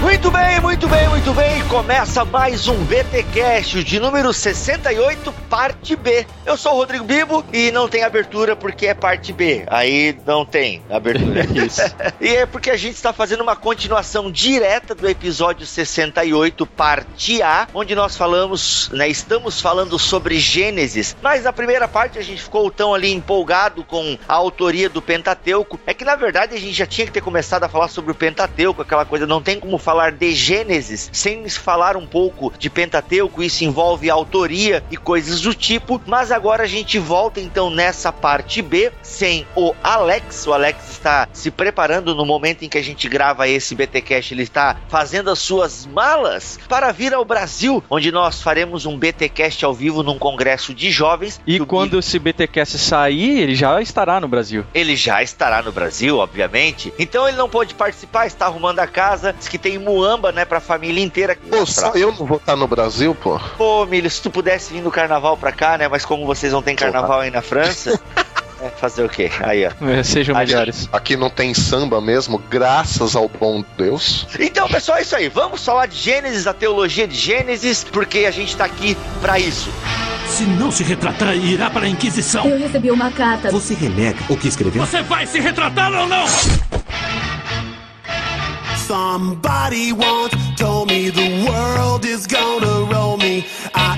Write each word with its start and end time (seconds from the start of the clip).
Muito 0.00 0.30
bem, 0.30 0.60
muito 0.60 0.86
bem, 0.86 1.08
muito 1.08 1.34
bem. 1.34 1.64
Começa 1.64 2.24
mais 2.24 2.68
um 2.68 2.84
BTcast 2.84 3.82
de 3.82 3.98
número 3.98 4.32
68, 4.32 5.32
parte 5.50 5.96
B. 5.96 6.24
Eu 6.46 6.56
sou 6.56 6.72
o 6.72 6.76
Rodrigo 6.76 7.04
Bibo 7.04 7.44
e 7.52 7.72
não 7.72 7.88
tem 7.88 8.04
abertura 8.04 8.54
porque 8.54 8.86
é 8.86 8.94
parte 8.94 9.32
B. 9.32 9.64
Aí 9.66 10.16
não 10.24 10.44
tem 10.44 10.82
abertura. 10.88 11.40
Isso. 11.52 11.82
e 12.20 12.28
é 12.28 12.46
porque 12.46 12.70
a 12.70 12.76
gente 12.76 12.94
está 12.94 13.12
fazendo 13.12 13.40
uma 13.40 13.56
continuação 13.56 14.30
direta 14.30 14.94
do 14.94 15.08
episódio 15.08 15.66
68, 15.66 16.64
parte 16.64 17.42
A, 17.42 17.66
onde 17.74 17.94
nós 17.96 18.16
falamos, 18.16 18.88
né, 18.92 19.08
estamos 19.08 19.60
falando 19.60 19.98
sobre 19.98 20.38
Gênesis. 20.38 21.16
Mas 21.20 21.42
na 21.42 21.52
primeira 21.52 21.88
parte 21.88 22.20
a 22.20 22.22
gente 22.22 22.40
ficou 22.40 22.70
tão 22.70 22.94
ali 22.94 23.12
empolgado 23.12 23.82
com 23.82 24.16
a 24.28 24.34
autoria 24.34 24.88
do 24.88 25.02
Pentateuco, 25.02 25.80
é 25.84 25.92
que 25.92 26.04
na 26.04 26.14
verdade 26.14 26.54
a 26.54 26.58
gente 26.58 26.72
já 26.72 26.86
tinha 26.86 27.06
que 27.06 27.12
ter 27.12 27.20
começado 27.20 27.64
a 27.64 27.68
falar 27.68 27.88
sobre 27.88 28.12
o 28.12 28.14
Pentateuco, 28.14 28.82
aquela 28.82 29.04
coisa 29.04 29.26
não 29.26 29.42
tem 29.42 29.58
como 29.58 29.76
falar 29.88 30.12
de 30.12 30.34
Gênesis 30.34 31.08
sem 31.14 31.48
falar 31.48 31.96
um 31.96 32.06
pouco 32.06 32.52
de 32.58 32.68
Pentateuco, 32.68 33.42
isso 33.42 33.64
envolve 33.64 34.10
autoria 34.10 34.84
e 34.90 34.98
coisas 34.98 35.40
do 35.40 35.54
tipo, 35.54 35.98
mas 36.04 36.30
agora 36.30 36.64
a 36.64 36.66
gente 36.66 36.98
volta 36.98 37.40
então 37.40 37.70
nessa 37.70 38.12
parte 38.12 38.60
B 38.60 38.92
sem 39.02 39.46
o 39.56 39.74
Alex. 39.82 40.46
O 40.46 40.52
Alex 40.52 40.90
está 40.90 41.26
se 41.32 41.50
preparando 41.50 42.14
no 42.14 42.26
momento 42.26 42.66
em 42.66 42.68
que 42.68 42.76
a 42.76 42.82
gente 42.82 43.08
grava 43.08 43.48
esse 43.48 43.74
BTcast, 43.74 44.34
ele 44.34 44.42
está 44.42 44.76
fazendo 44.90 45.30
as 45.30 45.38
suas 45.38 45.86
malas 45.86 46.58
para 46.68 46.92
vir 46.92 47.14
ao 47.14 47.24
Brasil, 47.24 47.82
onde 47.88 48.12
nós 48.12 48.42
faremos 48.42 48.84
um 48.84 48.98
BTcast 48.98 49.64
ao 49.64 49.72
vivo 49.72 50.02
num 50.02 50.18
congresso 50.18 50.74
de 50.74 50.90
jovens. 50.90 51.40
E 51.46 51.58
quando 51.60 51.98
esse 51.98 52.18
BTcast 52.18 52.76
sair, 52.76 53.40
ele 53.40 53.54
já 53.54 53.80
estará 53.80 54.20
no 54.20 54.28
Brasil. 54.28 54.66
Ele 54.74 54.94
já 54.94 55.22
estará 55.22 55.62
no 55.62 55.72
Brasil, 55.72 56.18
obviamente. 56.18 56.92
Então 56.98 57.26
ele 57.26 57.38
não 57.38 57.48
pôde 57.48 57.72
participar, 57.72 58.26
está 58.26 58.44
arrumando 58.44 58.80
a 58.80 58.86
casa, 58.86 59.32
diz 59.32 59.48
que 59.48 59.56
tem 59.56 59.77
muamba, 59.78 60.32
né, 60.32 60.44
pra 60.44 60.60
família 60.60 61.02
inteira. 61.02 61.36
Pô, 61.50 61.64
só 61.66 61.92
eu 61.94 62.12
não 62.12 62.26
vou 62.26 62.38
estar 62.38 62.56
no 62.56 62.66
Brasil, 62.66 63.14
pô. 63.14 63.40
Pô, 63.56 63.86
Milho, 63.86 64.10
se 64.10 64.20
tu 64.20 64.30
pudesse 64.30 64.72
vir 64.72 64.82
no 64.82 64.90
carnaval 64.90 65.36
pra 65.36 65.52
cá, 65.52 65.78
né, 65.78 65.88
mas 65.88 66.04
como 66.04 66.26
vocês 66.26 66.52
não 66.52 66.62
têm 66.62 66.76
carnaval 66.76 67.20
aí 67.20 67.30
na 67.30 67.42
França... 67.42 67.98
É, 68.60 68.70
fazer 68.70 69.04
o 69.04 69.08
quê? 69.08 69.30
Aí, 69.40 69.64
ó. 69.64 69.86
É, 69.86 70.02
sejam 70.02 70.36
Aí, 70.36 70.46
melhores. 70.46 70.88
Aqui 70.92 71.16
não 71.16 71.30
tem 71.30 71.54
samba 71.54 72.00
mesmo, 72.00 72.38
graças 72.50 73.14
ao 73.14 73.28
bom 73.28 73.64
Deus. 73.76 74.26
Então, 74.38 74.68
pessoal, 74.68 74.98
é 74.98 75.02
isso 75.02 75.14
aí. 75.14 75.28
Vamos 75.28 75.64
falar 75.64 75.86
de 75.86 75.96
Gênesis, 75.96 76.46
a 76.46 76.52
teologia 76.52 77.06
de 77.06 77.14
Gênesis, 77.14 77.84
porque 77.84 78.26
a 78.26 78.30
gente 78.32 78.56
tá 78.56 78.64
aqui 78.64 78.96
pra 79.20 79.38
isso. 79.38 79.70
Se 80.26 80.42
não 80.42 80.70
se 80.72 80.82
retratar, 80.82 81.36
irá 81.36 81.70
para 81.70 81.86
a 81.86 81.88
Inquisição. 81.88 82.46
Eu 82.46 82.58
recebi 82.58 82.90
uma 82.90 83.10
carta. 83.10 83.50
Você 83.50 83.74
renega 83.74 84.18
o 84.28 84.36
que 84.36 84.48
escreveu? 84.48 84.84
Você 84.84 85.02
vai 85.02 85.24
se 85.26 85.38
retratar 85.38 85.92
ou 85.92 86.06
não? 86.08 86.26
Somebody 88.88 89.92
once 89.92 90.34
told 90.56 90.88
me 90.88 91.10
the 91.10 91.46
world 91.46 92.06
is 92.06 92.26
gonna 92.26 92.90
roll 92.90 93.18
me. 93.18 93.44
I 93.74 93.97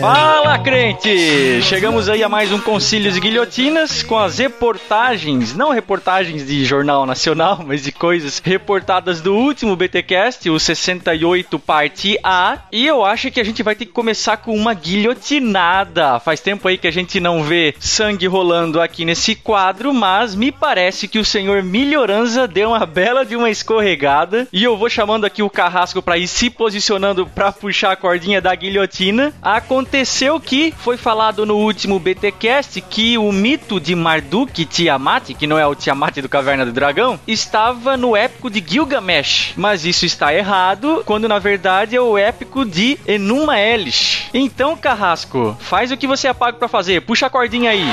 Fala, 0.00 0.58
crente! 0.58 1.62
Chegamos 1.62 2.08
aí 2.08 2.24
a 2.24 2.28
mais 2.28 2.50
um 2.50 2.58
Concílios 2.58 3.16
e 3.16 3.20
Guilhotinas 3.20 4.02
com 4.02 4.18
as 4.18 4.38
reportagens, 4.38 5.54
não 5.54 5.70
reportagens 5.70 6.44
de 6.44 6.64
jornal 6.64 7.06
nacional, 7.06 7.62
mas 7.66 7.84
de 7.84 7.92
coisas 7.92 8.42
reportadas 8.44 9.20
do 9.20 9.36
último 9.36 9.76
BTcast, 9.76 10.50
o 10.50 10.58
68 10.58 11.60
parte 11.60 12.18
A. 12.24 12.58
E 12.72 12.84
eu 12.84 13.04
acho 13.04 13.30
que 13.30 13.38
a 13.38 13.44
gente 13.44 13.62
vai 13.62 13.76
ter 13.76 13.86
que 13.86 13.92
começar 13.92 14.38
com 14.38 14.56
uma 14.56 14.74
guilhotinada. 14.74 16.18
Faz 16.18 16.40
tempo 16.40 16.66
aí 16.66 16.76
que 16.76 16.88
a 16.88 16.92
gente 16.92 17.20
não 17.20 17.44
vê 17.44 17.72
sangue 17.78 18.26
rolando 18.26 18.80
aqui 18.80 19.04
nesse 19.04 19.36
quadro, 19.36 19.94
mas 19.94 20.34
me 20.34 20.50
parece 20.50 21.06
que 21.06 21.20
o 21.20 21.24
senhor 21.24 21.62
Melhoranza 21.62 22.48
deu 22.48 22.70
uma 22.70 22.84
bela 22.84 23.24
de 23.24 23.36
uma 23.36 23.48
escorregada. 23.48 24.48
E 24.52 24.64
eu 24.64 24.76
vou 24.76 24.90
chamando 24.90 25.24
aqui 25.24 25.40
o 25.40 25.48
Carrasco 25.48 26.02
para 26.02 26.18
ir 26.18 26.26
se 26.26 26.50
posicionando 26.50 27.27
para 27.28 27.52
puxar 27.52 27.92
a 27.92 27.96
cordinha 27.96 28.40
da 28.40 28.54
guilhotina. 28.54 29.32
Aconteceu 29.42 30.40
que 30.40 30.74
foi 30.78 30.96
falado 30.96 31.44
no 31.44 31.56
último 31.56 31.98
BTcast 31.98 32.80
que 32.80 33.18
o 33.18 33.30
mito 33.30 33.78
de 33.78 33.94
Marduk 33.94 34.64
Tiamat, 34.64 35.34
que 35.34 35.46
não 35.46 35.58
é 35.58 35.66
o 35.66 35.74
Tiamat 35.74 36.18
do 36.18 36.28
Caverna 36.28 36.64
do 36.64 36.72
Dragão, 36.72 37.18
estava 37.26 37.96
no 37.96 38.16
épico 38.16 38.50
de 38.50 38.64
Gilgamesh. 38.66 39.52
Mas 39.56 39.84
isso 39.84 40.04
está 40.04 40.34
errado, 40.34 41.02
quando 41.04 41.28
na 41.28 41.38
verdade 41.38 41.96
é 41.96 42.00
o 42.00 42.16
épico 42.16 42.64
de 42.64 42.98
Enuma 43.06 43.58
Elish. 43.58 44.28
Então, 44.32 44.76
Carrasco, 44.76 45.56
faz 45.60 45.92
o 45.92 45.96
que 45.96 46.06
você 46.06 46.28
apaga 46.28 46.58
para 46.58 46.68
fazer. 46.68 47.02
Puxa 47.02 47.26
a 47.26 47.30
cordinha 47.30 47.70
aí. 47.70 47.88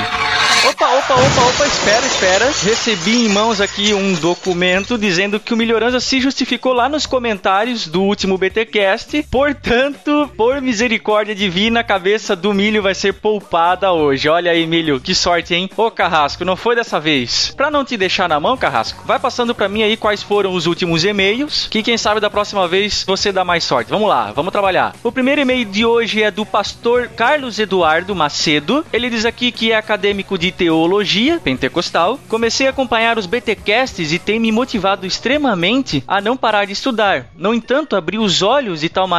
Opa, 0.68 0.88
opa, 0.88 1.14
opa, 1.14 1.42
opa, 1.48 1.66
espera, 1.66 2.06
espera. 2.06 2.52
Recebi 2.62 3.26
em 3.26 3.28
mãos 3.28 3.60
aqui 3.60 3.94
um 3.94 4.14
documento 4.14 4.98
dizendo 4.98 5.38
que 5.38 5.54
o 5.54 5.56
Melhorança 5.56 6.00
se 6.00 6.20
justificou 6.20 6.72
lá 6.72 6.88
nos 6.88 7.06
comentários 7.06 7.86
do 7.86 8.02
último 8.02 8.36
BTcast. 8.36 9.25
Portanto, 9.30 10.30
por 10.36 10.60
misericórdia 10.60 11.34
divina, 11.34 11.80
a 11.80 11.84
cabeça 11.84 12.36
do 12.36 12.54
milho 12.54 12.82
vai 12.82 12.94
ser 12.94 13.12
poupada 13.12 13.92
hoje. 13.92 14.28
Olha 14.28 14.52
aí, 14.52 14.66
milho, 14.66 15.00
que 15.00 15.14
sorte, 15.14 15.54
hein? 15.54 15.68
Ô, 15.76 15.90
Carrasco, 15.90 16.44
não 16.44 16.56
foi 16.56 16.76
dessa 16.76 17.00
vez. 17.00 17.52
Pra 17.56 17.70
não 17.70 17.84
te 17.84 17.96
deixar 17.96 18.28
na 18.28 18.40
mão, 18.40 18.56
Carrasco, 18.56 19.04
vai 19.04 19.18
passando 19.18 19.54
pra 19.54 19.68
mim 19.68 19.82
aí 19.82 19.96
quais 19.96 20.22
foram 20.22 20.54
os 20.54 20.66
últimos 20.66 21.04
e-mails, 21.04 21.66
que 21.70 21.82
quem 21.82 21.98
sabe 21.98 22.20
da 22.20 22.30
próxima 22.30 22.66
vez 22.68 23.04
você 23.06 23.32
dá 23.32 23.44
mais 23.44 23.64
sorte. 23.64 23.90
Vamos 23.90 24.08
lá, 24.08 24.32
vamos 24.32 24.52
trabalhar. 24.52 24.94
O 25.02 25.12
primeiro 25.12 25.40
e-mail 25.40 25.64
de 25.64 25.84
hoje 25.84 26.22
é 26.22 26.30
do 26.30 26.46
pastor 26.46 27.08
Carlos 27.08 27.58
Eduardo 27.58 28.14
Macedo. 28.14 28.86
Ele 28.92 29.10
diz 29.10 29.24
aqui 29.24 29.50
que 29.50 29.72
é 29.72 29.76
acadêmico 29.76 30.38
de 30.38 30.52
teologia 30.52 31.40
pentecostal. 31.40 32.18
Comecei 32.28 32.68
a 32.68 32.70
acompanhar 32.70 33.18
os 33.18 33.26
BTcasts 33.26 34.12
e 34.12 34.18
tem 34.18 34.38
me 34.38 34.52
motivado 34.52 35.06
extremamente 35.06 36.02
a 36.06 36.20
não 36.20 36.36
parar 36.36 36.64
de 36.64 36.72
estudar. 36.72 37.26
No 37.36 37.52
entanto, 37.52 37.96
abri 37.96 38.18
os 38.18 38.40
olhos 38.40 38.80
de 38.80 38.88
tal 38.88 39.06
maneira 39.06 39.15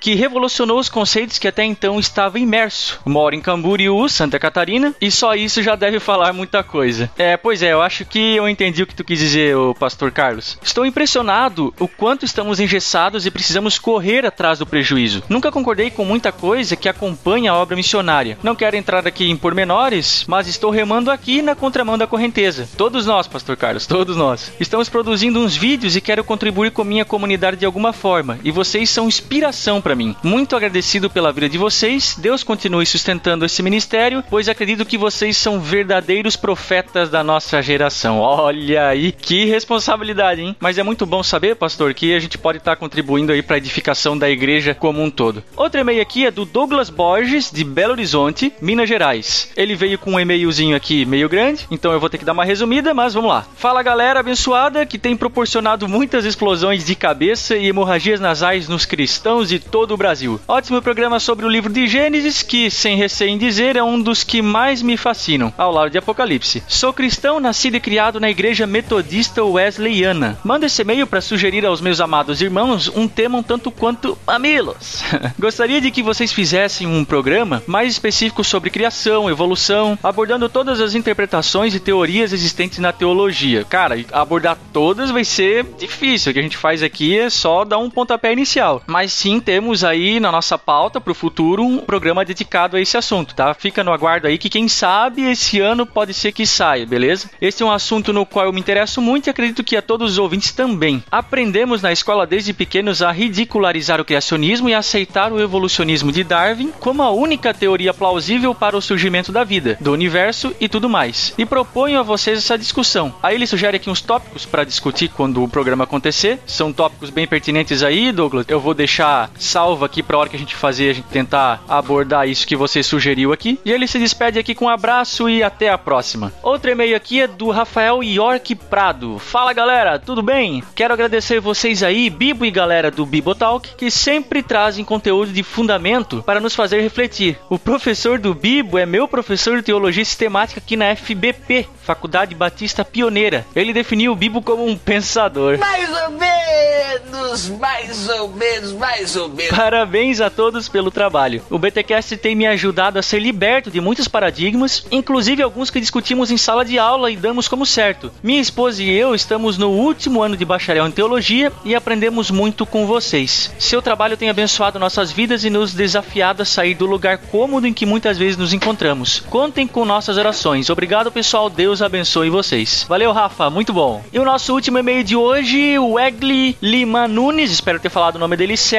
que 0.00 0.14
revolucionou 0.14 0.78
os 0.78 0.88
conceitos 0.88 1.38
que 1.38 1.48
até 1.48 1.64
então 1.64 1.98
estava 1.98 2.38
imerso. 2.38 3.00
Moro 3.04 3.34
em 3.34 3.40
Camboriú, 3.40 4.08
Santa 4.08 4.38
Catarina, 4.38 4.94
e 5.00 5.10
só 5.10 5.34
isso 5.34 5.62
já 5.62 5.74
deve 5.76 6.00
falar 6.00 6.32
muita 6.32 6.62
coisa. 6.62 7.10
É, 7.16 7.36
pois 7.36 7.62
é, 7.62 7.72
eu 7.72 7.82
acho 7.82 8.04
que 8.04 8.36
eu 8.36 8.48
entendi 8.48 8.82
o 8.82 8.86
que 8.86 8.94
tu 8.94 9.04
quis 9.04 9.18
dizer, 9.18 9.56
o 9.56 9.74
pastor 9.74 10.10
Carlos. 10.10 10.58
Estou 10.62 10.86
impressionado 10.86 11.74
o 11.78 11.88
quanto 11.88 12.24
estamos 12.24 12.60
engessados 12.60 13.26
e 13.26 13.30
precisamos 13.30 13.78
correr 13.78 14.24
atrás 14.24 14.58
do 14.58 14.66
prejuízo. 14.66 15.22
Nunca 15.28 15.52
concordei 15.52 15.90
com 15.90 16.04
muita 16.04 16.32
coisa 16.32 16.76
que 16.76 16.88
acompanha 16.88 17.52
a 17.52 17.56
obra 17.56 17.76
missionária. 17.76 18.38
Não 18.42 18.54
quero 18.54 18.76
entrar 18.76 19.06
aqui 19.06 19.30
em 19.30 19.36
pormenores, 19.36 20.24
mas 20.26 20.48
estou 20.48 20.70
remando 20.70 21.10
aqui 21.10 21.42
na 21.42 21.54
contramão 21.54 21.98
da 21.98 22.06
correnteza. 22.06 22.68
Todos 22.76 23.06
nós, 23.06 23.26
pastor 23.26 23.56
Carlos, 23.56 23.86
todos 23.86 24.16
nós. 24.16 24.52
Estamos 24.58 24.88
produzindo 24.88 25.40
uns 25.40 25.56
vídeos 25.56 25.96
e 25.96 26.00
quero 26.00 26.24
contribuir 26.24 26.70
com 26.70 26.84
minha 26.84 27.04
comunidade 27.04 27.56
de 27.56 27.66
alguma 27.66 27.92
forma, 27.92 28.38
e 28.44 28.50
vocês 28.50 28.90
são 28.90 29.08
inspiração 29.26 29.82
para 29.82 29.96
mim. 29.96 30.14
Muito 30.22 30.54
agradecido 30.54 31.10
pela 31.10 31.32
vida 31.32 31.48
de 31.48 31.58
vocês. 31.58 32.14
Deus 32.16 32.44
continue 32.44 32.86
sustentando 32.86 33.44
esse 33.44 33.60
ministério, 33.60 34.22
pois 34.30 34.48
acredito 34.48 34.86
que 34.86 34.96
vocês 34.96 35.36
são 35.36 35.60
verdadeiros 35.60 36.36
profetas 36.36 37.10
da 37.10 37.24
nossa 37.24 37.60
geração. 37.60 38.20
Olha 38.20 38.86
aí 38.86 39.10
que 39.10 39.44
responsabilidade, 39.44 40.42
hein? 40.42 40.56
Mas 40.60 40.78
é 40.78 40.82
muito 40.84 41.04
bom 41.04 41.24
saber, 41.24 41.56
pastor, 41.56 41.92
que 41.92 42.14
a 42.14 42.20
gente 42.20 42.38
pode 42.38 42.58
estar 42.58 42.76
contribuindo 42.76 43.32
aí 43.32 43.42
para 43.42 43.58
edificação 43.58 44.16
da 44.16 44.30
igreja 44.30 44.74
como 44.74 45.02
um 45.02 45.10
todo. 45.10 45.42
Outro 45.56 45.80
e-mail 45.80 46.00
aqui 46.00 46.24
é 46.24 46.30
do 46.30 46.44
Douglas 46.44 46.88
Borges 46.88 47.50
de 47.50 47.64
Belo 47.64 47.92
Horizonte, 47.92 48.52
Minas 48.62 48.88
Gerais. 48.88 49.50
Ele 49.56 49.74
veio 49.74 49.98
com 49.98 50.12
um 50.12 50.20
e-mailzinho 50.20 50.76
aqui 50.76 51.04
meio 51.04 51.28
grande, 51.28 51.66
então 51.68 51.90
eu 51.92 51.98
vou 51.98 52.08
ter 52.08 52.18
que 52.18 52.24
dar 52.24 52.32
uma 52.32 52.44
resumida, 52.44 52.94
mas 52.94 53.12
vamos 53.12 53.30
lá. 53.30 53.44
Fala 53.56 53.82
galera 53.82 54.20
abençoada 54.20 54.86
que 54.86 54.98
tem 54.98 55.16
proporcionado 55.16 55.88
muitas 55.88 56.24
explosões 56.24 56.86
de 56.86 56.94
cabeça 56.94 57.56
e 57.56 57.66
hemorragias 57.66 58.20
nasais 58.20 58.68
nos 58.68 58.86
cristãos 58.86 59.15
de 59.46 59.58
todo 59.58 59.92
o 59.92 59.96
Brasil. 59.96 60.40
Ótimo 60.46 60.80
programa 60.80 61.18
sobre 61.18 61.44
o 61.44 61.48
livro 61.48 61.72
de 61.72 61.86
Gênesis, 61.86 62.42
que, 62.42 62.70
sem 62.70 62.96
receio 62.96 63.30
em 63.30 63.38
dizer, 63.38 63.74
é 63.74 63.82
um 63.82 64.00
dos 64.00 64.22
que 64.22 64.40
mais 64.40 64.82
me 64.82 64.96
fascinam, 64.96 65.52
ao 65.58 65.72
lado 65.72 65.90
de 65.90 65.98
Apocalipse. 65.98 66.62
Sou 66.68 66.92
cristão, 66.92 67.40
nascido 67.40 67.76
e 67.76 67.80
criado 67.80 68.20
na 68.20 68.30
igreja 68.30 68.66
metodista 68.66 69.42
wesleyana. 69.42 70.38
Manda 70.44 70.66
esse 70.66 70.82
e-mail 70.82 71.06
para 71.06 71.20
sugerir 71.20 71.66
aos 71.66 71.80
meus 71.80 72.00
amados 72.00 72.40
irmãos 72.40 72.88
um 72.94 73.08
tema 73.08 73.38
um 73.38 73.42
tanto 73.42 73.70
quanto 73.70 74.16
mamilos. 74.26 75.02
Gostaria 75.38 75.80
de 75.80 75.90
que 75.90 76.02
vocês 76.02 76.32
fizessem 76.32 76.86
um 76.86 77.04
programa 77.04 77.62
mais 77.66 77.92
específico 77.92 78.44
sobre 78.44 78.70
criação, 78.70 79.28
evolução, 79.28 79.98
abordando 80.02 80.48
todas 80.48 80.80
as 80.80 80.94
interpretações 80.94 81.74
e 81.74 81.80
teorias 81.80 82.32
existentes 82.32 82.78
na 82.78 82.92
teologia. 82.92 83.64
Cara, 83.64 83.96
abordar 84.12 84.56
todas 84.72 85.10
vai 85.10 85.24
ser 85.24 85.64
difícil. 85.78 86.30
O 86.30 86.32
que 86.32 86.40
a 86.40 86.42
gente 86.42 86.56
faz 86.56 86.82
aqui 86.82 87.18
é 87.18 87.28
só 87.30 87.64
dar 87.64 87.78
um 87.78 87.90
pontapé 87.90 88.32
inicial. 88.32 88.82
Mas 88.86 89.05
sim, 89.08 89.40
temos 89.40 89.84
aí 89.84 90.20
na 90.20 90.32
nossa 90.32 90.58
pauta 90.58 91.00
pro 91.00 91.14
futuro 91.14 91.62
um 91.62 91.78
programa 91.78 92.24
dedicado 92.24 92.76
a 92.76 92.80
esse 92.80 92.96
assunto, 92.96 93.34
tá? 93.34 93.54
Fica 93.54 93.84
no 93.84 93.92
aguardo 93.92 94.26
aí 94.26 94.38
que 94.38 94.48
quem 94.48 94.68
sabe 94.68 95.22
esse 95.30 95.60
ano 95.60 95.86
pode 95.86 96.12
ser 96.14 96.32
que 96.32 96.46
saia, 96.46 96.86
beleza? 96.86 97.30
Esse 97.40 97.62
é 97.62 97.66
um 97.66 97.70
assunto 97.70 98.12
no 98.12 98.26
qual 98.26 98.46
eu 98.46 98.52
me 98.52 98.60
interesso 98.60 99.00
muito 99.00 99.26
e 99.26 99.30
acredito 99.30 99.64
que 99.64 99.76
a 99.76 99.82
todos 99.82 100.12
os 100.12 100.18
ouvintes 100.18 100.52
também. 100.52 101.02
Aprendemos 101.10 101.82
na 101.82 101.92
escola 101.92 102.26
desde 102.26 102.52
pequenos 102.52 103.02
a 103.02 103.10
ridicularizar 103.10 104.00
o 104.00 104.04
criacionismo 104.04 104.68
e 104.68 104.74
aceitar 104.74 105.32
o 105.32 105.40
evolucionismo 105.40 106.10
de 106.10 106.24
Darwin 106.24 106.72
como 106.80 107.02
a 107.02 107.10
única 107.10 107.52
teoria 107.52 107.94
plausível 107.94 108.54
para 108.54 108.76
o 108.76 108.82
surgimento 108.82 109.30
da 109.30 109.44
vida, 109.44 109.76
do 109.80 109.92
universo 109.92 110.54
e 110.60 110.68
tudo 110.68 110.88
mais. 110.88 111.34
E 111.36 111.44
proponho 111.44 112.00
a 112.00 112.02
vocês 112.02 112.38
essa 112.38 112.58
discussão. 112.58 113.14
Aí 113.22 113.34
ele 113.34 113.46
sugere 113.46 113.76
aqui 113.76 113.90
uns 113.90 114.00
tópicos 114.00 114.44
para 114.44 114.64
discutir 114.64 115.08
quando 115.08 115.42
o 115.42 115.48
programa 115.48 115.84
acontecer. 115.84 116.38
São 116.46 116.72
tópicos 116.72 117.10
bem 117.10 117.26
pertinentes 117.26 117.82
aí, 117.82 118.12
Douglas. 118.12 118.46
Eu 118.48 118.60
vou 118.60 118.74
deixar 118.74 118.95
salvo 119.38 119.84
aqui 119.84 120.02
para 120.02 120.16
a 120.16 120.20
hora 120.20 120.28
que 120.28 120.36
a 120.36 120.38
gente 120.38 120.54
fazer, 120.54 120.90
a 120.90 120.94
gente 120.94 121.08
tentar 121.08 121.62
abordar 121.68 122.28
isso 122.28 122.46
que 122.46 122.56
você 122.56 122.82
sugeriu 122.82 123.32
aqui. 123.32 123.60
E 123.64 123.72
ele 123.72 123.86
se 123.86 123.98
despede 123.98 124.38
aqui 124.38 124.54
com 124.54 124.66
um 124.66 124.68
abraço 124.68 125.28
e 125.28 125.42
até 125.42 125.68
a 125.70 125.78
próxima. 125.78 126.32
Outro 126.42 126.70
e-mail 126.70 126.96
aqui 126.96 127.20
é 127.20 127.26
do 127.26 127.50
Rafael 127.50 128.02
York 128.02 128.54
Prado. 128.54 129.18
Fala 129.18 129.52
galera, 129.52 129.98
tudo 129.98 130.22
bem? 130.22 130.62
Quero 130.74 130.94
agradecer 130.94 131.40
vocês 131.40 131.82
aí, 131.82 132.08
Bibo 132.08 132.44
e 132.44 132.50
galera 132.50 132.90
do 132.90 133.04
Bibotalk, 133.04 133.74
que 133.76 133.90
sempre 133.90 134.42
trazem 134.42 134.84
conteúdo 134.84 135.32
de 135.32 135.42
fundamento 135.42 136.22
para 136.22 136.40
nos 136.40 136.54
fazer 136.54 136.80
refletir. 136.80 137.38
O 137.48 137.58
professor 137.58 138.18
do 138.18 138.34
Bibo 138.34 138.78
é 138.78 138.86
meu 138.86 139.06
professor 139.08 139.56
de 139.56 139.62
teologia 139.62 140.04
sistemática 140.04 140.60
aqui 140.60 140.76
na 140.76 140.94
FBP, 140.94 141.68
Faculdade 141.82 142.34
Batista 142.34 142.84
Pioneira. 142.84 143.46
Ele 143.54 143.72
definiu 143.72 144.12
o 144.12 144.16
Bibo 144.16 144.42
como 144.42 144.66
um 144.66 144.76
pensador. 144.76 145.58
Mais 145.58 145.88
ou 146.02 146.10
menos, 146.10 147.48
mais 147.50 148.08
ou 148.08 148.28
menos, 148.28 148.72
mais 148.72 148.85
ou 149.16 149.28
menos. 149.28 149.56
Parabéns 149.56 150.20
a 150.20 150.30
todos 150.30 150.68
pelo 150.68 150.90
trabalho. 150.90 151.42
O 151.50 151.58
BTcast 151.58 152.16
tem 152.16 152.34
me 152.34 152.46
ajudado 152.46 152.98
a 152.98 153.02
ser 153.02 153.18
liberto 153.18 153.70
de 153.70 153.80
muitos 153.80 154.08
paradigmas, 154.08 154.86
inclusive 154.90 155.42
alguns 155.42 155.70
que 155.70 155.80
discutimos 155.80 156.30
em 156.30 156.36
sala 156.36 156.64
de 156.64 156.78
aula 156.78 157.10
e 157.10 157.16
damos 157.16 157.48
como 157.48 157.66
certo. 157.66 158.12
Minha 158.22 158.40
esposa 158.40 158.82
e 158.82 158.90
eu 158.90 159.14
estamos 159.14 159.58
no 159.58 159.70
último 159.70 160.22
ano 160.22 160.36
de 160.36 160.44
bacharel 160.44 160.86
em 160.86 160.90
teologia 160.90 161.52
e 161.64 161.74
aprendemos 161.74 162.30
muito 162.30 162.64
com 162.64 162.86
vocês. 162.86 163.52
Seu 163.58 163.82
trabalho 163.82 164.16
tem 164.16 164.30
abençoado 164.30 164.78
nossas 164.78 165.10
vidas 165.10 165.44
e 165.44 165.50
nos 165.50 165.74
desafiado 165.74 166.42
a 166.42 166.46
sair 166.46 166.74
do 166.74 166.86
lugar 166.86 167.18
cômodo 167.18 167.66
em 167.66 167.72
que 167.72 167.86
muitas 167.86 168.16
vezes 168.16 168.36
nos 168.36 168.52
encontramos. 168.52 169.20
Contem 169.28 169.66
com 169.66 169.84
nossas 169.84 170.16
orações. 170.16 170.70
Obrigado, 170.70 171.10
pessoal. 171.10 171.50
Deus 171.50 171.82
abençoe 171.82 172.30
vocês. 172.30 172.86
Valeu, 172.88 173.12
Rafa. 173.12 173.50
Muito 173.50 173.72
bom. 173.72 174.04
E 174.12 174.18
o 174.18 174.24
nosso 174.24 174.52
último 174.54 174.78
e-mail 174.78 175.02
de 175.02 175.16
hoje, 175.16 175.78
o 175.78 175.98
Egli 175.98 176.56
Lima 176.62 177.08
Nunes. 177.08 177.50
Espero 177.50 177.80
ter 177.80 177.90
falado 177.90 178.16
o 178.16 178.18
nome 178.18 178.36
dele 178.36 178.56
certo. 178.56 178.75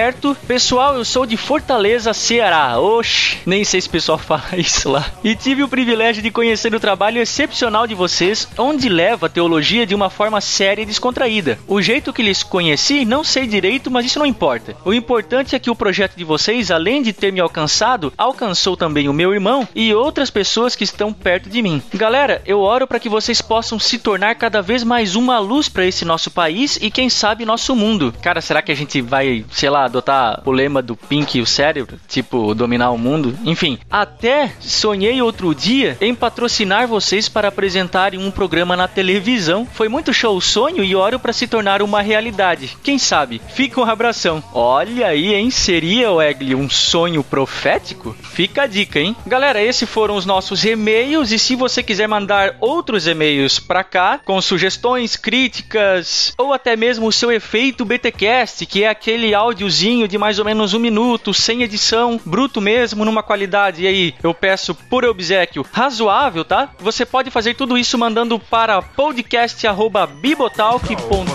Pessoal, 0.48 0.96
eu 0.96 1.04
sou 1.04 1.26
de 1.26 1.36
Fortaleza, 1.36 2.14
Ceará. 2.14 2.80
Oxi, 2.80 3.40
nem 3.48 3.64
sei 3.64 3.82
se 3.82 3.88
o 3.88 3.92
pessoal 3.92 4.18
fala 4.20 4.56
isso 4.56 4.90
lá. 4.90 5.04
E 5.24 5.36
tive 5.36 5.64
o 5.64 5.68
privilégio 5.68 6.22
de 6.22 6.30
conhecer 6.30 6.74
o 6.76 6.80
trabalho 6.80 7.20
excepcional 7.20 7.88
de 7.88 7.96
vocês, 7.96 8.48
onde 8.60 8.90
leva 8.90 9.26
a 9.26 9.30
teologia 9.30 9.88
de 9.88 9.96
uma 9.96 10.12
forma 10.12 10.40
séria 10.40 10.84
e 10.84 10.86
descontraída. 10.86 11.58
O 11.68 11.82
jeito 11.82 12.14
que 12.14 12.22
lhes 12.22 12.44
conheci, 12.44 13.06
não 13.06 13.24
sei 13.24 13.48
direito, 13.48 13.90
mas 13.90 14.06
isso 14.06 14.20
não 14.20 14.26
importa. 14.26 14.76
O 14.86 14.94
importante 14.94 15.56
é 15.56 15.60
que 15.60 15.72
o 15.72 15.76
projeto 15.76 16.16
de 16.16 16.24
vocês, 16.24 16.70
além 16.70 17.02
de 17.02 17.12
ter 17.12 17.34
me 17.34 17.40
alcançado, 17.40 18.14
alcançou 18.16 18.78
também 18.78 19.10
o 19.10 19.14
meu 19.14 19.34
irmão 19.34 19.68
e 19.74 19.96
outras 19.96 20.30
pessoas 20.30 20.76
que 20.76 20.84
estão 20.84 21.12
perto 21.12 21.50
de 21.50 21.62
mim. 21.64 21.82
Galera, 21.92 22.42
eu 22.46 22.60
oro 22.60 22.86
para 22.86 23.00
que 23.00 23.10
vocês 23.10 23.42
possam 23.42 23.80
se 23.80 23.98
tornar 23.98 24.36
cada 24.36 24.62
vez 24.62 24.84
mais 24.84 25.16
uma 25.16 25.40
luz 25.40 25.68
para 25.68 25.86
esse 25.86 26.06
nosso 26.06 26.30
país 26.30 26.78
e 26.80 26.92
quem 26.92 27.10
sabe 27.10 27.46
nosso 27.46 27.76
mundo. 27.76 28.14
Cara, 28.22 28.42
será 28.42 28.62
que 28.62 28.72
a 28.72 28.76
gente 28.76 29.02
vai, 29.02 29.44
sei 29.52 29.72
lá, 29.72 29.87
adotar 29.88 30.42
o 30.46 30.52
lema 30.52 30.82
do 30.82 30.96
Pink 30.96 31.38
e 31.38 31.42
o 31.42 31.46
cérebro, 31.46 32.00
tipo 32.08 32.54
dominar 32.54 32.92
o 32.92 32.98
mundo? 32.98 33.38
Enfim, 33.46 33.80
até 33.90 34.54
sonhei 34.60 35.22
outro 35.22 35.54
dia 35.54 35.98
em 36.00 36.14
patrocinar 36.14 36.88
vocês 36.88 37.28
para 37.28 37.48
apresentarem 37.48 38.20
um 38.20 38.32
programa 38.32 38.76
na 38.76 38.88
televisão. 38.88 39.68
Foi 39.72 39.90
muito 39.90 40.14
show 40.14 40.36
o 40.36 40.42
sonho 40.42 40.84
e 40.84 40.96
oro 40.96 41.20
para 41.20 41.34
se 41.34 41.48
tornar 41.48 41.82
uma 41.82 42.02
realidade. 42.02 42.78
Quem 42.84 42.98
sabe? 42.98 43.42
Fica 43.50 43.82
um 43.82 43.86
abração. 43.86 44.44
Olha 44.54 45.08
aí, 45.08 45.34
hein? 45.34 45.50
Seria, 45.50 46.10
Egli, 46.22 46.56
um 46.56 46.70
sonho 46.70 47.24
profético? 47.24 48.16
Fica 48.22 48.64
a 48.64 48.68
dica, 48.68 49.00
hein? 49.00 49.16
Galera, 49.26 49.62
esses 49.62 49.90
foram 49.90 50.16
os 50.16 50.26
nossos 50.26 50.64
e-mails 50.64 51.32
e 51.32 51.40
se 51.40 51.56
você 51.56 51.82
quiser 51.82 52.08
mandar 52.08 52.56
outros 52.60 53.08
e-mails 53.08 53.60
para 53.60 53.84
cá 53.84 54.20
com 54.24 54.42
sugestões, 54.42 55.16
críticas 55.16 56.34
ou 56.38 56.54
até 56.54 56.76
mesmo 56.76 57.08
o 57.08 57.12
seu 57.12 57.32
efeito 57.32 57.86
BTcast, 57.86 58.66
que 58.66 58.84
é 58.84 58.90
aquele 58.90 59.34
áudiozinho 59.78 60.08
de 60.08 60.18
mais 60.18 60.40
ou 60.40 60.46
menos 60.46 60.74
um 60.74 60.80
minuto, 60.80 61.34
sem 61.34 61.62
edição, 61.62 62.20
bruto 62.26 62.60
mesmo, 62.60 63.06
numa 63.06 63.22
qualidade 63.22 63.84
e 63.84 63.88
aí 63.88 64.16
eu 64.24 64.34
peço 64.34 64.74
por 64.74 65.06
obsequio 65.06 65.64
razoável, 65.72 66.44
tá? 66.44 66.70
Você 66.80 67.06
pode 67.06 67.30
fazer 67.30 67.54
tudo 67.54 67.78
isso 67.78 67.98
mandando 67.98 68.40
para 68.40 68.82
podcast@bibotalk.com. 68.82 71.26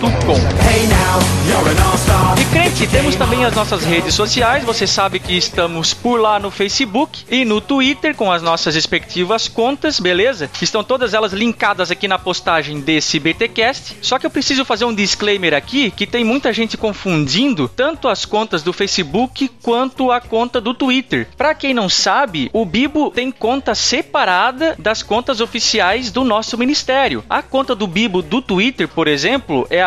E 2.40 2.44
crente, 2.46 2.86
temos 2.86 3.14
também 3.14 3.44
as 3.44 3.54
nossas 3.54 3.84
redes 3.84 4.14
sociais. 4.14 4.64
Você 4.64 4.86
sabe 4.86 5.18
que 5.18 5.36
estamos 5.36 5.92
por 5.92 6.20
lá 6.20 6.38
no 6.38 6.50
Facebook 6.50 7.24
e 7.30 7.44
no 7.44 7.60
Twitter 7.60 8.14
com 8.14 8.32
as 8.32 8.42
nossas 8.42 8.74
respectivas 8.74 9.48
contas, 9.48 10.00
beleza? 10.00 10.50
Estão 10.60 10.82
todas 10.82 11.14
elas 11.14 11.32
linkadas 11.32 11.90
aqui 11.90 12.08
na 12.08 12.18
postagem 12.18 12.80
desse 12.80 13.20
BTcast. 13.20 13.98
Só 14.00 14.18
que 14.18 14.26
eu 14.26 14.30
preciso 14.30 14.64
fazer 14.64 14.84
um 14.84 14.94
disclaimer 14.94 15.54
aqui 15.54 15.90
que 15.90 16.06
tem 16.06 16.24
muita 16.24 16.52
gente 16.52 16.76
confundindo 16.76 17.68
tanto 17.68 18.08
as 18.22 18.26
contas 18.26 18.62
do 18.62 18.72
Facebook 18.72 19.50
quanto 19.60 20.12
a 20.12 20.20
conta 20.20 20.60
do 20.60 20.72
Twitter. 20.72 21.26
Para 21.36 21.56
quem 21.56 21.74
não 21.74 21.88
sabe, 21.88 22.48
o 22.52 22.64
Bibo 22.64 23.10
tem 23.10 23.32
conta 23.32 23.74
separada 23.74 24.76
das 24.78 25.02
contas 25.02 25.40
oficiais 25.40 26.12
do 26.12 26.22
nosso 26.22 26.56
ministério. 26.56 27.24
A 27.28 27.42
conta 27.42 27.74
do 27.74 27.88
Bibo 27.88 28.22
do 28.22 28.40
Twitter, 28.40 28.86
por 28.86 29.08
exemplo, 29.08 29.66
é 29.68 29.82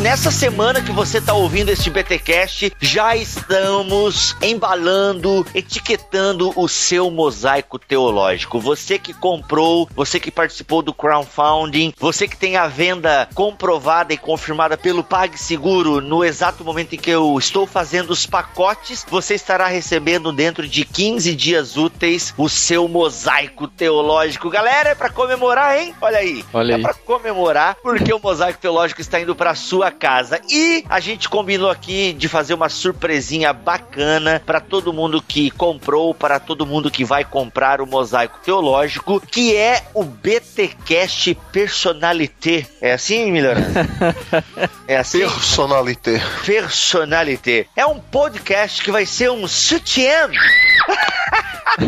nessa 0.00 0.30
semana 0.30 0.80
que 0.80 0.90
você 0.90 1.20
tá 1.20 1.34
ouvindo 1.34 1.68
este 1.68 1.90
BTcast, 1.90 2.72
já 2.80 3.14
estamos 3.14 4.34
embalando, 4.40 5.46
etiquetando 5.54 6.52
o 6.56 6.66
seu 6.66 7.10
mosaico 7.10 7.78
teológico. 7.78 8.58
Você 8.58 8.98
que 8.98 9.12
comprou, 9.12 9.86
você 9.94 10.18
que 10.18 10.30
participou 10.30 10.80
do 10.80 10.94
crowdfunding, 10.94 11.92
você 11.98 12.26
que 12.26 12.36
tem 12.36 12.56
a 12.56 12.66
venda 12.66 13.28
comprovada 13.34 14.14
e 14.14 14.16
confirmada 14.16 14.76
pelo 14.78 15.04
PagSeguro 15.04 16.00
no 16.00 16.24
exato 16.24 16.64
momento 16.64 16.94
em 16.94 16.98
que 16.98 17.10
eu 17.10 17.38
estou 17.38 17.66
fazendo 17.66 18.10
os 18.10 18.24
pacotes, 18.24 19.04
você 19.08 19.34
estará 19.34 19.66
recebendo 19.66 20.32
dentro 20.32 20.66
de 20.66 20.86
15 20.86 21.34
dias 21.36 21.76
úteis 21.76 22.32
o 22.38 22.48
seu 22.48 22.88
mosaico 22.88 23.68
teológico. 23.68 24.48
Galera, 24.48 24.90
é 24.90 24.94
pra 24.94 25.10
comemorar, 25.10 25.78
hein? 25.78 25.94
Olha 26.00 26.18
aí. 26.18 26.42
Olha 26.54 26.72
é 26.72 26.76
aí. 26.76 26.82
pra 26.82 26.94
comemorar, 26.94 27.76
porque 27.82 28.12
o 28.14 28.18
mosaico 28.18 28.58
teológico 28.58 29.02
está 29.02 29.20
indo 29.20 29.36
pra 29.36 29.54
sua 29.54 29.89
casa. 29.90 30.40
E 30.48 30.84
a 30.88 31.00
gente 31.00 31.28
combinou 31.28 31.70
aqui 31.70 32.12
de 32.12 32.28
fazer 32.28 32.54
uma 32.54 32.68
surpresinha 32.68 33.52
bacana 33.52 34.42
pra 34.44 34.60
todo 34.60 34.92
mundo 34.92 35.22
que 35.22 35.50
comprou, 35.50 36.14
para 36.14 36.38
todo 36.38 36.66
mundo 36.66 36.90
que 36.90 37.04
vai 37.04 37.24
comprar 37.24 37.80
o 37.80 37.86
mosaico 37.86 38.38
teológico, 38.44 39.20
que 39.20 39.56
é 39.56 39.82
o 39.94 40.04
BTcast 40.04 41.34
Personalité. 41.52 42.66
É 42.80 42.92
assim, 42.92 43.30
melhorando? 43.30 43.66
É 44.86 44.96
assim? 44.96 45.20
Personalité. 45.20 46.20
Personalité. 46.44 47.66
É 47.76 47.86
um 47.86 48.00
podcast 48.00 48.82
que 48.82 48.90
vai 48.90 49.06
ser 49.06 49.30
um 49.30 49.46
sutiã. 49.46 50.28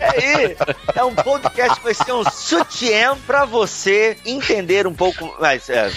é, 0.00 0.56
é 0.96 1.04
um 1.04 1.14
podcast 1.14 1.78
que 1.78 1.84
vai 1.84 1.94
ser 1.94 2.12
um 2.12 2.24
sutiã 2.30 3.16
pra 3.26 3.44
você 3.44 4.16
entender 4.24 4.86
um 4.86 4.94
pouco 4.94 5.36
mais. 5.40 5.68
É, 5.72 5.90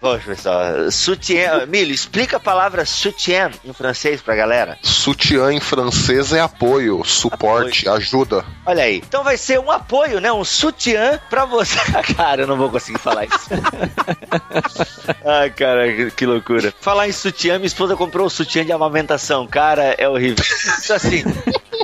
poxa, 0.00 0.24
pessoal, 0.26 0.90
sutiã. 0.90 1.64
Milho, 1.66 1.92
explica 1.94 2.36
a 2.36 2.40
palavra 2.40 2.84
sutiã 2.84 3.50
em 3.64 3.72
francês 3.72 4.20
pra 4.20 4.34
galera. 4.34 4.78
Sutiã 4.82 5.52
em 5.52 5.60
francês 5.60 6.32
é 6.32 6.40
apoio, 6.40 7.02
suporte, 7.04 7.88
ajuda. 7.88 8.44
Olha 8.66 8.82
aí. 8.84 8.96
Então 8.96 9.22
vai 9.22 9.36
ser 9.36 9.58
um 9.60 9.70
apoio, 9.70 10.20
né? 10.20 10.32
Um 10.32 10.44
sutiã 10.44 11.20
pra 11.30 11.44
você. 11.44 11.78
Cara, 12.16 12.42
eu 12.42 12.46
não 12.46 12.56
vou 12.56 12.70
conseguir 12.70 12.98
falar 12.98 13.24
isso. 13.26 13.48
Ai, 15.24 15.50
cara, 15.50 16.10
que- 16.10 16.26
loucura. 16.26 16.72
Falar 16.80 17.08
em 17.08 17.12
sutiã, 17.12 17.56
minha 17.56 17.66
esposa 17.66 17.96
comprou 17.96 18.26
o 18.26 18.30
sutiã 18.30 18.64
de 18.64 18.72
amamentação. 18.72 19.46
Cara, 19.46 19.94
é 19.98 20.08
horrível. 20.08 20.44
Então 20.82 20.96
assim. 20.96 21.22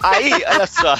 Aí, 0.02 0.32
olha 0.46 0.66
só. 0.66 0.94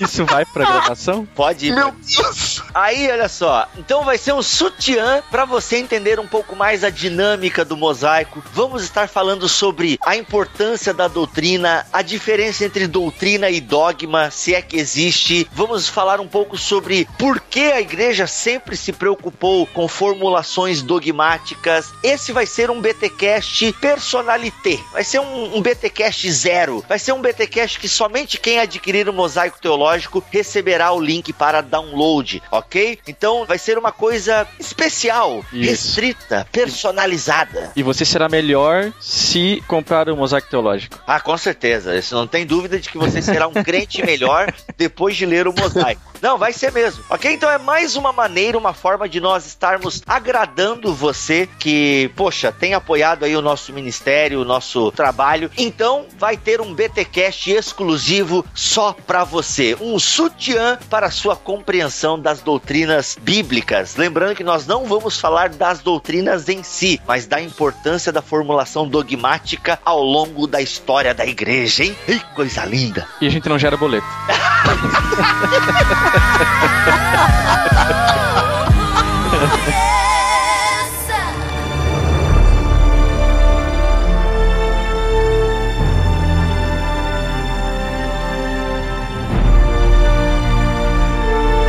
Isso 0.00 0.24
vai 0.24 0.44
pra 0.44 0.64
gravação? 0.64 1.26
Pode 1.34 1.66
ir. 1.66 1.74
Meu 1.74 1.92
Deus! 1.92 2.55
Aí, 2.76 3.10
olha 3.10 3.26
só. 3.26 3.66
Então 3.78 4.04
vai 4.04 4.18
ser 4.18 4.34
um 4.34 4.42
sutiã 4.42 5.22
pra 5.30 5.46
você 5.46 5.78
entender 5.78 6.20
um 6.20 6.26
pouco 6.26 6.54
mais 6.54 6.84
a 6.84 6.90
dinâmica 6.90 7.64
do 7.64 7.74
mosaico. 7.74 8.44
Vamos 8.52 8.82
estar 8.82 9.08
falando 9.08 9.48
sobre 9.48 9.98
a 10.04 10.14
importância 10.14 10.92
da 10.92 11.08
doutrina, 11.08 11.86
a 11.90 12.02
diferença 12.02 12.66
entre 12.66 12.86
doutrina 12.86 13.48
e 13.48 13.62
dogma, 13.62 14.30
se 14.30 14.54
é 14.54 14.60
que 14.60 14.76
existe. 14.76 15.48
Vamos 15.54 15.88
falar 15.88 16.20
um 16.20 16.28
pouco 16.28 16.58
sobre 16.58 17.08
por 17.18 17.40
que 17.40 17.72
a 17.72 17.80
igreja 17.80 18.26
sempre 18.26 18.76
se 18.76 18.92
preocupou 18.92 19.66
com 19.68 19.88
formulações 19.88 20.82
dogmáticas. 20.82 21.94
Esse 22.02 22.30
vai 22.30 22.44
ser 22.44 22.70
um 22.70 22.82
BTcast 22.82 23.72
personalité. 23.80 24.78
Vai 24.92 25.02
ser 25.02 25.20
um, 25.20 25.56
um 25.56 25.62
BTcast 25.62 26.30
zero. 26.30 26.84
Vai 26.86 26.98
ser 26.98 27.12
um 27.12 27.22
BTcast 27.22 27.80
que 27.80 27.88
somente 27.88 28.38
quem 28.38 28.58
adquirir 28.58 29.08
o 29.08 29.14
mosaico 29.14 29.58
teológico 29.62 30.22
receberá 30.30 30.92
o 30.92 31.00
link 31.00 31.32
para 31.32 31.62
download, 31.62 32.42
ok? 32.52 32.65
Então 33.06 33.44
vai 33.44 33.58
ser 33.58 33.78
uma 33.78 33.92
coisa 33.92 34.46
especial, 34.58 35.44
Isso. 35.52 35.70
restrita, 35.70 36.46
personalizada. 36.52 37.72
E 37.74 37.82
você 37.82 38.04
será 38.04 38.28
melhor 38.28 38.92
se 39.00 39.62
comprar 39.66 40.08
o 40.08 40.16
mosaico 40.16 40.48
teológico. 40.48 40.98
Ah, 41.06 41.20
com 41.20 41.36
certeza. 41.36 41.96
Isso 41.96 42.14
não 42.14 42.26
tem 42.26 42.46
dúvida 42.46 42.78
de 42.78 42.88
que 42.88 42.98
você 42.98 43.22
será 43.22 43.46
um 43.48 43.52
crente 43.52 44.02
melhor 44.06 44.52
depois 44.76 45.16
de 45.16 45.26
ler 45.26 45.46
o 45.46 45.54
mosaico. 45.56 46.02
Não, 46.20 46.38
vai 46.38 46.52
ser 46.52 46.72
mesmo. 46.72 47.04
Ok? 47.08 47.32
Então 47.32 47.50
é 47.50 47.58
mais 47.58 47.96
uma 47.96 48.12
maneira, 48.12 48.58
uma 48.58 48.72
forma 48.72 49.08
de 49.08 49.20
nós 49.20 49.46
estarmos 49.46 50.02
agradando 50.06 50.94
você 50.94 51.48
que, 51.58 52.10
poxa, 52.16 52.52
tem 52.52 52.74
apoiado 52.74 53.24
aí 53.24 53.36
o 53.36 53.42
nosso 53.42 53.72
ministério, 53.72 54.40
o 54.40 54.44
nosso 54.44 54.90
trabalho. 54.92 55.50
Então 55.56 56.06
vai 56.18 56.36
ter 56.36 56.60
um 56.60 56.74
BTcast 56.74 57.50
exclusivo 57.50 58.44
só 58.54 58.92
pra 58.92 59.24
você. 59.24 59.76
Um 59.80 59.98
sutiã 59.98 60.78
para 60.90 61.06
a 61.06 61.10
sua 61.10 61.36
compreensão 61.36 62.18
das 62.18 62.40
doutrinas 62.40 63.16
bíblicas. 63.20 63.96
Lembrando 63.96 64.36
que 64.36 64.44
nós 64.44 64.66
não 64.66 64.86
vamos 64.86 65.18
falar 65.18 65.50
das 65.50 65.80
doutrinas 65.80 66.48
em 66.48 66.62
si, 66.62 67.00
mas 67.06 67.26
da 67.26 67.40
importância 67.40 68.12
da 68.12 68.22
formulação 68.22 68.88
dogmática 68.88 69.78
ao 69.84 70.02
longo 70.02 70.46
da 70.46 70.60
história 70.60 71.14
da 71.14 71.26
igreja, 71.26 71.84
hein? 71.84 71.96
Ih, 72.08 72.20
coisa 72.34 72.64
linda! 72.64 73.06
E 73.20 73.26
a 73.26 73.30
gente 73.30 73.48
não 73.48 73.58
gera 73.58 73.76
boleto. 73.76 74.06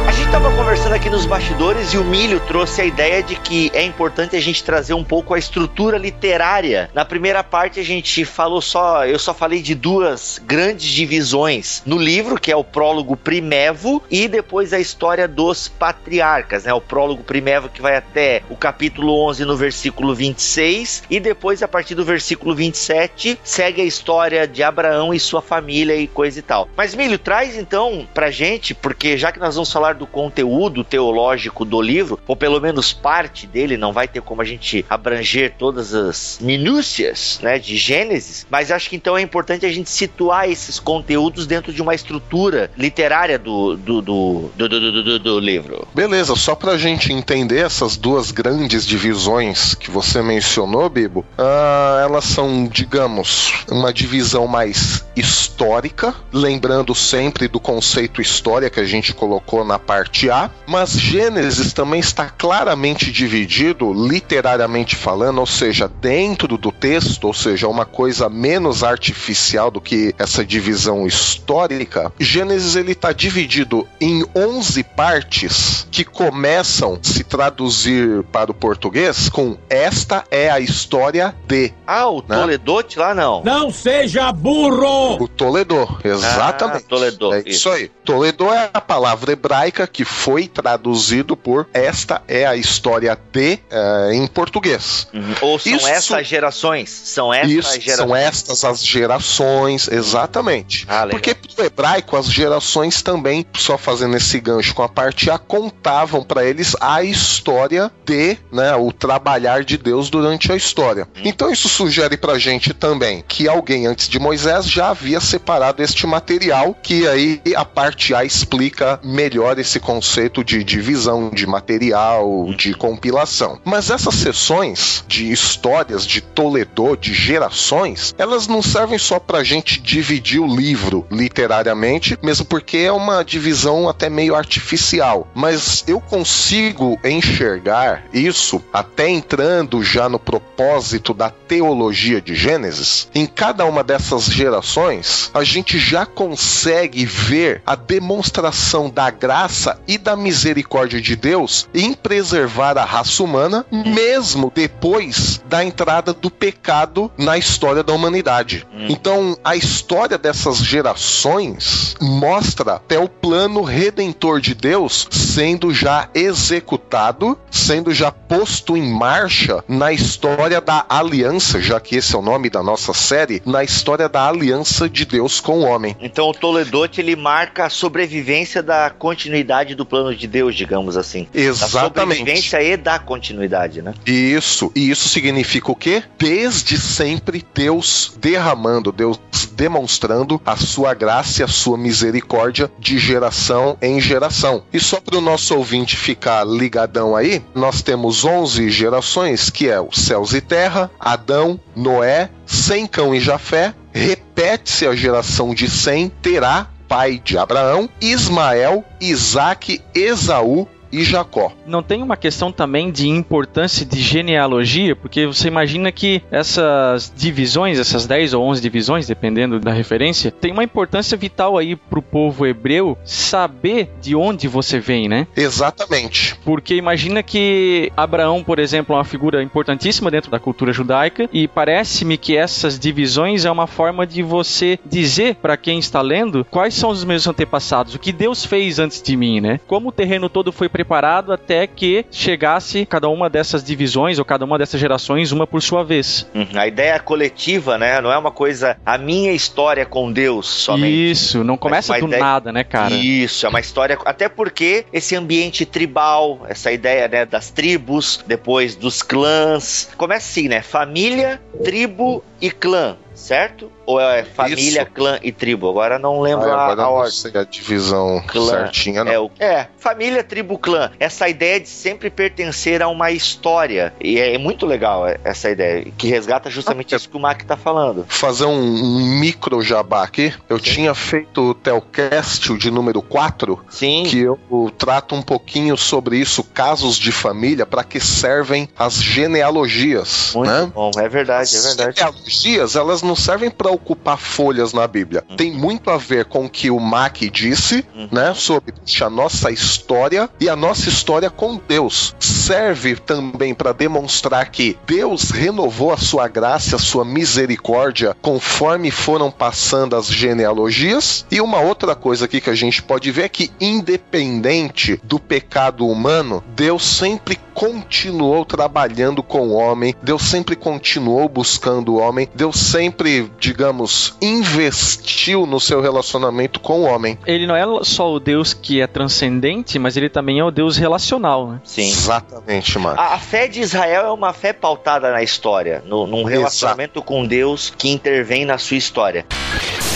A 0.07 0.11
gente 0.11 0.29
tava 0.29 0.51
conversando 0.77 0.95
aqui 0.95 1.09
nos 1.09 1.25
bastidores 1.25 1.93
e 1.93 1.97
o 1.97 2.03
Milho 2.03 2.39
trouxe 2.39 2.81
a 2.81 2.85
ideia 2.85 3.23
de 3.23 3.35
que 3.35 3.71
é 3.73 3.83
importante 3.83 4.35
a 4.35 4.39
gente 4.39 4.63
trazer 4.63 4.93
um 4.93 5.03
pouco 5.03 5.33
a 5.33 5.39
estrutura 5.39 5.97
literária. 5.97 6.87
Na 6.93 7.03
primeira 7.03 7.43
parte 7.43 7.79
a 7.79 7.83
gente 7.83 8.23
falou 8.23 8.61
só, 8.61 9.03
eu 9.03 9.17
só 9.17 9.33
falei 9.33 9.61
de 9.61 9.73
duas 9.73 10.39
grandes 10.45 10.87
divisões 10.87 11.81
no 11.83 11.97
livro, 11.97 12.39
que 12.39 12.51
é 12.51 12.55
o 12.55 12.63
prólogo 12.63 13.17
primevo 13.17 14.03
e 14.11 14.27
depois 14.27 14.71
a 14.71 14.79
história 14.79 15.27
dos 15.27 15.67
patriarcas, 15.67 16.65
né? 16.65 16.73
O 16.73 16.81
prólogo 16.81 17.23
primevo 17.23 17.69
que 17.69 17.81
vai 17.81 17.95
até 17.95 18.43
o 18.47 18.55
capítulo 18.55 19.19
11 19.29 19.45
no 19.45 19.57
versículo 19.57 20.13
26 20.13 21.03
e 21.09 21.19
depois 21.19 21.63
a 21.63 21.67
partir 21.67 21.95
do 21.95 22.05
versículo 22.05 22.53
27 22.53 23.39
segue 23.43 23.81
a 23.81 23.85
história 23.85 24.47
de 24.47 24.61
Abraão 24.61 25.11
e 25.11 25.19
sua 25.19 25.41
família 25.41 25.95
e 25.95 26.07
coisa 26.07 26.37
e 26.37 26.43
tal. 26.43 26.69
Mas 26.77 26.93
Milho, 26.93 27.17
traz 27.17 27.57
então 27.57 28.07
pra 28.13 28.29
gente, 28.29 28.75
porque 28.75 29.17
já 29.17 29.31
que 29.31 29.39
nós 29.39 29.55
vamos 29.55 29.71
falar 29.71 29.95
do 29.95 30.05
conteúdo 30.05 30.66
teológico 30.83 31.63
do 31.65 31.81
livro, 31.81 32.19
ou 32.27 32.35
pelo 32.35 32.59
menos 32.59 32.93
parte 32.93 33.45
dele, 33.47 33.77
não 33.77 33.93
vai 33.93 34.07
ter 34.07 34.21
como 34.21 34.41
a 34.41 34.45
gente 34.45 34.85
abranger 34.89 35.53
todas 35.57 35.93
as 35.93 36.39
minúcias, 36.41 37.39
né, 37.41 37.57
de 37.59 37.77
Gênesis, 37.77 38.45
mas 38.49 38.71
acho 38.71 38.89
que 38.89 38.95
então 38.95 39.17
é 39.17 39.21
importante 39.21 39.65
a 39.65 39.71
gente 39.71 39.89
situar 39.89 40.49
esses 40.49 40.79
conteúdos 40.79 41.45
dentro 41.47 41.71
de 41.73 41.81
uma 41.81 41.95
estrutura 41.95 42.69
literária 42.77 43.37
do, 43.39 43.75
do, 43.77 44.01
do, 44.01 44.51
do, 44.55 44.69
do, 44.69 45.03
do- 45.03 45.19
do- 45.19 45.37
livro. 45.39 45.87
Beleza, 45.93 46.35
só 46.35 46.55
pra 46.55 46.77
gente 46.77 47.13
entender 47.13 47.59
essas 47.59 47.95
duas 47.95 48.31
grandes 48.31 48.85
divisões 48.85 49.75
que 49.75 49.89
você 49.91 50.21
mencionou, 50.21 50.89
Bibo, 50.89 51.23
ah, 51.37 51.99
elas 52.03 52.25
são, 52.25 52.67
digamos, 52.67 53.53
uma 53.69 53.93
divisão 53.93 54.47
mais 54.47 55.05
histórica, 55.15 56.13
lembrando 56.33 56.93
sempre 56.95 57.47
do 57.47 57.59
conceito 57.59 58.21
história 58.21 58.69
que 58.69 58.79
a 58.79 58.85
gente 58.85 59.13
colocou 59.13 59.63
na 59.63 59.77
parte 59.79 60.29
A, 60.29 60.49
mas 60.65 60.91
Gênesis 60.91 61.73
também 61.73 61.99
está 61.99 62.29
claramente 62.29 63.11
dividido, 63.11 63.93
literariamente 63.93 64.95
falando, 64.95 65.39
ou 65.39 65.45
seja, 65.45 65.87
dentro 65.87 66.57
do 66.57 66.71
texto, 66.71 67.25
ou 67.25 67.33
seja, 67.33 67.67
uma 67.67 67.85
coisa 67.85 68.29
menos 68.29 68.83
artificial 68.83 69.71
do 69.71 69.79
que 69.81 70.13
essa 70.17 70.45
divisão 70.45 71.05
histórica. 71.07 72.11
Gênesis 72.19 72.75
ele 72.75 72.91
está 72.91 73.11
dividido 73.11 73.87
em 74.01 74.25
11 74.35 74.83
partes 74.83 75.87
que 75.91 76.03
começam 76.03 76.99
a 77.01 77.07
se 77.07 77.23
traduzir 77.23 78.23
para 78.31 78.51
o 78.51 78.53
português 78.53 79.29
com 79.29 79.57
esta 79.69 80.23
é 80.29 80.49
a 80.49 80.59
história 80.59 81.35
de 81.47 81.73
Ah, 81.85 82.09
o 82.09 82.23
Né? 82.27 82.37
Toledote 82.37 82.99
lá 82.99 83.13
não. 83.13 83.43
Não 83.43 83.71
seja 83.71 84.31
burro! 84.31 85.21
o 85.23 85.27
Toledo, 85.27 85.87
exatamente. 86.03 86.83
Ah, 86.85 86.89
Toledo, 86.89 87.33
É 87.33 87.39
isso. 87.39 87.49
isso 87.49 87.69
aí. 87.69 87.87
Toledo 88.03 88.45
é 88.51 88.69
a 88.73 88.81
palavra 88.81 89.31
hebraica 89.31 89.87
que 89.87 90.03
foi 90.05 90.36
traduzido 90.45 91.37
por 91.37 91.67
esta 91.73 92.21
é 92.27 92.45
a 92.45 92.57
história 92.57 93.17
de 93.31 93.57
eh, 93.71 94.09
em 94.11 94.27
português. 94.27 95.07
Uhum. 95.13 95.33
Ou 95.39 95.57
são 95.57 95.71
Isso- 95.77 95.87
essas 95.87 96.27
gerações? 96.27 96.89
São 96.89 97.33
essas 97.33 97.49
Isso, 97.51 97.79
gerações? 97.81 97.95
são 97.95 98.13
estas 98.15 98.63
as 98.65 98.85
gerações, 98.85 99.87
exatamente. 99.87 100.85
Ah. 100.89 101.07
Porque 101.09 101.33
pro 101.33 101.63
hebraico 101.65 102.17
as 102.17 102.25
gerações 102.27 103.01
também, 103.01 103.45
só 103.55 103.77
fazendo 103.77 104.17
esse 104.17 104.39
gancho 104.41 104.75
com 104.75 104.83
a 104.83 104.89
parte 104.89 105.29
A, 105.29 105.37
contavam 105.37 106.21
para 106.23 106.43
eles 106.43 106.75
a 106.81 107.01
história 107.03 107.89
de, 108.05 108.37
né, 108.51 108.75
o 108.75 108.91
trabalhar 108.91 109.63
de 109.63 109.77
Deus 109.77 110.09
durante 110.09 110.51
a 110.51 110.55
história. 110.55 111.07
Hum. 111.15 111.21
Então 111.23 111.49
isso 111.51 111.69
sugere 111.69 112.17
pra 112.17 112.37
gente 112.37 112.73
também 112.73 113.23
que 113.27 113.47
alguém 113.47 113.87
antes 113.87 114.09
de 114.09 114.19
Moisés 114.19 114.65
já 114.69 114.89
havia 114.89 115.21
separado 115.21 115.81
este 115.81 116.05
material, 116.05 116.75
que 116.81 117.07
aí 117.07 117.41
a 117.55 117.63
parte 117.63 118.13
A 118.13 118.25
explica 118.25 118.99
melhor 119.03 119.57
esse 119.59 119.79
conceito 119.79 120.26
de, 120.29 120.43
de 120.43 120.63
divisão 120.63 121.29
de 121.29 121.47
material, 121.47 122.53
de 122.55 122.73
compilação. 122.73 123.59
Mas 123.63 123.89
essas 123.89 124.15
sessões 124.15 125.03
de 125.07 125.31
histórias 125.31 126.05
de 126.05 126.21
Toledo, 126.21 126.95
de 126.95 127.13
gerações, 127.13 128.13
elas 128.17 128.47
não 128.47 128.61
servem 128.61 128.97
só 128.97 129.19
pra 129.19 129.43
gente 129.43 129.81
dividir 129.81 130.39
o 130.39 130.47
livro 130.47 131.05
literariamente, 131.11 132.17
mesmo 132.21 132.45
porque 132.45 132.77
é 132.77 132.91
uma 132.91 133.23
divisão 133.23 133.89
até 133.89 134.09
meio 134.09 134.35
artificial. 134.35 135.27
Mas 135.33 135.83
eu 135.87 135.99
consigo 135.99 136.99
enxergar 137.03 138.03
isso 138.13 138.61
até 138.71 139.09
entrando 139.09 139.83
já 139.83 140.09
no 140.09 140.19
propósito 140.19 141.13
da 141.13 141.29
teologia 141.29 142.21
de 142.21 142.35
Gênesis. 142.35 143.07
Em 143.15 143.25
cada 143.25 143.65
uma 143.65 143.83
dessas 143.83 144.25
gerações, 144.25 145.31
a 145.33 145.43
gente 145.43 145.79
já 145.79 146.05
consegue 146.05 147.05
ver 147.05 147.61
a 147.65 147.75
demonstração 147.75 148.89
da 148.89 149.09
graça 149.09 149.79
e 149.87 149.97
da 149.97 150.15
misericórdia 150.17 150.99
de 150.99 151.15
Deus 151.15 151.69
em 151.73 151.93
preservar 151.93 152.77
a 152.77 152.85
raça 152.85 153.23
humana, 153.23 153.65
mesmo 153.71 154.51
depois 154.53 155.41
da 155.47 155.63
entrada 155.63 156.13
do 156.13 156.29
pecado 156.29 157.11
na 157.17 157.37
história 157.37 157.83
da 157.83 157.93
humanidade. 157.93 158.67
Então, 158.89 159.37
a 159.43 159.55
história 159.55 160.17
dessas 160.17 160.57
gerações 160.57 161.95
mostra 162.01 162.75
até 162.75 162.99
o 162.99 163.07
plano 163.07 163.61
redentor 163.61 164.41
de 164.41 164.53
Deus 164.53 165.07
sendo 165.11 165.73
já 165.73 166.09
executado, 166.13 167.37
sendo 167.51 167.93
já 167.93 168.11
posto 168.11 168.75
em 168.75 168.91
marcha 168.91 169.63
na 169.67 169.91
história 169.91 170.59
da 170.59 170.85
aliança, 170.89 171.61
já 171.61 171.79
que 171.79 171.95
esse 171.95 172.15
é 172.15 172.17
o 172.17 172.21
nome 172.21 172.49
da 172.49 172.63
nossa 172.63 172.93
série, 172.93 173.41
na 173.45 173.63
história 173.63 174.09
da 174.09 174.27
aliança 174.27 174.89
de 174.89 175.05
Deus 175.05 175.39
com 175.39 175.59
o 175.59 175.63
homem. 175.63 175.95
Então 175.99 176.29
o 176.29 176.33
Toledote 176.33 177.01
ele 177.01 177.15
marca 177.15 177.65
a 177.65 177.69
sobrevivência 177.69 178.63
da 178.63 178.89
continuidade 178.89 179.75
do 179.75 179.85
plano 179.85 180.06
de 180.15 180.27
Deus, 180.27 180.55
digamos 180.55 180.97
assim. 180.97 181.27
Da 181.33 181.39
Exatamente. 181.39 182.17
sobrevivência 182.19 182.61
e 182.61 182.77
da 182.77 182.99
continuidade, 182.99 183.81
né? 183.81 183.93
Isso. 184.05 184.71
E 184.75 184.89
isso 184.89 185.09
significa 185.09 185.71
o 185.71 185.75
quê? 185.75 186.03
Desde 186.17 186.77
sempre 186.77 187.45
Deus 187.53 188.13
derramando, 188.19 188.91
Deus 188.91 189.19
demonstrando 189.53 190.41
a 190.45 190.55
sua 190.55 190.93
graça 190.93 191.41
e 191.41 191.43
a 191.43 191.47
sua 191.47 191.77
misericórdia 191.77 192.71
de 192.79 192.97
geração 192.97 193.77
em 193.81 193.99
geração. 193.99 194.63
E 194.71 194.79
só 194.79 194.99
para 194.99 195.17
o 195.17 195.21
nosso 195.21 195.55
ouvinte 195.55 195.95
ficar 195.95 196.45
ligadão 196.45 197.15
aí, 197.15 197.41
nós 197.55 197.81
temos 197.81 198.23
11 198.23 198.69
gerações, 198.69 199.49
que 199.49 199.69
é 199.69 199.79
o 199.79 199.91
céus 199.91 200.33
e 200.33 200.41
terra, 200.41 200.91
Adão, 200.99 201.59
Noé, 201.75 202.29
Sem, 202.45 202.85
Cão 202.87 203.13
e 203.13 203.19
Jafé, 203.19 203.73
repete-se 203.91 204.85
a 204.85 204.95
geração 204.95 205.53
de 205.53 205.69
Sem, 205.69 206.09
Terá, 206.09 206.67
pai 206.87 207.21
de 207.23 207.37
Abraão, 207.37 207.89
Ismael, 208.01 208.83
Isaac, 208.99 209.81
Esaú 209.93 210.67
e 210.91 211.03
Jacó. 211.03 211.51
Não 211.65 211.83
tem 211.83 212.01
uma 212.01 212.17
questão 212.17 212.51
também 212.51 212.91
de 212.91 213.07
importância 213.07 213.85
de 213.85 214.01
genealogia, 214.01 214.95
porque 214.95 215.25
você 215.25 215.47
imagina 215.47 215.91
que 215.91 216.21
essas 216.31 217.11
divisões, 217.15 217.79
essas 217.79 218.05
10 218.05 218.33
ou 218.33 218.43
11 218.45 218.61
divisões, 218.61 219.07
dependendo 219.07 219.59
da 219.59 219.71
referência, 219.71 220.31
tem 220.31 220.51
uma 220.51 220.63
importância 220.63 221.17
vital 221.17 221.57
aí 221.57 221.75
pro 221.75 222.01
povo 222.01 222.45
hebreu 222.45 222.97
saber 223.03 223.89
de 224.01 224.15
onde 224.15 224.47
você 224.47 224.79
vem, 224.79 225.07
né? 225.07 225.27
Exatamente. 225.35 226.35
Porque 226.43 226.75
imagina 226.75 227.21
que 227.23 227.91
Abraão, 227.95 228.43
por 228.43 228.59
exemplo, 228.59 228.95
é 228.95 228.97
uma 228.97 229.05
figura 229.05 229.41
importantíssima 229.43 230.11
dentro 230.11 230.31
da 230.31 230.39
cultura 230.39 230.71
judaica 230.71 231.29
e 231.31 231.47
parece-me 231.47 232.17
que 232.17 232.35
essas 232.35 232.79
divisões 232.79 233.45
é 233.45 233.51
uma 233.51 233.67
forma 233.67 234.05
de 234.05 234.21
você 234.23 234.79
dizer 234.85 235.35
para 235.35 235.57
quem 235.57 235.79
está 235.79 236.01
lendo 236.01 236.45
quais 236.49 236.73
são 236.73 236.89
os 236.89 237.03
meus 237.03 237.27
antepassados, 237.27 237.95
o 237.95 237.99
que 237.99 238.11
Deus 238.11 238.45
fez 238.45 238.79
antes 238.79 239.01
de 239.01 239.15
mim, 239.15 239.41
né? 239.41 239.59
Como 239.67 239.89
o 239.89 239.91
terreno 239.91 240.29
todo 240.29 240.51
foi 240.51 240.69
preparado 240.77 241.33
até 241.33 241.65
que 241.65 242.05
chegasse 242.11 242.85
cada 242.85 243.09
uma 243.09 243.27
dessas 243.31 243.63
divisões 243.63 244.19
ou 244.19 244.25
cada 244.25 244.45
uma 244.45 244.59
dessas 244.59 244.79
gerações, 244.79 245.31
uma 245.31 245.47
por 245.47 245.59
sua 245.59 245.83
vez. 245.83 246.29
Uhum. 246.35 246.49
A 246.53 246.67
ideia 246.67 246.99
coletiva, 246.99 247.79
né? 247.79 247.99
Não 247.99 248.11
é 248.11 248.17
uma 248.17 248.29
coisa, 248.29 248.77
a 248.85 248.95
minha 248.95 249.31
história 249.31 249.87
com 249.87 250.11
Deus 250.11 250.45
somente. 250.47 251.11
Isso, 251.11 251.43
não 251.43 251.57
começa 251.57 251.97
do 251.97 252.05
ideia- 252.05 252.21
nada, 252.21 252.53
né, 252.53 252.63
cara? 252.63 252.93
Isso, 252.93 253.47
é 253.47 253.49
uma 253.49 253.59
história. 253.59 253.97
Até 254.05 254.29
porque 254.29 254.85
esse 254.93 255.15
ambiente 255.15 255.65
tribal, 255.65 256.45
essa 256.47 256.71
ideia 256.71 257.07
né, 257.07 257.25
das 257.25 257.49
tribos, 257.49 258.23
depois 258.27 258.75
dos 258.75 259.01
clãs. 259.01 259.89
Começa 259.97 260.29
assim, 260.29 260.47
né? 260.47 260.61
Família, 260.61 261.41
tribo 261.63 262.23
e 262.39 262.51
clã, 262.51 262.97
certo? 263.17 263.71
Ou 263.85 263.99
é 263.99 264.23
família, 264.23 264.83
Isso. 264.83 264.91
clã 264.93 265.19
e 265.23 265.31
tribo? 265.31 265.69
Agora 265.69 265.97
não 265.97 266.21
lembro 266.21 266.49
Ah, 266.51 266.55
a, 266.55 266.63
agora 266.65 266.81
a 266.81 266.85
não 266.85 266.93
ordem. 266.93 267.11
sei 267.11 267.31
a 267.35 267.43
divisão 267.43 268.21
Clã. 268.27 268.45
certinha, 268.51 269.03
não. 269.03 269.11
É, 269.11 269.19
o- 269.19 269.31
é, 269.39 269.67
família, 269.77 270.23
tribo, 270.23 270.57
clã. 270.57 270.91
Essa 270.99 271.27
ideia 271.27 271.59
de 271.59 271.67
sempre 271.69 272.09
pertencer 272.09 272.81
a 272.81 272.87
uma 272.87 273.11
história. 273.11 273.93
E 273.99 274.19
é 274.19 274.37
muito 274.37 274.65
legal 274.65 275.07
é, 275.07 275.17
essa 275.23 275.49
ideia, 275.49 275.85
que 275.97 276.07
resgata 276.07 276.49
justamente 276.49 276.93
Ah, 276.93 276.97
isso 276.97 277.09
que 277.09 277.17
o 277.17 277.19
Mac 277.19 277.41
tá 277.43 277.57
falando. 277.57 278.05
fazer 278.07 278.45
um, 278.45 278.51
um 278.59 279.19
micro 279.19 279.61
jabá 279.61 280.03
aqui. 280.03 280.33
Eu 280.49 280.59
tinha 280.59 280.93
feito 280.93 281.41
o 281.41 281.53
Telcast, 281.53 282.55
de 282.57 282.69
número 282.69 283.01
4, 283.01 283.59
Sim. 283.69 284.03
que 284.03 284.19
eu 284.21 284.37
trato 284.77 285.15
um 285.15 285.21
pouquinho 285.21 285.75
sobre 285.77 286.17
isso, 286.17 286.43
casos 286.43 286.97
de 286.97 287.11
família, 287.11 287.65
para 287.65 287.83
que 287.83 287.99
servem 287.99 288.69
as 288.77 289.01
genealogias, 289.01 290.31
Muito 290.35 290.49
né? 290.51 290.71
bom, 290.73 290.91
é 290.97 291.07
verdade, 291.09 291.55
é 291.55 291.57
As 291.59 291.65
verdade. 291.75 291.97
genealogias, 291.99 292.75
elas 292.75 293.01
não 293.07 293.15
servem 293.15 293.49
para 293.49 293.71
ocupar 293.71 294.17
folhas 294.17 294.73
na 294.73 294.87
Bíblia. 294.87 295.23
Uhum. 295.29 295.35
Tem 295.35 295.51
muito 295.51 295.89
a 295.89 295.97
ver 295.97 296.25
com 296.25 296.45
o 296.45 296.49
que 296.49 296.69
o 296.69 296.79
Mac 296.79 297.17
disse, 297.31 297.85
Uhum. 297.95 298.09
né, 298.11 298.33
sobre 298.35 298.73
a 299.01 299.09
nossa 299.09 299.49
história 299.51 300.29
e 300.39 300.49
a 300.49 300.55
nossa 300.55 300.89
história 300.89 301.29
com 301.29 301.59
Deus. 301.67 302.15
Serve 302.19 302.95
também 302.95 303.53
para 303.53 303.71
demonstrar 303.73 304.49
que 304.51 304.77
Deus 304.85 305.31
renovou 305.31 305.91
a 305.91 305.97
sua 305.97 306.27
graça, 306.27 306.75
a 306.75 306.79
sua 306.79 307.03
misericórdia 307.05 308.15
conforme 308.21 308.91
foram 308.91 309.31
passando 309.31 309.95
as 309.95 310.07
genealogias. 310.07 311.25
E 311.31 311.39
uma 311.41 311.59
outra 311.59 311.95
coisa 311.95 312.25
aqui 312.25 312.41
que 312.41 312.49
a 312.49 312.55
gente 312.55 312.83
pode 312.83 313.11
ver 313.11 313.23
é 313.23 313.29
que 313.29 313.51
independente 313.59 314.99
do 315.03 315.19
pecado 315.19 315.87
humano, 315.87 316.43
Deus 316.55 316.83
sempre 316.85 317.37
continuou 317.53 318.45
trabalhando 318.45 319.23
com 319.23 319.47
o 319.49 319.53
homem, 319.53 319.95
Deus 320.03 320.21
sempre 320.23 320.55
continuou 320.55 321.27
buscando 321.27 321.93
o 321.95 321.97
homem, 321.97 322.29
Deus 322.35 322.59
sempre, 322.59 322.96
digamos, 323.39 324.15
investiu 324.21 325.45
no 325.45 325.59
seu 325.59 325.81
relacionamento 325.81 326.59
com 326.59 326.81
o 326.81 326.83
homem. 326.83 327.17
Ele 327.25 327.45
não 327.45 327.55
é 327.55 327.83
só 327.83 328.11
o 328.11 328.19
Deus 328.19 328.53
que 328.53 328.81
é 328.81 328.87
transcendente, 328.87 329.77
mas 329.79 329.97
ele 329.97 330.09
também 330.09 330.39
é 330.39 330.43
o 330.43 330.51
Deus 330.51 330.77
relacional, 330.77 331.47
né? 331.47 331.61
Sim. 331.63 331.89
Exatamente, 331.89 332.77
mano. 332.79 332.99
A, 332.99 333.15
a 333.15 333.19
fé 333.19 333.47
de 333.47 333.61
Israel 333.61 334.07
é 334.07 334.11
uma 334.11 334.33
fé 334.33 334.53
pautada 334.53 335.11
na 335.11 335.21
história, 335.21 335.83
no, 335.85 336.07
num 336.07 336.23
relacionamento 336.23 337.01
com 337.01 337.25
Deus 337.25 337.73
que 337.77 337.89
intervém 337.89 338.45
na 338.45 338.57
sua 338.57 338.77
história. 338.77 339.25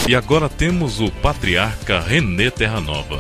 E 0.07 0.15
agora 0.15 0.49
temos 0.49 0.99
o 0.99 1.11
patriarca 1.11 1.99
René 1.99 2.49
Terranova. 2.49 3.19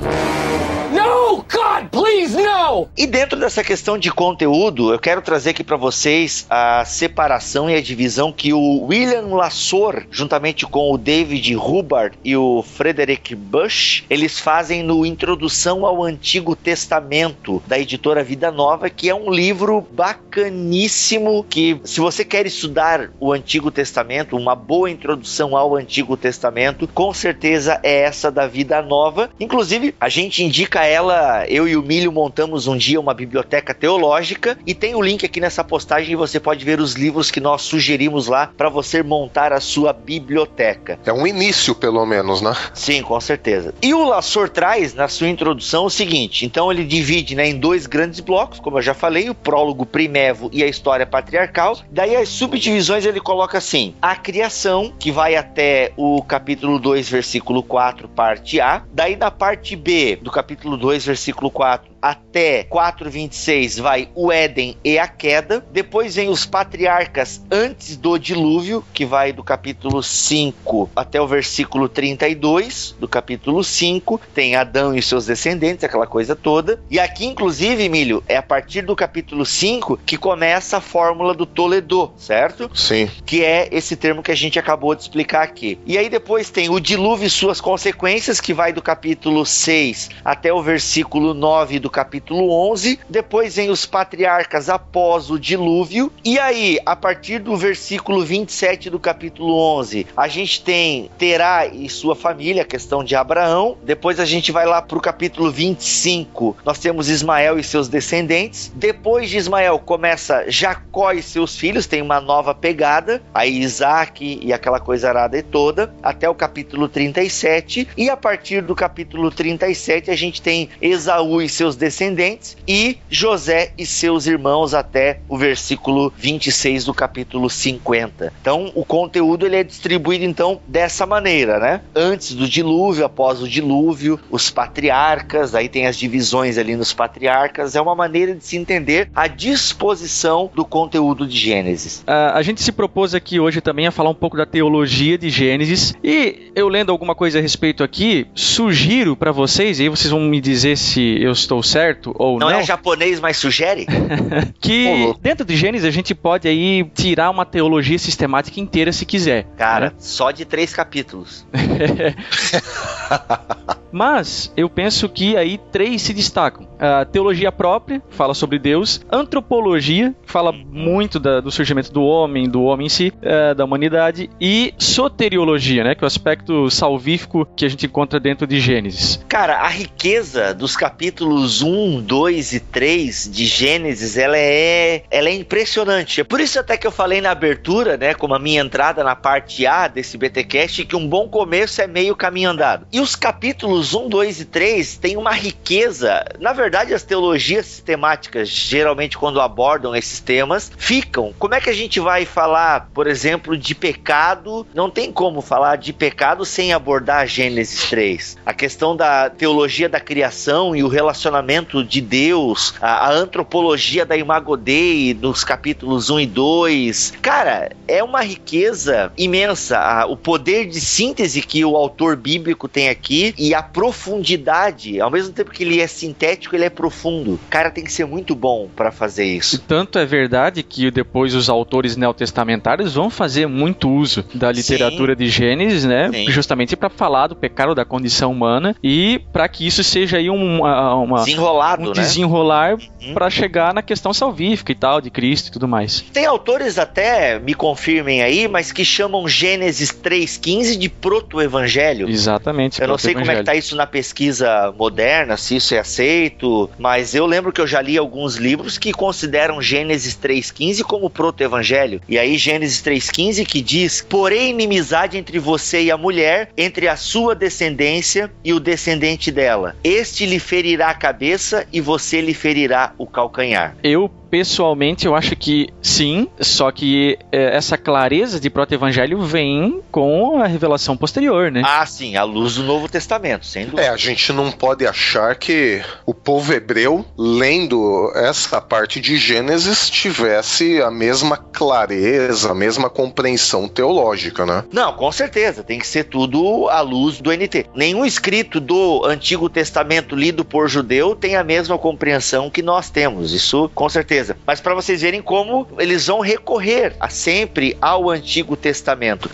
Please, 1.91 2.37
no! 2.37 2.87
E 2.95 3.05
dentro 3.05 3.37
dessa 3.37 3.61
questão 3.63 3.97
de 3.97 4.09
conteúdo, 4.09 4.93
eu 4.93 4.99
quero 4.99 5.21
trazer 5.21 5.49
aqui 5.49 5.61
para 5.61 5.75
vocês 5.75 6.45
a 6.49 6.85
separação 6.85 7.69
e 7.69 7.75
a 7.75 7.81
divisão 7.81 8.31
que 8.31 8.53
o 8.53 8.85
William 8.85 9.27
Lassor, 9.35 10.05
juntamente 10.09 10.65
com 10.65 10.89
o 10.89 10.97
David 10.97 11.53
Hubbard 11.53 12.17
e 12.23 12.35
o 12.37 12.63
Frederick 12.63 13.35
Bush, 13.35 14.05
eles 14.09 14.39
fazem 14.39 14.83
no 14.83 15.05
Introdução 15.05 15.85
ao 15.85 16.01
Antigo 16.01 16.55
Testamento, 16.55 17.61
da 17.67 17.77
editora 17.77 18.23
Vida 18.23 18.49
Nova, 18.51 18.89
que 18.89 19.09
é 19.09 19.15
um 19.15 19.29
livro 19.29 19.85
bacaníssimo 19.91 21.45
que, 21.49 21.81
se 21.83 21.99
você 21.99 22.23
quer 22.23 22.45
estudar 22.45 23.09
o 23.19 23.33
Antigo 23.33 23.69
Testamento, 23.69 24.37
uma 24.37 24.55
boa 24.55 24.89
introdução 24.89 25.57
ao 25.57 25.75
Antigo 25.75 26.15
Testamento, 26.15 26.87
com 26.87 27.13
certeza 27.13 27.81
é 27.83 28.03
essa 28.03 28.31
da 28.31 28.47
Vida 28.47 28.81
Nova. 28.81 29.29
Inclusive, 29.37 29.93
a 29.99 30.07
gente 30.07 30.41
indica 30.41 30.85
ela, 30.85 31.45
eu 31.49 31.67
e 31.67 31.75
o 31.75 31.80
Milho 31.81 32.11
montamos 32.11 32.67
um 32.67 32.77
dia 32.77 32.99
uma 32.99 33.13
biblioteca 33.13 33.73
teológica 33.73 34.57
e 34.65 34.73
tem 34.73 34.95
o 34.95 35.01
link 35.01 35.25
aqui 35.25 35.39
nessa 35.39 35.63
postagem 35.63 36.13
e 36.13 36.15
você 36.15 36.39
pode 36.39 36.63
ver 36.63 36.79
os 36.79 36.93
livros 36.93 37.31
que 37.31 37.39
nós 37.39 37.61
sugerimos 37.63 38.27
lá 38.27 38.51
para 38.55 38.69
você 38.69 39.03
montar 39.03 39.53
a 39.53 39.59
sua 39.59 39.93
biblioteca. 39.93 40.99
É 41.05 41.13
um 41.13 41.25
início, 41.25 41.73
pelo 41.73 42.05
menos, 42.05 42.41
né? 42.41 42.55
Sim, 42.73 43.01
com 43.01 43.19
certeza. 43.19 43.73
E 43.81 43.93
o 43.93 44.05
Lassor 44.05 44.49
traz 44.49 44.93
na 44.93 45.07
sua 45.07 45.27
introdução 45.27 45.85
o 45.85 45.89
seguinte: 45.89 46.45
então 46.45 46.71
ele 46.71 46.83
divide 46.83 47.35
né, 47.35 47.47
em 47.47 47.57
dois 47.57 47.87
grandes 47.87 48.19
blocos, 48.19 48.59
como 48.59 48.77
eu 48.77 48.81
já 48.81 48.93
falei, 48.93 49.29
o 49.29 49.35
prólogo 49.35 49.85
primevo 49.85 50.49
e 50.53 50.63
a 50.63 50.67
história 50.67 51.05
patriarcal. 51.05 51.77
Daí 51.89 52.15
as 52.15 52.29
subdivisões 52.29 53.05
ele 53.05 53.19
coloca 53.19 53.57
assim: 53.57 53.95
a 54.01 54.15
criação, 54.15 54.93
que 54.99 55.11
vai 55.11 55.35
até 55.35 55.93
o 55.97 56.21
capítulo 56.21 56.79
2, 56.79 57.09
versículo 57.09 57.63
4, 57.63 58.07
parte 58.09 58.59
A. 58.59 58.83
Daí 58.91 59.15
na 59.15 59.31
parte 59.31 59.75
B 59.75 60.17
do 60.17 60.31
capítulo 60.31 60.77
2, 60.77 61.05
versículo 61.05 61.49
4 61.49 61.70
24 61.71 61.91
até 62.01 62.63
4:26 62.63 63.79
vai 63.79 64.09
o 64.15 64.31
Éden 64.31 64.75
e 64.83 64.97
a 64.97 65.07
queda. 65.07 65.63
Depois 65.71 66.15
vem 66.15 66.29
os 66.29 66.45
patriarcas 66.45 67.41
antes 67.51 67.95
do 67.95 68.17
dilúvio, 68.17 68.83
que 68.93 69.05
vai 69.05 69.31
do 69.31 69.43
capítulo 69.43 70.01
5 70.01 70.89
até 70.95 71.21
o 71.21 71.27
versículo 71.27 71.87
32 71.87 72.95
do 72.99 73.07
capítulo 73.07 73.63
5. 73.63 74.19
Tem 74.33 74.55
Adão 74.55 74.95
e 74.95 75.01
seus 75.01 75.27
descendentes, 75.27 75.83
aquela 75.83 76.07
coisa 76.07 76.35
toda. 76.35 76.81
E 76.89 76.99
aqui, 76.99 77.25
inclusive, 77.25 77.83
Emílio, 77.83 78.23
é 78.27 78.37
a 78.37 78.41
partir 78.41 78.81
do 78.81 78.95
capítulo 78.95 79.45
5 79.45 79.99
que 80.05 80.17
começa 80.17 80.77
a 80.77 80.81
fórmula 80.81 81.33
do 81.33 81.45
Toledo, 81.45 82.11
certo? 82.17 82.71
Sim. 82.73 83.09
Que 83.25 83.43
é 83.43 83.69
esse 83.71 83.95
termo 83.95 84.23
que 84.23 84.31
a 84.31 84.35
gente 84.35 84.57
acabou 84.57 84.95
de 84.95 85.03
explicar 85.03 85.43
aqui. 85.43 85.77
E 85.85 85.97
aí 85.97 86.09
depois 86.09 86.49
tem 86.49 86.69
o 86.69 86.79
dilúvio 86.79 87.27
e 87.27 87.29
suas 87.29 87.61
consequências, 87.61 88.41
que 88.41 88.53
vai 88.53 88.73
do 88.73 88.81
capítulo 88.81 89.45
6 89.45 90.09
até 90.23 90.51
o 90.51 90.61
versículo 90.61 91.33
9 91.33 91.60
do 91.79 91.89
capítulo 91.89 92.51
11. 92.71 92.99
Depois 93.09 93.55
vem 93.55 93.69
os 93.69 93.85
patriarcas 93.85 94.69
após 94.69 95.29
o 95.29 95.39
dilúvio. 95.39 96.11
E 96.23 96.39
aí, 96.39 96.79
a 96.85 96.95
partir 96.95 97.39
do 97.39 97.55
versículo 97.55 98.23
27 98.23 98.89
do 98.89 98.99
capítulo 98.99 99.53
11, 99.77 100.07
a 100.15 100.27
gente 100.27 100.63
tem 100.63 101.09
Terá 101.17 101.67
e 101.67 101.89
sua 101.89 102.15
família, 102.15 102.63
a 102.63 102.65
questão 102.65 103.03
de 103.03 103.15
Abraão. 103.15 103.77
Depois 103.83 104.19
a 104.19 104.25
gente 104.25 104.51
vai 104.51 104.65
lá 104.65 104.81
para 104.81 104.97
o 104.97 105.01
capítulo 105.01 105.51
25, 105.51 106.57
nós 106.65 106.79
temos 106.79 107.09
Ismael 107.09 107.59
e 107.59 107.63
seus 107.63 107.87
descendentes. 107.87 108.71
Depois 108.75 109.29
de 109.29 109.37
Ismael 109.37 109.77
começa 109.79 110.45
Jacó 110.47 111.11
e 111.11 111.21
seus 111.21 111.55
filhos, 111.55 111.85
tem 111.85 112.01
uma 112.01 112.19
nova 112.19 112.53
pegada. 112.55 113.21
Aí 113.33 113.59
Isaac 113.59 114.39
e 114.41 114.51
aquela 114.53 114.79
coisa 114.79 115.09
arada 115.09 115.37
toda, 115.41 115.93
até 116.01 116.29
o 116.29 116.35
capítulo 116.35 116.87
37. 116.87 117.89
E 117.97 118.09
a 118.09 118.17
partir 118.17 118.61
do 118.61 118.75
capítulo 118.75 119.29
37 119.29 120.09
a 120.09 120.15
gente 120.15 120.41
tem 120.41 120.69
Esaú 120.81 121.41
e 121.41 121.49
seus 121.51 121.75
descendentes 121.75 122.57
e 122.67 122.97
José 123.09 123.71
e 123.77 123.85
seus 123.85 124.25
irmãos 124.25 124.73
até 124.73 125.19
o 125.27 125.37
versículo 125.37 126.11
26 126.17 126.85
do 126.85 126.93
capítulo 126.93 127.49
50. 127.49 128.33
Então, 128.41 128.71
o 128.75 128.85
conteúdo 128.85 129.45
ele 129.45 129.55
é 129.55 129.63
distribuído 129.63 130.23
então 130.23 130.59
dessa 130.67 131.05
maneira, 131.05 131.59
né? 131.59 131.81
Antes 131.95 132.33
do 132.33 132.47
dilúvio, 132.47 133.05
após 133.05 133.41
o 133.41 133.47
dilúvio, 133.47 134.19
os 134.29 134.49
patriarcas, 134.49 135.53
aí 135.55 135.67
tem 135.67 135.87
as 135.87 135.97
divisões 135.97 136.57
ali 136.57 136.75
nos 136.75 136.93
patriarcas, 136.93 137.75
é 137.75 137.81
uma 137.81 137.95
maneira 137.95 138.33
de 138.35 138.43
se 138.43 138.57
entender 138.57 139.09
a 139.15 139.27
disposição 139.27 140.49
do 140.53 140.63
conteúdo 140.63 141.27
de 141.27 141.37
Gênesis. 141.37 142.01
Uh, 142.01 142.33
a 142.33 142.41
gente 142.41 142.61
se 142.61 142.71
propôs 142.71 143.13
aqui 143.13 143.39
hoje 143.39 143.61
também 143.61 143.87
a 143.87 143.91
falar 143.91 144.09
um 144.09 144.15
pouco 144.15 144.37
da 144.37 144.45
teologia 144.45 145.17
de 145.17 145.29
Gênesis 145.29 145.93
e 146.03 146.51
eu 146.55 146.67
lendo 146.67 146.91
alguma 146.91 147.15
coisa 147.15 147.39
a 147.39 147.41
respeito 147.41 147.83
aqui, 147.83 148.27
sugiro 148.33 149.15
para 149.15 149.31
vocês, 149.31 149.79
e 149.79 149.83
aí 149.83 149.89
vocês 149.89 150.11
vão 150.11 150.21
me 150.21 150.39
dizer 150.39 150.77
se 150.77 151.21
eu 151.21 151.33
estou 151.41 151.61
certo 151.61 152.13
ou 152.17 152.39
não. 152.39 152.49
Não 152.49 152.57
é 152.57 152.63
japonês, 152.63 153.19
mas 153.19 153.37
sugere? 153.37 153.85
que 154.59 155.13
dentro 155.21 155.45
de 155.45 155.55
Gênesis 155.55 155.87
a 155.87 155.91
gente 155.91 156.15
pode 156.15 156.47
aí 156.47 156.83
tirar 156.93 157.29
uma 157.29 157.45
teologia 157.45 157.99
sistemática 157.99 158.59
inteira 158.59 158.91
se 158.91 159.05
quiser. 159.05 159.45
Cara, 159.57 159.87
né? 159.87 159.93
só 159.99 160.31
de 160.31 160.45
três 160.45 160.73
capítulos. 160.73 161.45
Mas 163.91 164.51
eu 164.55 164.69
penso 164.69 165.09
que 165.09 165.35
aí 165.35 165.59
três 165.71 166.01
se 166.01 166.13
destacam. 166.13 166.67
A 166.79 167.05
teologia 167.05 167.51
própria, 167.51 168.01
fala 168.09 168.33
sobre 168.33 168.57
Deus. 168.57 169.01
Antropologia, 169.11 170.15
fala 170.25 170.51
muito 170.51 171.19
da, 171.19 171.39
do 171.39 171.51
surgimento 171.51 171.91
do 171.91 172.03
homem, 172.03 172.49
do 172.49 172.63
homem 172.63 172.87
em 172.87 172.89
si, 172.89 173.13
uh, 173.17 173.53
da 173.53 173.65
humanidade. 173.65 174.29
E 174.39 174.73
soteriologia, 174.77 175.83
né? 175.83 175.93
Que 175.93 176.03
é 176.03 176.05
o 176.05 176.07
aspecto 176.07 176.69
salvífico 176.71 177.45
que 177.55 177.65
a 177.65 177.69
gente 177.69 177.85
encontra 177.85 178.19
dentro 178.19 178.47
de 178.47 178.59
Gênesis. 178.59 179.23
Cara, 179.27 179.59
a 179.59 179.67
riqueza 179.67 180.53
dos 180.53 180.75
capítulos 180.75 181.61
1, 181.61 182.01
2 182.01 182.53
e 182.53 182.59
3 182.59 183.29
de 183.31 183.45
Gênesis, 183.45 184.17
ela 184.17 184.37
é, 184.37 185.03
ela 185.11 185.29
é 185.29 185.33
impressionante. 185.33 186.21
É 186.21 186.23
por 186.23 186.39
isso 186.39 186.59
até 186.59 186.77
que 186.77 186.87
eu 186.87 186.91
falei 186.91 187.21
na 187.21 187.31
abertura, 187.31 187.97
né? 187.97 188.13
Como 188.13 188.33
a 188.33 188.39
minha 188.39 188.61
entrada 188.61 189.03
na 189.03 189.15
parte 189.15 189.65
A 189.65 189.87
desse 189.87 190.17
BTcast, 190.17 190.85
que 190.85 190.95
um 190.95 191.07
bom 191.07 191.27
começo 191.27 191.81
é 191.81 191.87
meio 191.87 192.15
caminho 192.15 192.49
andado. 192.49 192.87
E 192.91 192.99
os 192.99 193.15
capítulos 193.15 193.80
1, 193.93 194.09
2 194.09 194.41
e 194.41 194.45
3 194.45 194.97
têm 194.97 195.17
uma 195.17 195.31
riqueza. 195.31 196.23
Na 196.39 196.53
verdade, 196.53 196.93
as 196.93 197.03
teologias 197.03 197.65
sistemáticas, 197.65 198.49
geralmente 198.49 199.17
quando 199.17 199.41
abordam 199.41 199.95
esses 199.95 200.19
temas, 200.19 200.71
ficam. 200.77 201.33
Como 201.37 201.55
é 201.55 201.59
que 201.59 201.69
a 201.69 201.73
gente 201.73 201.99
vai 201.99 202.25
falar, 202.25 202.89
por 202.93 203.07
exemplo, 203.07 203.57
de 203.57 203.73
pecado? 203.73 204.65
Não 204.73 204.89
tem 204.89 205.11
como 205.11 205.41
falar 205.41 205.75
de 205.75 205.91
pecado 205.91 206.45
sem 206.45 206.73
abordar 206.73 207.27
Gênesis 207.27 207.89
3. 207.89 208.37
A 208.45 208.53
questão 208.53 208.95
da 208.95 209.29
teologia 209.29 209.89
da 209.89 209.99
criação 209.99 210.75
e 210.75 210.83
o 210.83 210.87
relacionamento 210.87 211.83
de 211.83 212.01
Deus, 212.01 212.73
a, 212.81 213.07
a 213.07 213.11
antropologia 213.11 214.05
da 214.05 214.15
Imago 214.15 214.55
Dei 214.55 215.13
nos 215.13 215.43
capítulos 215.43 216.09
1 216.09 216.19
e 216.19 216.25
2. 216.27 217.13
Cara, 217.21 217.71
é 217.87 218.03
uma 218.03 218.21
riqueza 218.21 219.11
imensa. 219.17 219.79
A, 219.79 220.05
o 220.05 220.15
poder 220.15 220.67
de 220.67 220.79
síntese 220.79 221.41
que 221.41 221.63
o 221.63 221.75
autor 221.75 222.15
bíblico 222.15 222.67
tem 222.67 222.89
aqui 222.89 223.33
e 223.37 223.53
a 223.53 223.61
profundidade, 223.73 224.99
ao 224.99 225.09
mesmo 225.09 225.33
tempo 225.33 225.51
que 225.51 225.63
ele 225.63 225.79
é 225.79 225.87
sintético, 225.87 226.55
ele 226.55 226.65
é 226.65 226.69
profundo. 226.69 227.33
O 227.33 227.39
cara 227.49 227.69
tem 227.71 227.83
que 227.83 227.91
ser 227.91 228.05
muito 228.05 228.35
bom 228.35 228.69
para 228.75 228.91
fazer 228.91 229.25
isso. 229.25 229.55
E 229.55 229.59
tanto 229.59 229.97
é 229.97 230.05
verdade 230.05 230.63
que 230.63 230.91
depois 230.91 231.33
os 231.33 231.49
autores 231.49 231.95
neotestamentários 231.95 232.93
vão 232.93 233.09
fazer 233.09 233.47
muito 233.47 233.89
uso 233.89 234.23
da 234.33 234.51
literatura 234.51 235.13
Sim. 235.13 235.19
de 235.19 235.29
Gênesis, 235.29 235.85
né? 235.85 236.09
Sim. 236.11 236.31
Justamente 236.31 236.75
para 236.75 236.89
falar 236.89 237.27
do 237.27 237.35
pecado 237.35 237.73
da 237.73 237.85
condição 237.85 238.31
humana 238.31 238.75
e 238.83 239.19
para 239.31 239.47
que 239.47 239.65
isso 239.65 239.83
seja 239.83 240.17
aí 240.17 240.29
uma, 240.29 240.95
uma 240.95 241.23
desenrolado, 241.23 241.83
um 241.83 241.87
né? 241.87 241.93
desenrolar 241.93 242.75
uhum. 242.75 243.13
para 243.13 243.29
chegar 243.29 243.73
na 243.73 243.81
questão 243.81 244.13
salvífica 244.13 244.71
e 244.71 244.75
tal 244.75 245.01
de 245.01 245.09
Cristo 245.09 245.47
e 245.47 245.51
tudo 245.51 245.67
mais. 245.67 246.01
Tem 246.13 246.25
autores 246.25 246.77
até 246.77 247.39
me 247.39 247.53
confirmem 247.53 248.21
aí, 248.21 248.47
mas 248.47 248.71
que 248.71 248.83
chamam 248.83 249.27
Gênesis 249.27 249.91
3:15 249.91 250.77
de 250.77 250.89
proto-evangelho. 250.89 252.09
Exatamente. 252.09 252.81
Eu 252.81 252.87
não 252.87 252.97
sei 252.97 253.13
como 253.13 253.29
é 253.29 253.35
que 253.37 253.43
tá 253.43 253.55
isso 253.61 253.75
na 253.75 253.87
pesquisa 253.87 254.73
moderna, 254.77 255.37
se 255.37 255.55
isso 255.55 255.73
é 255.73 255.79
aceito, 255.79 256.69
mas 256.77 257.15
eu 257.15 257.25
lembro 257.25 257.53
que 257.53 257.61
eu 257.61 257.67
já 257.67 257.81
li 257.81 257.97
alguns 257.97 258.35
livros 258.35 258.77
que 258.77 258.91
consideram 258.91 259.61
Gênesis 259.61 260.15
3:15 260.15 260.83
como 260.83 261.09
proto-evangelho. 261.09 262.01
E 262.09 262.17
aí 262.17 262.37
Gênesis 262.37 262.81
3:15 262.81 263.45
que 263.45 263.61
diz: 263.61 264.05
"Porém 264.07 264.49
inimizade 264.49 265.17
entre 265.17 265.39
você 265.39 265.83
e 265.83 265.91
a 265.91 265.97
mulher, 265.97 266.49
entre 266.57 266.87
a 266.87 266.95
sua 266.95 267.35
descendência 267.35 268.31
e 268.43 268.51
o 268.51 268.59
descendente 268.59 269.31
dela. 269.31 269.75
Este 269.83 270.25
lhe 270.25 270.39
ferirá 270.39 270.89
a 270.89 270.95
cabeça 270.95 271.65
e 271.71 271.79
você 271.79 272.19
lhe 272.19 272.33
ferirá 272.33 272.93
o 272.97 273.05
calcanhar." 273.05 273.75
Eu 273.83 274.09
pessoalmente 274.31 275.05
eu 275.05 275.13
acho 275.13 275.35
que 275.35 275.69
sim, 275.81 276.27
só 276.39 276.71
que 276.71 277.19
é, 277.31 277.57
essa 277.57 277.77
clareza 277.77 278.39
de 278.39 278.49
proto-evangelho 278.49 279.21
vem 279.21 279.81
com 279.91 280.41
a 280.41 280.47
revelação 280.47 280.95
posterior, 280.95 281.51
né? 281.51 281.61
Ah, 281.65 281.85
sim, 281.85 282.15
à 282.15 282.23
luz 282.23 282.55
do 282.55 282.63
Novo 282.63 282.87
Testamento, 282.87 283.45
sem 283.45 283.65
dúvida. 283.65 283.81
É, 283.81 283.89
a 283.89 283.97
gente 283.97 284.31
não 284.31 284.49
pode 284.49 284.87
achar 284.87 285.35
que 285.35 285.81
o 286.05 286.13
povo 286.13 286.53
hebreu, 286.53 287.05
lendo 287.17 288.11
essa 288.15 288.61
parte 288.61 289.01
de 289.01 289.17
Gênesis, 289.17 289.89
tivesse 289.89 290.81
a 290.81 290.89
mesma 290.89 291.35
clareza, 291.35 292.51
a 292.51 292.55
mesma 292.55 292.89
compreensão 292.89 293.67
teológica, 293.67 294.45
né? 294.45 294.63
Não, 294.71 294.93
com 294.93 295.11
certeza, 295.11 295.61
tem 295.61 295.77
que 295.77 295.87
ser 295.87 296.05
tudo 296.05 296.69
à 296.69 296.79
luz 296.79 297.19
do 297.19 297.31
NT. 297.31 297.65
Nenhum 297.75 298.05
escrito 298.05 298.61
do 298.61 299.03
Antigo 299.05 299.49
Testamento 299.49 300.15
lido 300.15 300.45
por 300.45 300.69
judeu 300.69 301.15
tem 301.15 301.35
a 301.35 301.43
mesma 301.43 301.77
compreensão 301.77 302.49
que 302.49 302.61
nós 302.61 302.89
temos, 302.89 303.33
isso 303.33 303.69
com 303.75 303.89
certeza. 303.89 304.20
Mas 304.45 304.59
para 304.59 304.75
vocês 304.75 305.01
verem 305.01 305.21
como 305.21 305.67
eles 305.77 306.07
vão 306.07 306.19
recorrer 306.19 306.95
a 306.99 307.09
sempre 307.09 307.77
ao 307.81 308.09
Antigo 308.09 308.55
Testamento. 308.55 309.29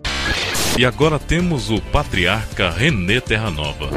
E 0.78 0.86
agora 0.86 1.17
temos 1.17 1.71
o 1.71 1.82
patriarca 1.82 2.69
René 2.69 3.19
Terranova. 3.19 3.89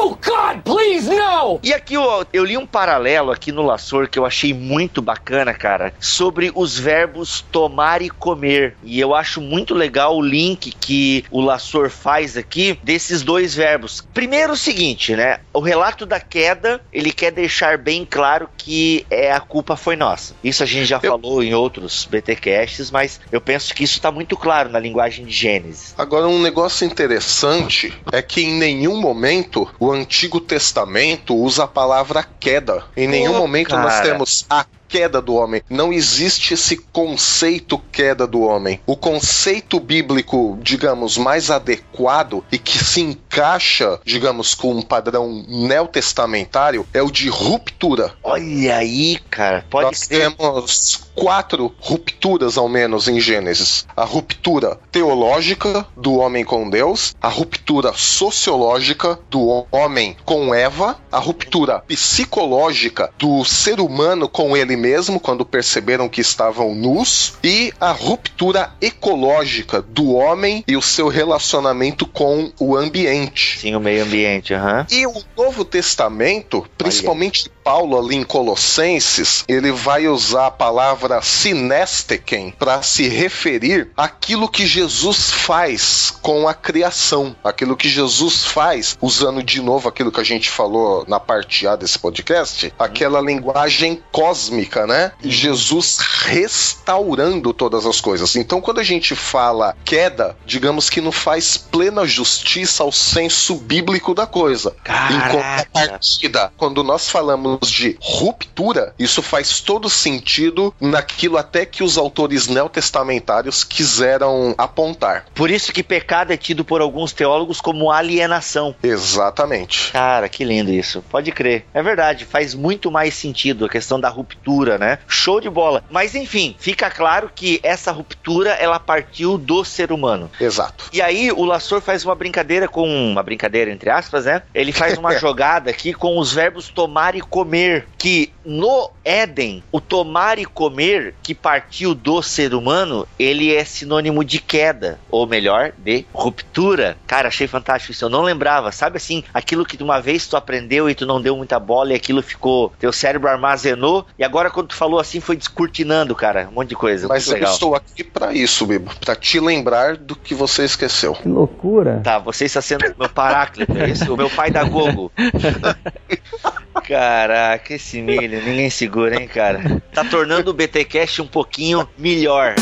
No, 0.00 0.16
God, 0.16 0.62
please, 0.64 1.10
no! 1.10 1.60
E 1.62 1.74
aqui 1.74 1.92
eu, 1.92 2.26
eu 2.32 2.42
li 2.42 2.56
um 2.56 2.66
paralelo 2.66 3.30
aqui 3.30 3.52
no 3.52 3.60
Laçor 3.60 4.08
que 4.08 4.18
eu 4.18 4.24
achei 4.24 4.54
muito 4.54 5.02
bacana, 5.02 5.52
cara, 5.52 5.92
sobre 6.00 6.50
os 6.54 6.78
verbos 6.78 7.44
tomar 7.52 8.00
e 8.00 8.08
comer. 8.08 8.74
E 8.82 8.98
eu 8.98 9.14
acho 9.14 9.42
muito 9.42 9.74
legal 9.74 10.16
o 10.16 10.22
link 10.22 10.72
que 10.80 11.22
o 11.30 11.42
Laçor 11.42 11.90
faz 11.90 12.34
aqui 12.34 12.78
desses 12.82 13.22
dois 13.22 13.54
verbos. 13.54 14.02
Primeiro 14.14 14.54
o 14.54 14.56
seguinte, 14.56 15.14
né? 15.14 15.40
O 15.52 15.60
relato 15.60 16.06
da 16.06 16.18
queda, 16.18 16.80
ele 16.90 17.12
quer 17.12 17.30
deixar 17.30 17.76
bem 17.76 18.06
claro 18.08 18.48
que 18.56 19.04
é 19.10 19.30
a 19.30 19.40
culpa 19.40 19.76
foi 19.76 19.96
nossa. 19.96 20.34
Isso 20.42 20.62
a 20.62 20.66
gente 20.66 20.86
já 20.86 20.98
eu... 21.02 21.10
falou 21.10 21.42
em 21.42 21.52
outros 21.52 22.08
BTcasts, 22.10 22.90
mas 22.90 23.20
eu 23.30 23.40
penso 23.40 23.74
que 23.74 23.84
isso 23.84 23.96
está 23.96 24.10
muito 24.10 24.34
claro 24.34 24.70
na 24.70 24.78
linguagem 24.78 25.26
de 25.26 25.32
Gênesis. 25.32 25.94
Agora 25.98 26.26
um 26.26 26.40
negócio 26.40 26.86
interessante 26.86 27.92
é 28.10 28.22
que 28.22 28.40
em 28.40 28.54
nenhum 28.54 28.98
momento 28.98 29.68
o 29.78 29.89
Antigo 29.92 30.40
Testamento 30.40 31.34
usa 31.34 31.64
a 31.64 31.68
palavra 31.68 32.22
queda. 32.22 32.84
Em 32.96 33.06
nenhum 33.08 33.36
momento 33.36 33.70
cara. 33.70 33.82
nós 33.82 34.00
temos 34.00 34.46
a 34.48 34.64
queda 34.90 35.22
do 35.22 35.34
homem. 35.34 35.62
Não 35.70 35.92
existe 35.92 36.54
esse 36.54 36.76
conceito 36.76 37.78
queda 37.92 38.26
do 38.26 38.40
homem. 38.40 38.80
O 38.84 38.96
conceito 38.96 39.78
bíblico, 39.78 40.58
digamos, 40.60 41.16
mais 41.16 41.50
adequado 41.50 42.44
e 42.50 42.58
que 42.58 42.76
se 42.76 43.00
encaixa, 43.00 44.00
digamos, 44.04 44.54
com 44.54 44.74
um 44.74 44.82
padrão 44.82 45.44
neotestamentário 45.48 46.84
é 46.92 47.00
o 47.00 47.10
de 47.10 47.28
ruptura. 47.28 48.12
Olha 48.22 48.76
aí, 48.76 49.18
cara. 49.30 49.64
Pode 49.70 49.86
Nós 49.86 50.08
temos 50.08 51.10
quatro 51.14 51.72
rupturas, 51.78 52.58
ao 52.58 52.68
menos, 52.68 53.06
em 53.06 53.20
Gênesis: 53.20 53.86
a 53.96 54.04
ruptura 54.04 54.78
teológica 54.90 55.86
do 55.96 56.16
homem 56.16 56.44
com 56.44 56.68
Deus, 56.68 57.14
a 57.20 57.28
ruptura 57.28 57.92
sociológica 57.92 59.18
do 59.30 59.66
homem 59.70 60.16
com 60.24 60.54
Eva, 60.54 60.98
a 61.12 61.18
ruptura 61.18 61.80
psicológica 61.86 63.12
do 63.18 63.44
ser 63.44 63.80
humano 63.80 64.28
com 64.28 64.56
ele 64.56 64.79
mesmo, 64.80 65.20
quando 65.20 65.44
perceberam 65.44 66.08
que 66.08 66.20
estavam 66.20 66.74
nus, 66.74 67.34
e 67.44 67.72
a 67.78 67.92
ruptura 67.92 68.72
ecológica 68.80 69.82
do 69.82 70.14
homem 70.14 70.64
e 70.66 70.76
o 70.76 70.82
seu 70.82 71.08
relacionamento 71.08 72.06
com 72.06 72.50
o 72.58 72.76
ambiente. 72.76 73.60
Sim, 73.60 73.76
o 73.76 73.80
meio 73.80 74.02
ambiente, 74.04 74.54
aham. 74.54 74.86
E 74.90 75.06
o 75.06 75.22
Novo 75.36 75.64
Testamento, 75.64 76.66
principalmente 76.78 77.50
Paulo 77.62 77.98
ali 77.98 78.16
em 78.16 78.24
Colossenses, 78.24 79.44
ele 79.46 79.70
vai 79.70 80.08
usar 80.08 80.46
a 80.46 80.50
palavra 80.50 81.20
sinesteken 81.22 82.54
para 82.58 82.82
se 82.82 83.08
referir 83.08 83.90
àquilo 83.96 84.48
que 84.48 84.66
Jesus 84.66 85.30
faz 85.30 86.12
com 86.22 86.48
a 86.48 86.54
criação, 86.54 87.36
aquilo 87.44 87.76
que 87.76 87.88
Jesus 87.88 88.44
faz, 88.44 88.96
usando 89.00 89.42
de 89.42 89.60
novo 89.60 89.88
aquilo 89.88 90.10
que 90.10 90.20
a 90.20 90.24
gente 90.24 90.48
falou 90.48 91.04
na 91.06 91.20
parte 91.20 91.66
A 91.66 91.76
desse 91.76 91.98
podcast, 91.98 92.72
aquela 92.78 93.20
linguagem 93.20 94.02
cósmica, 94.10 94.69
né? 94.86 95.12
Jesus 95.22 95.98
restaurando 95.98 97.52
todas 97.52 97.86
as 97.86 98.00
coisas. 98.00 98.36
Então, 98.36 98.60
quando 98.60 98.80
a 98.80 98.84
gente 98.84 99.14
fala 99.14 99.76
queda, 99.84 100.36
digamos 100.46 100.88
que 100.88 101.00
não 101.00 101.12
faz 101.12 101.56
plena 101.56 102.06
justiça 102.06 102.82
ao 102.82 102.92
senso 102.92 103.56
bíblico 103.56 104.14
da 104.14 104.26
coisa. 104.26 104.74
Em 104.86 105.20
contrapartida, 105.30 106.52
quando 106.56 106.82
nós 106.82 107.08
falamos 107.08 107.70
de 107.70 107.96
ruptura, 108.00 108.94
isso 108.98 109.22
faz 109.22 109.60
todo 109.60 109.90
sentido 109.90 110.74
naquilo 110.80 111.36
até 111.36 111.66
que 111.66 111.82
os 111.82 111.98
autores 111.98 112.46
neotestamentários 112.46 113.64
quiseram 113.64 114.54
apontar. 114.56 115.26
Por 115.34 115.50
isso 115.50 115.72
que 115.72 115.82
pecado 115.82 116.32
é 116.32 116.36
tido 116.36 116.64
por 116.64 116.80
alguns 116.80 117.12
teólogos 117.12 117.60
como 117.60 117.90
alienação. 117.90 118.74
Exatamente. 118.82 119.92
Cara, 119.92 120.28
que 120.28 120.44
lindo 120.44 120.70
isso. 120.70 121.02
Pode 121.10 121.32
crer. 121.32 121.64
É 121.72 121.82
verdade, 121.82 122.24
faz 122.24 122.54
muito 122.54 122.90
mais 122.90 123.14
sentido 123.14 123.64
a 123.64 123.68
questão 123.68 124.00
da 124.00 124.08
ruptura, 124.08 124.59
né? 124.78 124.98
Show 125.06 125.40
de 125.40 125.50
bola. 125.50 125.84
Mas 125.90 126.14
enfim, 126.14 126.54
fica 126.58 126.90
claro 126.90 127.30
que 127.34 127.60
essa 127.62 127.92
ruptura 127.92 128.50
ela 128.50 128.78
partiu 128.78 129.38
do 129.38 129.64
ser 129.64 129.92
humano. 129.92 130.30
Exato. 130.40 130.86
E 130.92 131.00
aí 131.00 131.30
o 131.30 131.44
Lassor 131.44 131.80
faz 131.80 132.04
uma 132.04 132.14
brincadeira 132.14 132.68
com 132.68 132.86
uma 132.86 133.22
brincadeira 133.22 133.70
entre 133.70 133.90
aspas, 133.90 134.24
né? 134.24 134.42
Ele 134.54 134.72
faz 134.72 134.98
uma 134.98 135.16
jogada 135.18 135.70
aqui 135.70 135.92
com 135.92 136.18
os 136.18 136.32
verbos 136.32 136.68
tomar 136.68 137.14
e 137.14 137.20
comer, 137.20 137.86
que 137.98 138.32
no 138.44 138.90
Éden, 139.04 139.62
o 139.70 139.80
tomar 139.80 140.38
e 140.38 140.44
comer 140.44 141.14
que 141.22 141.34
partiu 141.34 141.94
do 141.94 142.22
ser 142.22 142.54
humano, 142.54 143.06
ele 143.18 143.54
é 143.54 143.64
sinônimo 143.64 144.24
de 144.24 144.40
queda, 144.40 144.98
ou 145.10 145.26
melhor, 145.26 145.72
de 145.78 146.04
ruptura. 146.12 146.96
Cara, 147.06 147.28
achei 147.28 147.46
fantástico 147.46 147.92
isso. 147.92 148.04
Eu 148.04 148.08
não 148.08 148.22
lembrava, 148.22 148.72
sabe 148.72 148.96
assim, 148.96 149.24
aquilo 149.32 149.64
que 149.64 149.76
de 149.76 149.82
uma 149.82 150.00
vez 150.00 150.26
tu 150.26 150.36
aprendeu 150.36 150.88
e 150.88 150.94
tu 150.94 151.06
não 151.06 151.20
deu 151.20 151.36
muita 151.36 151.58
bola 151.58 151.92
e 151.92 151.96
aquilo 151.96 152.22
ficou, 152.22 152.72
teu 152.78 152.92
cérebro 152.92 153.28
armazenou 153.28 154.06
e 154.18 154.24
agora 154.24 154.49
quando 154.50 154.68
tu 154.68 154.74
falou 154.74 155.00
assim 155.00 155.20
foi 155.20 155.36
descortinando, 155.36 156.14
cara, 156.14 156.48
um 156.50 156.54
monte 156.54 156.70
de 156.70 156.76
coisa. 156.76 157.08
Mas 157.08 157.26
eu 157.26 157.34
legal. 157.34 157.52
estou 157.52 157.74
aqui 157.74 158.04
para 158.04 158.32
isso, 158.32 158.66
Bibo, 158.66 158.90
para 159.00 159.14
te 159.14 159.40
lembrar 159.40 159.96
do 159.96 160.16
que 160.16 160.34
você 160.34 160.64
esqueceu. 160.64 161.14
Que 161.14 161.28
loucura. 161.28 162.00
Tá, 162.02 162.18
você 162.18 162.44
está 162.44 162.60
sendo 162.60 162.94
meu 162.98 163.08
paráclito, 163.08 163.76
é 163.76 163.88
isso? 163.88 164.12
O 164.12 164.16
meu 164.16 164.30
pai 164.30 164.50
da 164.50 164.64
Gogo. 164.64 165.12
Caraca, 166.86 167.74
esse 167.74 168.00
milho, 168.00 168.42
ninguém 168.42 168.70
segura, 168.70 169.20
hein, 169.20 169.28
cara? 169.28 169.82
Tá 169.92 170.04
tornando 170.04 170.50
o 170.50 170.54
BTcast 170.54 171.22
um 171.22 171.26
pouquinho 171.26 171.88
melhor. 171.96 172.54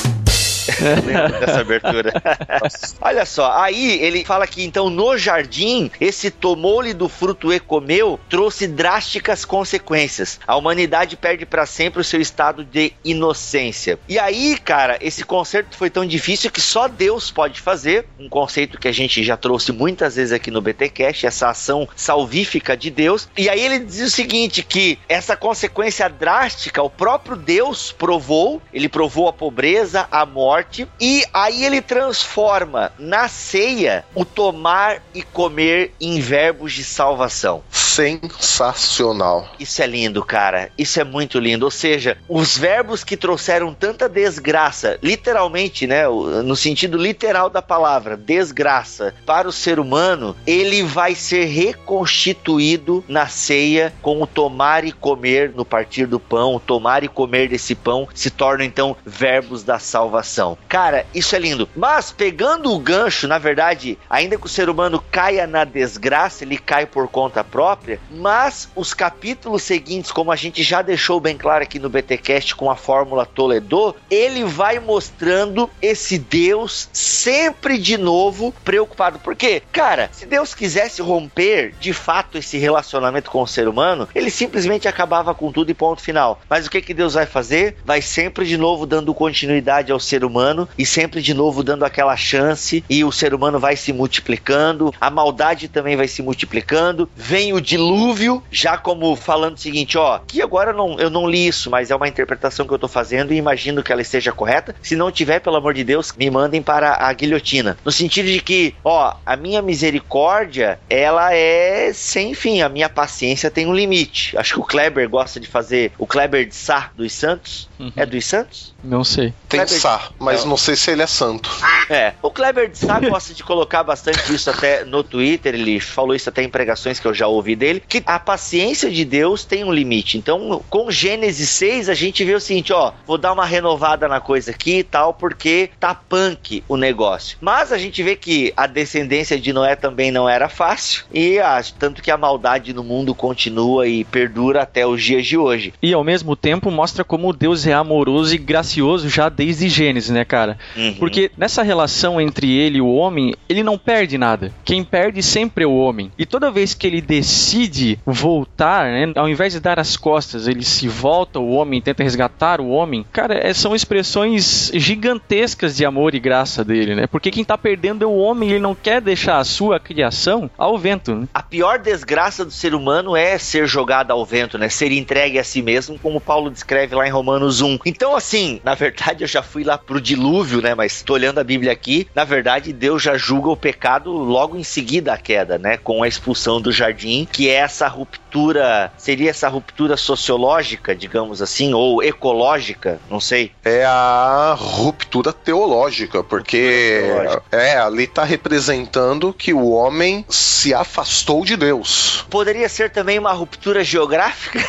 Lembro 1.04 1.40
dessa 1.40 1.61
abertura. 1.61 2.12
Olha 3.00 3.24
só, 3.24 3.52
aí 3.52 4.00
ele 4.02 4.24
fala 4.24 4.46
que 4.46 4.64
então 4.64 4.90
no 4.90 5.16
jardim, 5.16 5.90
esse 6.00 6.31
tomou-lhe 6.31 6.92
do 6.92 7.09
fruto 7.09 7.52
e 7.52 7.61
comeu 7.61 8.18
trouxe 8.28 8.66
drásticas 8.66 9.44
consequências. 9.44 10.40
A 10.46 10.57
humanidade 10.57 11.16
perde 11.16 11.46
para 11.46 11.66
sempre 11.66 12.00
o 12.00 12.04
seu 12.04 12.20
estado 12.20 12.64
de 12.64 12.92
inocência. 13.04 13.98
E 14.09 14.18
aí, 14.18 14.59
cara, 14.59 14.98
esse 15.00 15.24
conceito 15.24 15.76
foi 15.76 15.90
tão 15.90 16.07
difícil 16.07 16.50
que 16.50 16.61
só 16.61 16.88
Deus 16.88 17.31
pode 17.31 17.61
fazer. 17.61 18.07
Um 18.18 18.28
conceito 18.28 18.78
que 18.78 18.88
a 18.88 18.92
gente 18.92 19.22
já 19.22 19.37
trouxe 19.37 19.72
muitas 19.72 20.16
vezes 20.16 20.33
aqui 20.33 20.50
no 20.50 20.61
BTcast, 20.61 21.26
essa 21.26 21.48
ação 21.48 21.88
salvífica 21.96 22.76
de 22.76 22.90
Deus. 22.90 23.28
E 23.37 23.48
aí 23.48 23.61
ele 23.64 23.81
diz 23.81 24.00
o 24.00 24.11
seguinte, 24.11 24.62
que 24.62 24.98
essa 25.09 25.37
consequência 25.37 26.09
drástica, 26.09 26.83
o 26.83 26.90
próprio 26.90 27.37
Deus 27.37 27.92
provou, 27.92 28.61
ele 28.72 28.88
provou 28.88 29.28
a 29.28 29.33
pobreza, 29.33 30.07
a 30.11 30.26
morte, 30.26 30.58
e 31.01 31.25
aí 31.33 31.64
ele 31.64 31.81
transforma 31.81 32.92
na 32.99 33.29
ceia 33.29 34.05
o 34.14 34.25
tomar 34.25 35.03
e 35.14 35.23
comer 35.23 35.94
em 36.01 36.21
verbos 36.21 36.73
de 36.73 36.85
salvação. 36.85 37.62
Sensacional. 37.98 39.48
Isso 39.58 39.82
é 39.82 39.87
lindo, 39.87 40.24
cara. 40.24 40.70
Isso 40.78 41.00
é 41.00 41.04
muito 41.04 41.40
lindo. 41.40 41.64
Ou 41.64 41.70
seja, 41.70 42.16
os 42.28 42.56
verbos 42.56 43.02
que 43.02 43.16
trouxeram 43.16 43.74
tanta 43.74 44.08
desgraça, 44.08 44.98
literalmente, 45.02 45.84
né, 45.84 46.06
no 46.08 46.54
sentido 46.54 46.96
literal 46.96 47.50
da 47.50 47.61
palavra, 47.61 48.16
desgraça 48.16 49.14
para 49.26 49.48
o 49.48 49.52
ser 49.52 49.80
humano, 49.80 50.37
ele 50.46 50.82
vai 50.82 51.16
ser 51.16 51.46
reconstituído 51.46 53.04
na 53.08 53.26
ceia 53.26 53.92
com 54.00 54.22
o 54.22 54.26
tomar 54.26 54.84
e 54.84 54.92
comer 54.92 55.52
no 55.54 55.64
partir 55.64 56.06
do 56.06 56.20
pão, 56.20 56.61
tomar 56.64 57.02
e 57.02 57.08
comer 57.08 57.48
desse 57.48 57.74
pão 57.74 58.06
se 58.14 58.30
tornam 58.30 58.64
então 58.64 58.96
verbos 59.04 59.64
da 59.64 59.78
salvação. 59.78 60.56
Cara, 60.68 61.04
isso 61.14 61.34
é 61.34 61.38
lindo. 61.38 61.68
Mas 61.74 62.12
pegando 62.12 62.72
o 62.72 62.78
gancho, 62.78 63.26
na 63.26 63.38
verdade, 63.38 63.98
ainda 64.08 64.37
que 64.37 64.46
o 64.46 64.48
ser 64.48 64.68
humano 64.68 65.02
caia 65.11 65.46
na 65.46 65.64
desgraça, 65.64 66.44
ele 66.44 66.58
cai 66.58 66.87
por 66.87 67.08
conta 67.08 67.42
própria, 67.42 67.88
mas 68.11 68.68
os 68.74 68.92
capítulos 68.92 69.62
seguintes, 69.62 70.11
como 70.11 70.33
a 70.33 70.37
gente 70.37 70.62
já 70.62 70.83
deixou 70.83 71.20
bem 71.20 71.37
claro 71.37 71.62
aqui 71.62 71.79
no 71.79 71.88
BTcast 71.88 72.57
com 72.57 72.70
a 72.70 72.77
fórmula 72.77 73.24
Toledo, 73.24 73.94
ele 74.11 74.44
vai 74.44 74.79
mostrando 74.79 75.70
esse 75.81 76.18
Deus 76.18 76.88
sempre 76.92 77.79
de 77.79 77.96
novo 77.96 78.53
preocupado. 78.64 79.18
Porque, 79.18 79.62
cara, 79.72 80.11
se 80.12 80.27
Deus 80.27 80.55
quisesse 80.55 81.01
romper 81.01 81.74
de 81.79 81.92
fato 81.92 82.38
esse 82.38 82.59
relacionamento 82.59 83.31
com 83.31 83.42
o 83.42 83.46
ser 83.46 83.68
humano, 83.68 84.09
ele 84.14 84.31
simplesmente 84.31 84.88
acabava 84.88 85.35
com 85.35 85.53
tudo 85.53 85.70
e 85.70 85.74
ponto 85.74 86.03
final. 86.03 86.40
Mas 86.48 86.66
o 86.66 86.70
que 86.70 86.83
que 86.83 86.94
Deus 86.94 87.14
vai 87.14 87.27
fazer? 87.27 87.77
Vai 87.85 88.03
sempre 88.03 88.44
de 88.44 88.57
novo 88.57 88.87
dando 88.87 89.14
continuidade 89.14 89.92
ao 89.92 90.01
ser 90.01 90.24
humano 90.24 90.68
e 90.77 90.85
sempre 90.85 91.22
de 91.22 91.35
novo 91.35 91.62
dando 91.62 91.85
aquela 91.85 92.16
chance 92.16 92.85
e 92.88 93.05
o 93.05 93.12
ser 93.12 93.35
humano 93.35 93.59
vai 93.59 93.77
se 93.77 93.92
multiplicando, 93.92 94.92
a 95.01 95.11
maldade 95.11 95.68
também 95.68 95.96
vai 95.96 96.09
se 96.09 96.22
multiplicando, 96.22 97.09
vem 97.14 97.53
o 97.53 97.61
dilúvio, 97.68 98.42
já 98.50 98.78
como 98.78 99.14
falando 99.14 99.57
o 99.57 99.61
seguinte, 99.61 99.98
ó, 99.98 100.18
que 100.26 100.40
agora 100.40 100.70
eu 100.70 100.76
não, 100.76 100.98
eu 100.98 101.11
não 101.11 101.28
li 101.28 101.46
isso, 101.46 101.70
mas 101.70 101.90
é 101.90 101.96
uma 101.96 102.09
interpretação 102.09 102.66
que 102.66 102.72
eu 102.72 102.78
tô 102.78 102.88
fazendo 102.88 103.33
e 103.33 103.37
imagino 103.37 103.83
que 103.83 103.92
ela 103.92 104.00
esteja 104.00 104.33
correta. 104.33 104.74
Se 104.83 104.96
não 104.96 105.11
tiver, 105.12 105.40
pelo 105.40 105.57
amor 105.57 105.74
de 105.74 105.85
Deus, 105.85 106.12
me 106.16 106.31
mandem 106.31 106.62
para 106.62 106.94
a 106.98 107.12
guilhotina. 107.12 107.76
No 107.85 107.92
sentido 107.92 108.26
de 108.26 108.40
que, 108.40 108.74
ó, 108.83 109.14
a 109.24 109.37
minha 109.37 109.61
misericórdia, 109.61 110.81
ela 110.88 111.35
é 111.35 111.92
sem 111.92 112.33
fim, 112.35 112.62
a 112.62 112.68
minha 112.68 112.88
paciência 112.88 113.50
tem 113.50 113.66
um 113.66 113.74
limite. 113.74 114.37
Acho 114.37 114.54
que 114.54 114.61
o 114.61 114.64
Kleber 114.64 115.09
gosta 115.09 115.38
de 115.38 115.46
fazer 115.46 115.92
o 115.98 116.07
Kleber 116.07 116.46
de 116.48 116.54
Sá 116.54 116.90
dos 116.96 117.12
Santos. 117.12 117.68
É 117.94 118.04
dos 118.07 118.24
Santos? 118.24 118.74
Não 118.83 119.04
sei. 119.04 119.33
Tem 119.48 119.61
Kleber- 119.61 119.81
Sá, 119.81 120.11
mas 120.18 120.44
não 120.44 120.57
sei 120.57 120.74
se 120.74 120.90
ele 120.90 121.02
é 121.02 121.07
santo. 121.07 121.50
É, 121.90 122.14
o 122.22 122.31
Kleber 122.31 122.68
de 122.70 122.78
Sá 122.78 122.98
gosta 122.98 123.35
de 123.35 123.44
colocar 123.44 123.83
bastante 123.83 124.33
isso 124.35 124.50
até 124.50 124.85
no 124.85 125.02
Twitter, 125.04 125.54
ele 125.54 125.78
falou 125.81 126.14
isso 126.14 126.28
até 126.28 126.42
em 126.42 126.48
pregações 126.48 126.98
que 126.98 127.07
eu 127.07 127.14
já 127.14 127.26
ouvi 127.26 127.54
dele, 127.59 127.83
que 127.87 128.03
a 128.07 128.18
paciência 128.18 128.90
de 128.90 129.05
Deus 129.05 129.44
tem 129.44 129.64
um 129.64 129.73
limite. 129.73 130.16
Então, 130.16 130.62
com 130.71 130.90
Gênesis 130.90 131.51
6, 131.51 131.88
a 131.88 131.94
gente 131.94 132.25
vê 132.25 132.35
o 132.35 132.40
seguinte, 132.40 132.73
ó, 132.73 132.92
vou 133.07 133.18
dar 133.18 133.33
uma 133.33 133.44
renovada 133.44 134.09
na 134.09 134.21
coisa 134.21 134.51
aqui 134.53 134.79
e 134.79 134.83
tal, 134.83 135.12
porque 135.12 135.71
tá 135.79 135.94
punk 135.94 136.62
o 136.68 136.77
negócio. 136.77 137.37
Mas 137.40 137.73
a 137.73 137.79
gente 137.79 138.03
vê 138.03 138.16
que 138.16 138.53
a 138.57 138.66
descendência 138.66 139.38
de 139.38 139.53
Noé 139.53 139.77
também 139.77 140.11
não 140.11 140.29
era 140.29 140.49
fácil, 140.49 141.05
e 141.12 141.38
ah, 141.38 141.61
tanto 141.79 142.03
que 142.03 142.11
a 142.11 142.16
maldade 142.16 142.73
no 142.73 142.85
mundo 142.85 143.14
continua 143.14 143.87
e 143.88 144.05
perdura 144.05 144.62
até 144.62 144.87
os 144.87 145.03
dias 145.03 145.27
de 145.27 145.37
hoje. 145.37 145.75
E 145.83 145.92
ao 145.92 146.05
mesmo 146.05 146.37
tempo 146.37 146.71
mostra 146.71 147.05
como 147.05 147.33
Deus 147.33 147.66
é 147.66 147.73
amoroso 147.73 148.35
e 148.35 148.38
gracioso 148.38 149.09
já 149.09 149.29
desde 149.29 149.68
Gênesis, 149.68 150.11
né, 150.11 150.25
cara? 150.25 150.59
Uhum. 150.77 150.94
Porque 150.94 151.31
nessa 151.37 151.62
relação 151.62 152.21
entre 152.21 152.51
ele 152.51 152.79
e 152.79 152.81
o 152.81 152.92
homem, 152.92 153.35
ele 153.49 153.62
não 153.62 153.79
perde 153.79 154.16
nada. 154.16 154.53
Quem 154.64 154.85
perde 154.85 155.23
sempre 155.23 155.64
é 155.64 155.66
o 155.66 155.77
homem. 155.77 156.12
E 156.18 156.25
toda 156.25 156.51
vez 156.51 156.75
que 156.75 156.87
ele 156.87 157.01
decide 157.48 157.98
voltar, 158.04 158.84
né? 158.87 159.12
Ao 159.16 159.28
invés 159.28 159.52
de 159.52 159.61
dar 159.61 159.78
as 159.78 159.96
costas, 159.96 160.46
ele 160.46 160.64
se 160.64 160.87
volta, 160.87 161.38
o 161.38 161.52
homem 161.52 161.80
tenta 161.80 162.02
resgatar 162.02 162.61
o 162.61 162.68
homem. 162.68 163.04
Cara, 163.11 163.34
é, 163.34 163.54
são 163.54 163.74
expressões 163.74 164.70
gigantescas 164.74 165.76
de 165.76 165.84
amor 165.84 166.14
e 166.14 166.20
graça 166.20 166.62
dele, 166.62 166.94
né? 166.94 167.06
Porque 167.06 167.30
quem 167.30 167.44
tá 167.44 167.56
perdendo 167.56 168.04
é 168.04 168.06
o 168.06 168.16
homem, 168.16 168.50
ele 168.50 168.58
não 168.58 168.74
quer 168.74 169.00
deixar 169.00 169.38
a 169.38 169.44
sua 169.44 169.80
criação 169.80 170.50
ao 170.58 170.76
vento, 170.76 171.14
né? 171.14 171.26
A 171.32 171.42
pior 171.42 171.78
desgraça 171.78 172.44
do 172.44 172.50
ser 172.50 172.74
humano 172.74 173.16
é 173.16 173.38
ser 173.38 173.66
jogado 173.66 174.11
ao 174.11 174.24
vento, 174.26 174.58
né? 174.58 174.68
Ser 174.68 174.92
entregue 174.92 175.38
a 175.38 175.44
si 175.44 175.62
mesmo, 175.62 175.98
como 175.98 176.20
Paulo 176.20 176.50
descreve 176.50 176.94
lá 176.94 177.06
em 177.06 177.11
Romanos 177.11 177.62
1. 177.62 177.78
Então, 177.87 178.14
assim, 178.14 178.61
na 178.62 178.74
verdade, 178.74 179.24
eu 179.24 179.28
já 179.28 179.42
fui 179.42 179.64
lá 179.64 179.78
pro 179.78 180.00
dilúvio, 180.00 180.61
né? 180.61 180.74
Mas 180.74 181.02
tô 181.02 181.14
olhando 181.14 181.38
a 181.38 181.44
Bíblia 181.44 181.72
aqui, 181.72 182.06
na 182.14 182.24
verdade, 182.24 182.72
Deus 182.72 183.02
já 183.02 183.16
julga 183.16 183.48
o 183.48 183.56
pecado 183.56 184.12
logo 184.12 184.56
em 184.56 184.64
seguida 184.64 185.14
a 185.14 185.16
queda, 185.16 185.58
né? 185.58 185.78
Com 185.78 186.02
a 186.02 186.08
expulsão 186.08 186.61
do 186.61 186.70
jardim, 186.70 187.26
que 187.38 187.48
é 187.48 187.55
essa 187.55 187.87
ruptura, 187.87 188.92
seria 188.98 189.31
essa 189.31 189.48
ruptura 189.48 189.96
sociológica, 189.96 190.92
digamos 190.92 191.40
assim, 191.40 191.72
ou 191.72 192.03
ecológica, 192.03 192.98
não 193.09 193.20
sei. 193.20 193.53
É 193.64 193.85
a 193.85 194.57
ruptura 194.59 195.33
teológica, 195.33 196.24
porque 196.24 197.01
teológica. 197.01 197.42
é 197.53 197.79
ali 197.79 198.09
tá 198.09 198.24
representando 198.24 199.33
que 199.33 199.55
o 199.55 199.70
homem 199.70 200.27
se 200.29 200.74
afastou 200.74 201.44
de 201.44 201.57
Deus. 201.57 202.27
Poderia 202.29 202.68
ser 202.68 202.90
também 202.90 203.20
uma 203.20 203.33
ruptura 203.33 203.85
geográfica? 203.85 204.59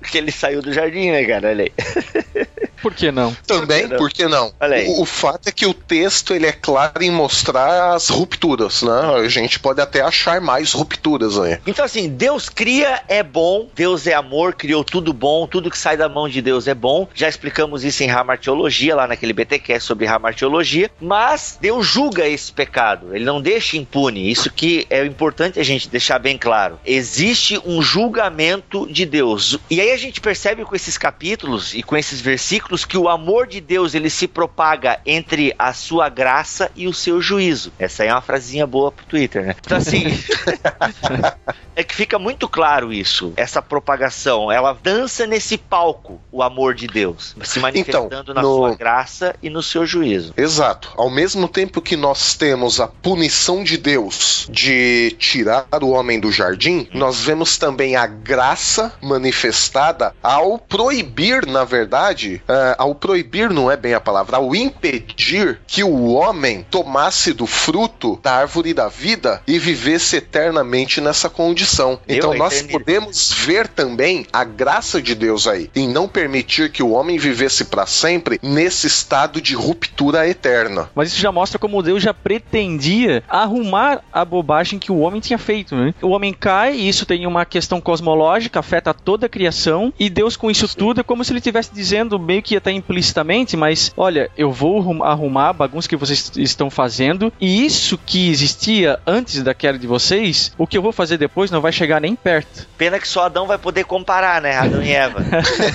Porque 0.00 0.18
ele 0.18 0.30
saiu 0.30 0.62
do 0.62 0.72
jardim, 0.72 1.10
né, 1.10 1.24
cara? 1.24 1.48
Olha 1.48 1.64
aí. 1.64 1.72
Por 2.82 2.94
que 2.94 3.10
não? 3.10 3.34
Também, 3.46 3.88
por 3.88 4.10
que 4.10 4.26
não? 4.26 4.52
Olha 4.60 4.76
aí. 4.76 4.86
O, 4.88 5.02
o 5.02 5.04
fato 5.04 5.48
é 5.48 5.52
que 5.52 5.66
o 5.66 5.74
texto 5.74 6.34
ele 6.34 6.46
é 6.46 6.52
claro 6.52 7.02
em 7.02 7.10
mostrar 7.10 7.94
as 7.94 8.08
rupturas, 8.08 8.82
né? 8.82 9.14
A 9.16 9.28
gente 9.28 9.58
pode 9.58 9.80
até 9.80 10.00
achar 10.00 10.40
mais 10.40 10.72
rupturas 10.72 11.38
aí. 11.38 11.58
Então, 11.66 11.84
assim, 11.84 12.08
Deus 12.08 12.48
cria, 12.48 13.02
é 13.08 13.22
bom, 13.22 13.68
Deus 13.74 14.06
é 14.06 14.14
amor, 14.14 14.54
criou 14.54 14.84
tudo 14.84 15.12
bom, 15.12 15.46
tudo 15.46 15.70
que 15.70 15.78
sai 15.78 15.96
da 15.96 16.08
mão 16.08 16.28
de 16.28 16.40
Deus 16.42 16.66
é 16.68 16.74
bom. 16.74 17.08
Já 17.14 17.28
explicamos 17.28 17.84
isso 17.84 18.02
em 18.02 18.06
Ramartiologia, 18.06 18.94
lá 18.94 19.06
naquele 19.06 19.32
BTQ 19.32 19.80
sobre 19.80 20.06
Ramartiologia. 20.06 20.90
Mas 21.00 21.58
Deus 21.60 21.86
julga 21.86 22.26
esse 22.26 22.52
pecado, 22.52 23.14
ele 23.14 23.24
não 23.24 23.40
deixa 23.40 23.76
impune. 23.76 24.30
Isso 24.30 24.50
que 24.50 24.86
é 24.90 25.04
importante 25.04 25.58
a 25.58 25.64
gente 25.64 25.88
deixar 25.88 26.18
bem 26.18 26.36
claro. 26.36 26.78
Existe 26.84 27.60
um 27.64 27.80
julgamento 27.80 28.86
de 28.90 29.06
Deus. 29.06 29.58
E 29.70 29.80
aí 29.80 29.90
a 29.90 29.96
gente 29.96 30.20
percebe 30.20 30.64
com 30.64 30.74
esses 30.74 30.98
capítulos 30.98 31.74
e 31.74 31.82
com 31.82 31.96
esses 31.96 32.20
versículos 32.20 32.65
que 32.88 32.98
o 32.98 33.08
amor 33.08 33.46
de 33.46 33.60
Deus 33.60 33.94
ele 33.94 34.10
se 34.10 34.26
propaga 34.26 35.00
entre 35.06 35.54
a 35.58 35.72
sua 35.72 36.08
graça 36.08 36.70
e 36.74 36.86
o 36.86 36.92
seu 36.94 37.20
juízo. 37.20 37.72
Essa 37.78 38.02
aí 38.02 38.08
é 38.08 38.12
uma 38.12 38.20
frasinha 38.20 38.66
boa 38.66 38.90
pro 38.92 39.06
Twitter, 39.06 39.44
né? 39.46 39.54
Então, 39.58 39.78
assim. 39.78 40.04
é 41.74 41.84
que 41.84 41.94
fica 41.94 42.18
muito 42.18 42.48
claro 42.48 42.92
isso, 42.92 43.32
essa 43.36 43.60
propagação. 43.60 44.50
Ela 44.50 44.76
dança 44.82 45.26
nesse 45.26 45.58
palco 45.58 46.20
o 46.32 46.42
amor 46.42 46.74
de 46.74 46.86
Deus, 46.86 47.36
se 47.44 47.60
manifestando 47.60 48.06
Então, 48.22 48.34
na 48.34 48.42
no- 48.42 48.56
sua 48.56 48.74
graça 48.74 49.34
e 49.42 49.50
no 49.50 49.62
seu 49.62 49.86
juízo. 49.86 50.32
Exato. 50.36 50.92
Ao 50.96 51.10
mesmo 51.10 51.48
tempo 51.48 51.80
que 51.82 51.96
nós 51.96 52.34
temos 52.34 52.80
a 52.80 52.88
punição 52.88 53.62
de 53.62 53.76
Deus 53.76 54.46
de 54.50 55.14
tirar 55.18 55.66
o 55.82 55.90
homem 55.90 56.18
do 56.18 56.32
jardim, 56.32 56.88
nós 56.92 57.20
vemos 57.20 57.58
também 57.58 57.96
a 57.96 58.06
graça 58.06 58.92
manifestada 59.02 60.14
ao 60.22 60.58
proibir, 60.58 61.46
na 61.46 61.64
verdade, 61.64 62.42
eh, 62.56 62.74
ao 62.78 62.94
proibir 62.94 63.50
não 63.50 63.70
é 63.70 63.76
bem 63.76 63.92
a 63.92 64.00
palavra, 64.00 64.38
ao 64.38 64.54
impedir 64.54 65.60
que 65.66 65.84
o 65.84 66.06
homem 66.12 66.64
tomasse 66.70 67.32
do 67.32 67.46
fruto 67.46 68.18
da 68.22 68.32
árvore 68.32 68.72
da 68.72 68.88
vida 68.88 69.42
e 69.46 69.58
vivesse 69.58 70.16
eternamente 70.16 71.00
nessa 71.00 71.28
condição. 71.28 72.00
Então 72.08 72.34
nós 72.34 72.54
eternidade. 72.54 72.84
podemos 72.84 73.32
ver 73.32 73.68
também 73.68 74.26
a 74.32 74.42
graça 74.42 75.02
de 75.02 75.14
Deus 75.14 75.46
aí, 75.46 75.70
em 75.74 75.86
não 75.88 76.08
permitir 76.08 76.70
que 76.70 76.82
o 76.82 76.90
homem 76.90 77.18
vivesse 77.18 77.66
para 77.66 77.84
sempre 77.84 78.38
nesse 78.42 78.86
estado 78.86 79.40
de 79.40 79.54
ruptura 79.54 80.26
eterna. 80.26 80.88
Mas 80.94 81.08
isso 81.08 81.20
já 81.20 81.30
mostra 81.30 81.58
como 81.58 81.82
Deus 81.82 82.02
já 82.02 82.14
pretendia 82.14 83.22
arrumar 83.28 84.02
a 84.12 84.24
bobagem 84.24 84.78
que 84.78 84.90
o 84.90 84.98
homem 85.00 85.20
tinha 85.20 85.38
feito. 85.38 85.76
Né? 85.76 85.94
O 86.00 86.08
homem 86.08 86.32
cai, 86.32 86.74
e 86.74 86.88
isso 86.88 87.04
tem 87.04 87.26
uma 87.26 87.44
questão 87.44 87.80
cosmológica, 87.80 88.60
afeta 88.60 88.94
toda 88.94 89.26
a 89.26 89.28
criação, 89.28 89.92
e 89.98 90.08
Deus 90.08 90.36
com 90.36 90.50
isso 90.50 90.74
tudo 90.76 91.00
é 91.00 91.04
como 91.04 91.24
se 91.24 91.32
ele 91.32 91.38
estivesse 91.38 91.72
dizendo, 91.74 92.18
meio 92.18 92.42
que 92.46 92.56
até 92.56 92.70
implicitamente, 92.70 93.56
mas 93.56 93.92
olha, 93.96 94.30
eu 94.38 94.52
vou 94.52 94.78
arrum- 94.78 95.02
arrumar 95.02 95.48
a 95.48 95.52
bagunça 95.52 95.88
que 95.88 95.96
vocês 95.96 96.30
estão 96.36 96.70
fazendo, 96.70 97.32
e 97.40 97.66
isso 97.66 97.98
que 97.98 98.30
existia 98.30 98.98
antes 99.06 99.42
da 99.42 99.52
queda 99.52 99.76
de 99.78 99.86
vocês, 99.86 100.52
o 100.56 100.66
que 100.66 100.78
eu 100.78 100.82
vou 100.82 100.92
fazer 100.92 101.18
depois 101.18 101.50
não 101.50 101.60
vai 101.60 101.72
chegar 101.72 102.00
nem 102.00 102.14
perto. 102.14 102.68
Pena 102.78 102.98
que 103.00 103.08
só 103.08 103.24
Adão 103.26 103.46
vai 103.46 103.58
poder 103.58 103.84
comparar, 103.84 104.40
né? 104.40 104.56
Adão 104.56 104.82
e 104.82 104.92
Eva. 104.92 105.20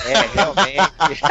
é, 0.08 0.34
realmente. 0.34 1.22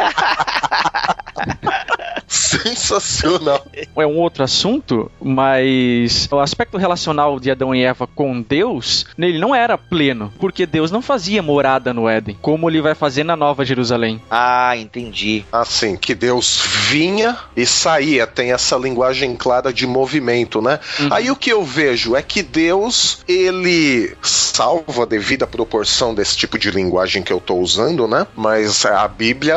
Sensacional. 2.32 3.64
é 3.96 4.06
um 4.06 4.18
outro 4.18 4.42
assunto, 4.42 5.10
mas 5.20 6.28
o 6.30 6.38
aspecto 6.38 6.78
relacional 6.78 7.38
de 7.38 7.50
Adão 7.50 7.74
e 7.74 7.82
Eva 7.82 8.06
com 8.06 8.40
Deus, 8.40 9.06
nele 9.16 9.38
não 9.38 9.54
era 9.54 9.76
pleno, 9.76 10.32
porque 10.38 10.64
Deus 10.64 10.90
não 10.90 11.02
fazia 11.02 11.42
morada 11.42 11.92
no 11.92 12.08
Éden, 12.08 12.38
como 12.40 12.70
ele 12.70 12.80
vai 12.80 12.94
fazer 12.94 13.24
na 13.24 13.36
Nova 13.36 13.64
Jerusalém. 13.64 14.20
Ah, 14.30 14.76
entendi. 14.76 15.44
Assim, 15.52 15.96
que 15.96 16.14
Deus 16.14 16.62
vinha 16.88 17.36
e 17.56 17.66
saía, 17.66 18.26
tem 18.26 18.52
essa 18.52 18.76
linguagem 18.76 19.36
clara 19.36 19.72
de 19.72 19.86
movimento, 19.86 20.62
né? 20.62 20.80
Aí 21.10 21.30
o 21.30 21.36
que 21.36 21.50
eu 21.50 21.62
vejo 21.62 22.16
é 22.16 22.22
que 22.22 22.42
Deus, 22.42 23.20
ele 23.28 24.16
salva 24.22 25.02
a 25.02 25.06
devida 25.06 25.46
proporção 25.46 26.14
desse 26.14 26.36
tipo 26.36 26.58
de 26.58 26.70
linguagem 26.70 27.22
que 27.22 27.32
eu 27.32 27.40
tô 27.40 27.56
usando, 27.56 28.08
né? 28.08 28.26
Mas 28.34 28.86
a 28.86 29.06
Bíblia, 29.06 29.54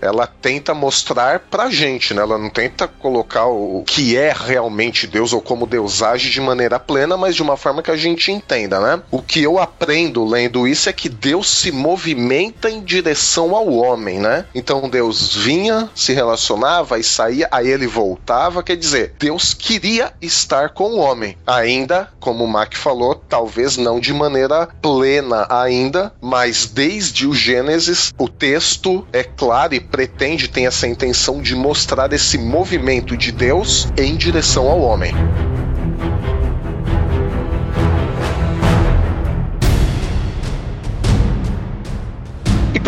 ela 0.00 0.26
tenta 0.26 0.74
mostrar 0.74 1.40
pra 1.40 1.70
gente, 1.70 1.95
né? 2.14 2.22
Ela 2.22 2.38
não 2.38 2.50
tenta 2.50 2.86
colocar 2.86 3.46
o 3.46 3.82
que 3.86 4.16
é 4.16 4.34
realmente 4.36 5.06
Deus 5.06 5.32
ou 5.32 5.40
como 5.40 5.66
Deus 5.66 6.02
age 6.02 6.30
de 6.30 6.40
maneira 6.40 6.78
plena, 6.78 7.16
mas 7.16 7.34
de 7.34 7.42
uma 7.42 7.56
forma 7.56 7.82
que 7.82 7.90
a 7.90 7.96
gente 7.96 8.30
entenda, 8.30 8.80
né? 8.80 9.02
O 9.10 9.22
que 9.22 9.42
eu 9.42 9.58
aprendo 9.58 10.24
lendo 10.24 10.66
isso 10.66 10.88
é 10.88 10.92
que 10.92 11.08
Deus 11.08 11.48
se 11.48 11.72
movimenta 11.72 12.68
em 12.70 12.82
direção 12.82 13.54
ao 13.54 13.68
homem, 13.68 14.18
né? 14.18 14.44
Então 14.54 14.88
Deus 14.88 15.34
vinha, 15.34 15.88
se 15.94 16.12
relacionava 16.12 16.98
e 16.98 17.04
saía, 17.04 17.48
aí 17.50 17.68
ele 17.68 17.86
voltava, 17.86 18.62
quer 18.62 18.76
dizer, 18.76 19.14
Deus 19.18 19.54
queria 19.54 20.12
estar 20.20 20.70
com 20.70 20.90
o 20.90 20.98
homem. 20.98 21.36
Ainda, 21.46 22.08
como 22.20 22.44
o 22.44 22.48
Mac 22.48 22.74
falou, 22.74 23.14
talvez 23.14 23.76
não 23.76 24.00
de 24.00 24.12
maneira 24.12 24.68
plena 24.80 25.46
ainda, 25.48 26.12
mas 26.20 26.66
desde 26.66 27.26
o 27.26 27.34
Gênesis, 27.34 28.12
o 28.18 28.28
texto 28.28 29.06
é 29.12 29.22
claro 29.22 29.74
e 29.74 29.80
pretende, 29.80 30.48
tem 30.48 30.66
essa 30.66 30.86
intenção 30.86 31.40
de 31.40 31.54
mostrar 31.54 31.85
esse 32.14 32.36
movimento 32.36 33.16
de 33.16 33.32
Deus 33.32 33.88
em 33.96 34.16
direção 34.16 34.68
ao 34.68 34.80
homem. 34.80 35.12